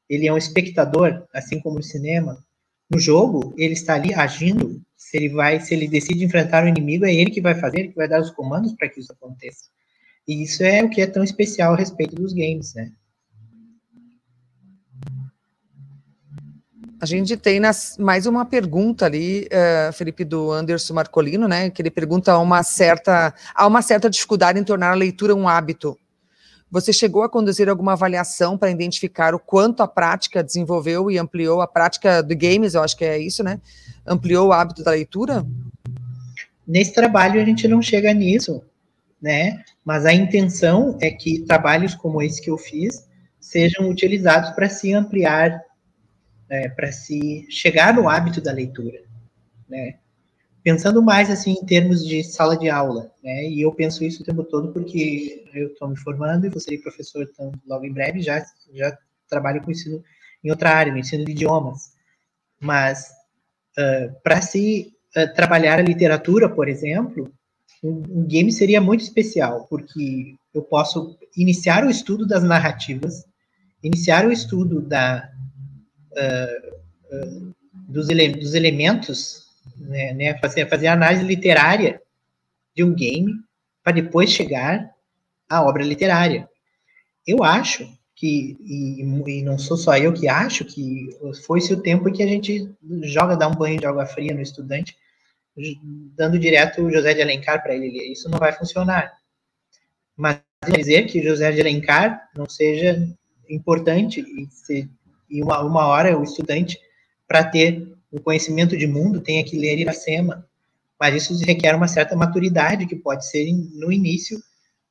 Ele 0.09 0.28
é 0.28 0.34
um 0.34 0.38
espectador, 0.38 1.24
assim 1.32 1.59
como 1.59 1.76
no 1.76 1.84
cinema. 1.84 2.43
No 2.89 2.97
jogo, 2.99 3.53
ele 3.55 3.74
está 3.74 3.93
ali 3.93 4.16
agindo 4.16 4.82
se 4.97 5.16
ele 5.16 5.30
vai, 5.30 5.59
se 5.59 5.76
ele 5.76 5.88
decide 5.88 6.26
enfrentar 6.26 6.64
o 6.64 6.68
inimigo, 6.68 7.05
é 7.05 7.14
ele 7.14 7.30
que 7.30 7.39
vai 7.39 7.53
fazer, 7.53 7.89
que 7.89 7.95
vai 7.95 8.07
dar 8.07 8.20
os 8.20 8.32
comandos 8.32 8.74
para 8.74 8.89
que 8.89 8.99
isso 8.99 9.11
aconteça. 9.11 9.66
E 10.28 10.41
isso 10.41 10.64
é 10.64 10.84
o 10.84 10.89
que 10.89 10.99
é 10.99 11.05
tão 11.05 11.24
especial 11.24 11.74
a 11.74 11.78
respeito 11.78 12.16
dos 12.16 12.34
games, 12.34 12.74
né? 12.74 12.91
A 17.04 17.06
gente 17.06 17.36
tem 17.36 17.60
nas, 17.60 17.97
mais 17.99 18.26
uma 18.26 18.45
pergunta 18.45 19.06
ali, 19.06 19.45
uh, 19.51 19.91
Felipe, 19.91 20.24
do 20.24 20.54
Anderson 20.54 20.93
Marcolino, 20.93 21.49
né? 21.49 21.70
Que 21.70 21.82
ele 21.82 21.91
pergunta 21.91 22.38
uma 22.38 22.64
certa, 22.64 23.34
há 23.54 23.68
uma 23.68 23.82
certa 23.82 24.10
dificuldade 24.10 24.58
em 24.58 24.64
tornar 24.64 24.91
a 24.91 24.95
leitura 24.95 25.36
um 25.36 25.45
hábito. 25.45 25.99
Você 26.72 26.93
chegou 26.93 27.22
a 27.22 27.28
conduzir 27.28 27.68
alguma 27.68 27.91
avaliação 27.91 28.58
para 28.58 28.72
identificar 28.72 29.36
o 29.36 29.39
quanto 29.39 29.84
a 29.84 29.88
prática 29.88 30.41
desenvolveu 30.41 31.12
e 31.12 31.18
ampliou 31.18 31.60
a 31.60 31.68
prática 31.68 32.24
do 32.24 32.34
games, 32.38 32.74
eu 32.74 32.82
acho 32.82 32.95
que 32.95 33.04
é 33.04 33.20
isso, 33.20 33.43
né? 33.43 33.60
Ampliou 34.08 34.47
o 34.47 34.54
hábito 34.54 34.82
da 34.82 34.91
leitura? 34.91 35.45
Nesse 36.66 36.93
trabalho 36.93 37.41
a 37.41 37.43
gente 37.43 37.68
não 37.68 37.82
chega 37.82 38.14
nisso, 38.14 38.64
né? 39.22 39.62
Mas 39.84 40.06
a 40.06 40.14
intenção 40.14 40.97
é 41.01 41.12
que 41.12 41.41
trabalhos 41.41 41.95
como 41.95 42.22
esse 42.22 42.41
que 42.41 42.49
eu 42.49 42.58
fiz 42.58 43.06
sejam 43.41 43.89
utilizados 43.89 44.51
para 44.51 44.70
se 44.70 44.93
ampliar, 44.93 45.62
né? 46.50 46.70
para 46.70 46.91
se 46.91 47.48
chegar 47.50 47.94
no 47.94 48.08
hábito 48.08 48.41
da 48.41 48.52
leitura, 48.52 49.02
né? 49.68 49.98
pensando 50.64 51.04
mais 51.04 51.30
assim 51.30 51.52
em 51.52 51.66
termos 51.66 52.06
de 52.06 52.24
sala 52.24 52.58
de 52.58 52.70
aula, 52.70 53.12
né? 53.22 53.50
E 53.50 53.62
eu 53.62 53.72
penso 53.74 54.04
isso 54.04 54.24
o 54.24 54.26
tempo 54.26 54.44
todo 54.44 54.72
porque 54.72 55.46
eu 55.54 55.68
estou 55.68 55.89
me 55.89 55.98
formando 55.98 56.46
e 56.46 56.50
vou 56.50 56.60
ser 56.60 56.78
professor 56.78 57.28
então, 57.30 57.52
logo 57.68 57.86
em 57.86 57.91
breve, 57.91 58.22
já 58.22 58.44
já 58.74 58.98
trabalho 59.30 59.62
com 59.62 59.72
ensino 59.72 60.02
em 60.44 60.50
outra 60.50 60.72
área, 60.72 60.91
no 60.91 61.00
ensino 61.00 61.26
de 61.26 61.32
idiomas. 61.32 61.94
Mas 62.60 63.10
uh, 63.78 64.14
para 64.24 64.41
se 64.41 64.94
uh, 65.18 65.34
trabalhar 65.36 65.80
a 65.80 65.84
literatura, 65.84 66.48
por 66.48 66.70
exemplo, 66.70 67.32
um, 67.84 68.04
um, 68.10 68.26
game 68.26 68.52
seria 68.52 68.80
muito 68.80 69.02
especial, 69.02 69.68
porque 69.70 70.36
eu 70.54 70.62
posso 70.62 71.18
iniciar 71.36 71.84
o 71.86 71.89
estudo 71.89 72.26
das 72.26 72.44
narrativas, 72.44 73.26
iniciar 73.84 74.26
o 74.26 74.32
estudo 74.32 74.82
da 74.82 75.30
dos, 77.88 78.09
ele 78.09 78.30
dos 78.30 78.53
elementos 78.53 79.43
né, 79.78 80.14
né, 80.14 80.38
fazer, 80.39 80.68
fazer 80.70 80.88
análise 80.88 81.24
literária 81.24 82.01
de 82.76 82.84
um 82.84 82.93
game 82.93 83.34
para 83.84 83.93
depois 83.93 84.32
chegar 84.32 84.91
à 85.49 85.64
obra 85.64 85.84
literária. 85.84 86.49
Eu 87.26 87.43
acho 87.43 87.88
que, 88.16 88.57
e, 88.61 89.01
e, 89.01 89.43
não 89.43 89.57
sou 89.57 89.78
só 89.78 89.97
eu 89.97 90.14
que 90.14 90.28
acho, 90.28 90.66
que 90.66 91.09
foi-se 91.45 91.74
o 91.74 91.82
tempo 91.82 92.07
em 92.07 92.14
que 92.14 92.24
a 92.24 92.28
gente 92.28 92.70
joga, 93.03 93.36
dá 93.36 93.47
um 93.47 93.55
banho 93.55 93.80
de 93.80 93.86
água 93.86 94.05
fria 94.05 94.34
no 94.34 94.41
estudante, 94.41 94.95
dando 96.16 96.39
direto 96.39 96.82
o 96.82 96.91
José 96.91 97.14
de 97.14 97.22
Alencar 97.22 97.61
para 97.61 97.76
ele 97.76 97.91
ler. 97.91 98.11
Isso 98.11 98.30
não 98.30 98.39
vai 98.39 98.51
funcionar. 98.51 99.14
Mas 100.16 100.39
dizer 100.76 101.05
que 101.05 101.24
José 101.24 101.51
de 101.51 101.61
Alencar 101.61 102.30
não 102.36 102.47
seja 102.47 103.07
importante 103.49 104.22
e, 104.22 104.47
se, 104.49 104.89
e 105.34 105.41
uma, 105.41 105.61
uma 105.61 105.88
hora 105.88 106.17
o 106.17 106.23
estudante, 106.23 106.79
para 107.27 107.43
ter 107.43 107.91
o 108.11 108.19
conhecimento 108.19 108.77
de 108.77 108.86
mundo, 108.86 109.19
tenha 109.19 109.43
que 109.43 109.57
ler 109.57 109.79
Iracema, 109.79 110.47
mas 110.99 111.15
isso 111.15 111.43
requer 111.43 111.75
uma 111.75 111.88
certa 111.88 112.15
maturidade, 112.15 112.86
que 112.86 112.95
pode 112.95 113.27
ser 113.27 113.51
no 113.51 113.91
início 113.91 114.39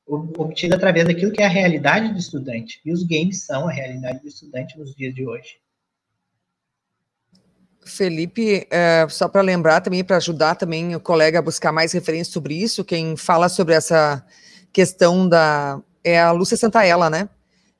obtida 0.05 0.74
através 0.74 1.07
daquilo 1.07 1.32
que 1.32 1.40
é 1.40 1.47
a 1.47 1.49
realidade 1.49 2.12
do 2.12 2.18
estudante. 2.18 2.80
E 2.84 2.93
os 2.93 3.05
games 3.05 3.45
são 3.47 3.68
a 3.68 3.72
realidade 3.72 4.20
do 4.20 4.28
estudante 4.28 4.76
nos 4.76 4.95
dias 4.95 5.14
de 5.14 5.24
hoje. 5.24 5.62
Felipe, 7.84 8.66
é, 8.70 9.07
só 9.09 9.28
para 9.28 9.40
lembrar 9.43 9.80
também, 9.80 10.05
para 10.05 10.16
ajudar 10.16 10.57
também 10.57 10.95
o 10.95 11.01
colega 11.01 11.38
a 11.38 11.43
buscar 11.43 11.72
mais 11.72 11.93
referências 11.93 12.28
sobre 12.28 12.55
isso, 12.55 12.84
quem 12.84 13.16
fala 13.16 13.49
sobre 13.49 13.74
essa 13.74 14.24
questão 14.72 15.28
da. 15.28 15.80
É 16.05 16.20
a 16.20 16.32
Lúcia 16.32 16.57
Santaella, 16.57 17.09
né? 17.09 17.28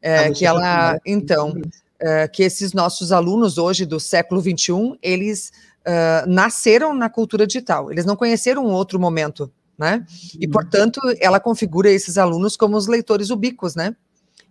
É, 0.01 0.31
que 0.31 0.47
ela. 0.47 0.99
Então, 1.05 1.55
é, 2.03 2.27
que 2.27 2.43
esses 2.43 2.73
nossos 2.73 3.13
alunos 3.13 3.59
hoje 3.59 3.87
do 3.87 4.01
século 4.01 4.41
XXI, 4.41 4.99
eles 5.01 5.53
uh, 5.87 6.29
nasceram 6.29 6.93
na 6.93 7.09
cultura 7.09 7.47
digital, 7.47 7.93
eles 7.93 8.05
não 8.05 8.17
conheceram 8.17 8.67
um 8.67 8.73
outro 8.73 8.99
momento, 8.99 9.51
né? 9.79 10.05
E, 10.39 10.47
uhum. 10.47 10.53
portanto, 10.53 11.01
ela 11.21 11.39
configura 11.39 11.91
esses 11.91 12.19
alunos 12.19 12.57
como 12.57 12.77
os 12.77 12.89
leitores 12.89 13.31
ubíquos, 13.31 13.77
né? 13.77 13.95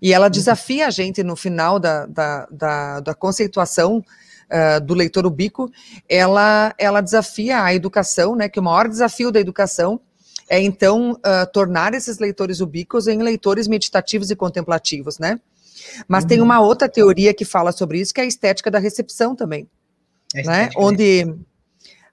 E 0.01 0.13
ela 0.13 0.27
uhum. 0.27 0.31
desafia 0.31 0.87
a 0.87 0.89
gente 0.89 1.21
no 1.23 1.35
final 1.35 1.77
da, 1.77 2.05
da, 2.05 2.47
da, 2.49 2.99
da 3.01 3.13
conceituação 3.13 4.03
Uh, 4.53 4.81
do 4.81 4.93
leitor 4.93 5.25
ubíquo, 5.25 5.71
ela, 6.09 6.75
ela 6.77 6.99
desafia 6.99 7.63
a 7.63 7.73
educação, 7.73 8.35
né, 8.35 8.49
que 8.49 8.59
o 8.59 8.63
maior 8.63 8.89
desafio 8.89 9.31
da 9.31 9.39
educação 9.39 10.01
é, 10.51 10.59
então, 10.59 11.13
uh, 11.13 11.49
tornar 11.53 11.93
esses 11.93 12.19
leitores 12.19 12.59
ubíquos 12.59 13.07
em 13.07 13.23
leitores 13.23 13.69
meditativos 13.69 14.29
e 14.29 14.35
contemplativos, 14.35 15.17
né? 15.17 15.39
Mas 16.07 16.23
uhum. 16.23 16.27
tem 16.27 16.41
uma 16.41 16.59
outra 16.59 16.89
teoria 16.89 17.33
que 17.33 17.45
fala 17.45 17.71
sobre 17.71 17.99
isso, 17.99 18.13
que 18.13 18.21
é 18.21 18.23
a 18.23 18.27
estética 18.27 18.69
da 18.71 18.79
recepção 18.79 19.35
também, 19.35 19.69
né? 20.33 20.69
Onde 20.75 21.23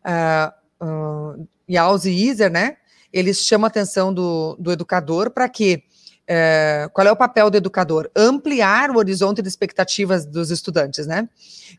uh, 0.04 0.84
uh, 0.84 1.48
Yause 1.68 2.10
e 2.10 2.28
Iser, 2.28 2.50
né, 2.50 2.76
eles 3.12 3.38
chamam 3.38 3.66
a 3.66 3.68
atenção 3.68 4.12
do, 4.12 4.56
do 4.58 4.72
educador 4.72 5.30
para 5.30 5.48
que 5.48 5.82
é, 6.30 6.90
qual 6.92 7.06
é 7.06 7.10
o 7.10 7.16
papel 7.16 7.48
do 7.48 7.56
educador? 7.56 8.10
Ampliar 8.14 8.90
o 8.90 8.98
horizonte 8.98 9.40
de 9.40 9.48
expectativas 9.48 10.26
dos 10.26 10.50
estudantes, 10.50 11.06
né? 11.06 11.26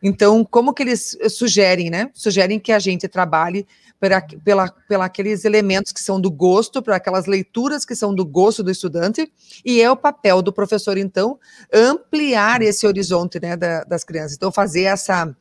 Então, 0.02 0.44
como 0.44 0.74
que 0.74 0.82
eles 0.82 1.16
sugerem, 1.28 1.88
né? 1.88 2.10
Sugerem 2.12 2.58
que 2.58 2.72
a 2.72 2.80
gente 2.80 3.06
trabalhe 3.06 3.64
pela, 4.00 4.20
pela, 4.20 4.68
pela 4.88 5.04
aqueles 5.04 5.44
elementos 5.44 5.92
que 5.92 6.00
são 6.00 6.20
do 6.20 6.30
gosto, 6.30 6.82
para 6.82 6.96
aquelas 6.96 7.26
leituras 7.26 7.84
que 7.84 7.94
são 7.94 8.12
do 8.12 8.24
gosto 8.24 8.62
do 8.64 8.72
estudante, 8.72 9.30
e 9.64 9.80
é 9.80 9.88
o 9.88 9.96
papel 9.96 10.42
do 10.42 10.52
professor, 10.52 10.98
então, 10.98 11.38
ampliar 11.72 12.60
esse 12.60 12.86
horizonte, 12.86 13.38
né, 13.40 13.56
da, 13.56 13.84
das 13.84 14.02
crianças. 14.02 14.34
Então, 14.34 14.50
fazer 14.50 14.82
essa 14.82 15.32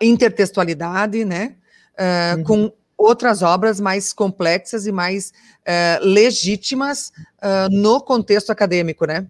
intertextualidade, 0.00 1.24
né, 1.24 1.54
uh, 1.96 2.38
uhum. 2.38 2.44
com 2.44 2.72
outras 3.02 3.42
obras 3.42 3.80
mais 3.80 4.12
complexas 4.12 4.86
e 4.86 4.92
mais 4.92 5.32
uh, 5.60 6.04
legítimas 6.04 7.12
uh, 7.38 7.68
no 7.70 8.00
contexto 8.00 8.50
acadêmico, 8.50 9.06
né? 9.06 9.26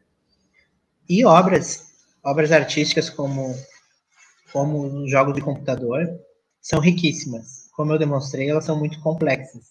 E 1.08 1.24
obras, 1.24 1.86
obras 2.22 2.52
artísticas 2.52 3.10
como 3.10 3.54
como 4.52 5.08
jogos 5.08 5.34
de 5.34 5.40
computador 5.40 6.06
são 6.60 6.78
riquíssimas. 6.78 7.70
Como 7.74 7.92
eu 7.92 7.98
demonstrei, 7.98 8.50
elas 8.50 8.66
são 8.66 8.78
muito 8.78 9.00
complexas. 9.00 9.62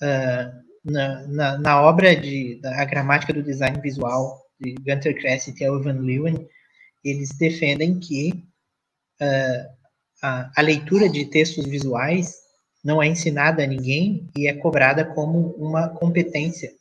Uh, 0.00 0.68
na, 0.90 1.26
na, 1.26 1.58
na, 1.58 1.82
obra 1.82 2.16
de 2.16 2.58
da, 2.62 2.84
gramática 2.86 3.32
do 3.32 3.42
design 3.42 3.78
visual 3.82 4.42
de 4.58 4.74
Gunter 4.76 5.14
Kress 5.20 5.48
e 5.48 5.64
Evan 5.64 6.00
Lewin, 6.00 6.48
eles 7.04 7.30
defendem 7.36 7.98
que 7.98 8.42
a, 10.22 10.50
a 10.56 10.62
leitura 10.62 11.08
de 11.08 11.26
textos 11.26 11.66
visuais 11.66 12.47
não 12.84 13.02
é 13.02 13.06
ensinada 13.06 13.62
a 13.62 13.66
ninguém 13.66 14.28
e 14.36 14.46
é 14.46 14.54
cobrada 14.54 15.04
como 15.04 15.50
uma 15.56 15.88
competência 15.88 16.72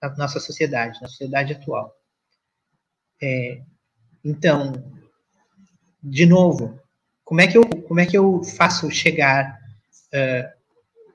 na 0.00 0.14
nossa 0.16 0.38
sociedade, 0.38 1.00
na 1.00 1.08
sociedade 1.08 1.52
atual. 1.52 1.94
É, 3.22 3.60
então, 4.24 4.72
de 6.02 6.26
novo, 6.26 6.78
como 7.24 7.40
é 7.40 7.46
que 7.46 7.56
eu, 7.56 7.64
como 7.64 8.00
é 8.00 8.06
que 8.06 8.16
eu 8.16 8.42
faço 8.42 8.90
chegar 8.90 9.58
uh, 10.14 10.48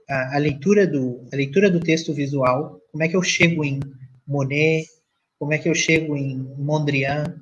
a, 0.10 0.36
a, 0.36 0.38
leitura 0.38 0.88
do, 0.88 1.28
a 1.32 1.36
leitura 1.36 1.70
do 1.70 1.80
texto 1.80 2.14
visual? 2.14 2.82
Como 2.92 3.04
é 3.04 3.08
que 3.08 3.16
eu 3.16 3.24
chego 3.24 3.64
em 3.64 3.80
Monet? 4.28 4.88
Como 5.39 5.54
é 5.54 5.58
que 5.58 5.70
eu 5.70 5.76
chego 5.76 6.18
em 6.18 6.38
Mondrian? 6.58 7.42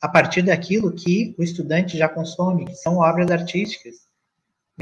A 0.00 0.08
partir 0.08 0.42
daquilo 0.42 0.92
que 0.92 1.34
o 1.38 1.42
estudante 1.42 1.96
já 1.96 2.08
consome, 2.08 2.64
que 2.64 2.74
são 2.74 2.96
obras 2.96 3.30
artísticas 3.30 4.11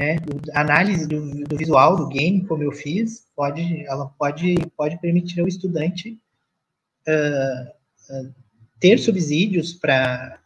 né? 0.01 0.17
A 0.53 0.61
análise 0.61 1.07
do, 1.07 1.43
do, 1.45 1.55
visual 1.55 1.95
do 1.95 2.07
game, 2.07 2.43
como 2.47 2.63
eu 2.63 2.71
fiz, 2.71 3.27
pode, 3.35 3.85
ela 3.85 4.07
pode, 4.17 4.55
pode 4.75 4.99
permitir 4.99 5.41
ao 5.41 5.47
estudante 5.47 6.19
uh, 7.07 7.69
uh, 8.15 8.33
ter 8.79 8.97
subsídios 8.97 9.73
para 9.73 10.39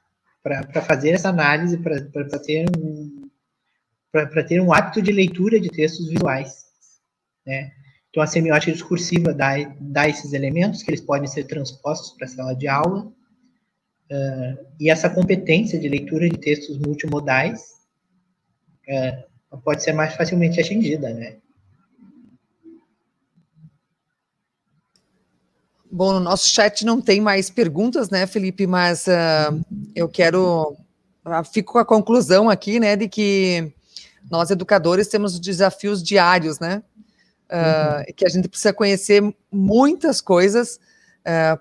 fazer 0.86 1.12
essa 1.12 1.30
análise, 1.30 1.78
para 1.78 2.40
ter 2.40 2.66
um 2.78 3.24
para 4.12 4.46
ter 4.46 4.62
um 4.62 4.72
hábito 4.72 5.02
de 5.02 5.12
leitura 5.12 5.60
de 5.60 5.68
textos 5.68 6.08
visuais, 6.08 6.66
né? 7.46 7.70
Então 8.10 8.24
a 8.24 8.28
semiótica 8.28 8.72
discursiva 8.72 9.34
dá, 9.34 9.56
dá 9.78 10.08
esses 10.08 10.32
elementos 10.32 10.82
que 10.82 10.90
eles 10.90 11.02
podem 11.02 11.28
ser 11.28 11.44
transpostos 11.44 12.16
para 12.16 12.26
a 12.26 12.30
sala 12.30 12.56
de 12.56 12.66
aula 12.66 13.08
uh, 14.10 14.66
e 14.80 14.90
essa 14.90 15.10
competência 15.10 15.78
de 15.78 15.90
leitura 15.90 16.30
de 16.30 16.38
textos 16.38 16.78
multimodais 16.78 17.74
uh, 18.88 19.35
pode 19.58 19.84
ser 19.84 19.94
mais 19.94 20.16
facilmente 20.16 20.60
atingida, 20.60 21.14
né? 21.14 21.38
Bom, 25.96 26.12
no 26.12 26.20
nosso 26.20 26.50
chat 26.50 26.86
não 26.86 27.00
tem 27.00 27.22
mais 27.22 27.50
perguntas, 27.50 28.10
né, 28.10 28.28
Felipe? 28.28 28.68
Mas 28.68 29.08
uh, 29.08 29.64
eu 29.96 30.10
quero. 30.10 30.76
Uh, 31.26 31.44
fico 31.52 31.72
com 31.72 31.80
a 31.80 31.86
conclusão 31.86 32.50
aqui, 32.50 32.82
né, 32.82 32.98
de 32.98 33.08
que 33.08 33.72
nós, 34.30 34.52
educadores, 34.52 35.08
temos 35.08 35.40
desafios 35.40 36.04
diários, 36.04 36.60
né? 36.60 36.84
Uh, 37.50 38.00
uhum. 38.00 38.14
Que 38.14 38.26
a 38.26 38.30
gente 38.30 38.50
precisa 38.50 38.74
conhecer 38.74 39.24
muitas 39.52 40.20
coisas 40.20 40.80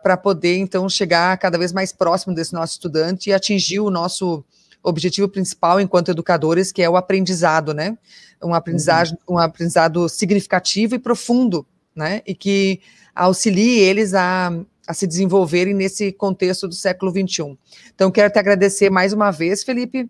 para 0.02 0.14
poder, 0.18 0.58
então, 0.58 0.86
chegar 0.90 1.38
cada 1.38 1.56
vez 1.56 1.72
mais 1.72 1.90
próximo 1.90 2.34
desse 2.34 2.52
nosso 2.52 2.74
estudante 2.74 3.30
e 3.30 3.32
atingir 3.32 3.80
o 3.80 3.88
nosso 3.88 4.44
objetivo 4.84 5.28
principal 5.28 5.80
enquanto 5.80 6.10
educadores, 6.10 6.70
que 6.70 6.82
é 6.82 6.88
o 6.88 6.96
aprendizado, 6.96 7.72
né? 7.72 7.96
Um 8.42 8.54
aprendizado, 8.54 9.16
uhum. 9.26 9.36
um 9.36 9.38
aprendizado 9.38 10.08
significativo 10.08 10.94
e 10.94 10.98
profundo, 10.98 11.66
né? 11.96 12.20
E 12.26 12.34
que 12.34 12.80
auxilie 13.14 13.80
eles 13.80 14.12
a, 14.12 14.52
a 14.86 14.92
se 14.92 15.06
desenvolverem 15.06 15.72
nesse 15.72 16.12
contexto 16.12 16.68
do 16.68 16.74
século 16.74 17.10
XXI. 17.10 17.56
Então, 17.94 18.10
quero 18.10 18.30
te 18.30 18.38
agradecer 18.38 18.90
mais 18.90 19.12
uma 19.12 19.30
vez, 19.30 19.64
Felipe, 19.64 20.08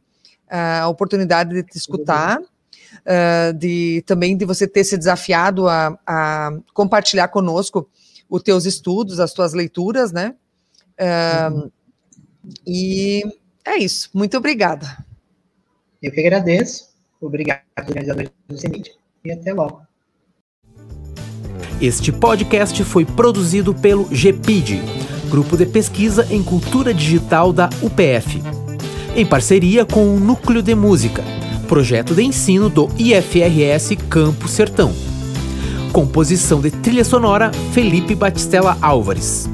a 0.49 0.89
oportunidade 0.89 1.55
de 1.55 1.63
te 1.63 1.77
escutar, 1.77 2.41
uh, 2.41 3.53
de 3.57 4.03
também 4.07 4.37
de 4.37 4.45
você 4.45 4.67
ter 4.67 4.85
se 4.85 4.99
desafiado 4.99 5.69
a, 5.69 5.99
a 6.07 6.51
compartilhar 6.73 7.29
conosco 7.29 7.89
os 8.29 8.43
teus 8.43 8.65
estudos, 8.65 9.21
as 9.21 9.33
tuas 9.33 9.53
leituras, 9.53 10.13
né? 10.13 10.35
Uh, 10.99 11.55
uhum. 11.55 11.71
E 12.67 13.23
é 13.67 13.77
isso. 13.77 14.11
Muito 14.15 14.37
obrigada. 14.37 15.05
Eu 16.03 16.13
que 16.13 16.21
agradeço. 16.21 16.89
Obrigado, 17.21 17.63
organizadores 17.79 18.31
do 18.49 18.59
CENIT. 18.59 18.93
E 19.25 19.33
até 19.33 19.53
logo. 19.55 19.83
Este 21.81 22.13
podcast 22.13 22.85
foi 22.85 23.05
produzido 23.05 23.75
pelo 23.75 24.05
GPID, 24.05 24.81
Grupo 25.31 25.57
de 25.57 25.67
Pesquisa 25.67 26.27
em 26.31 26.43
Cultura 26.43 26.95
Digital 26.95 27.53
da 27.53 27.69
UPF, 27.83 28.41
em 29.17 29.27
parceria 29.27 29.85
com 29.85 30.15
o 30.15 30.21
Núcleo 30.21 30.63
de 30.63 30.75
Música, 30.75 31.25
projeto 31.67 32.15
de 32.15 32.23
ensino 32.23 32.69
do 32.69 32.89
IFRS 32.99 33.97
Campo 34.09 34.47
Sertão. 34.47 34.93
Composição 35.93 36.61
de 36.61 36.71
trilha 36.71 37.05
sonora 37.05 37.51
Felipe 37.73 38.15
Batistella 38.15 38.77
Álvares. 38.81 39.49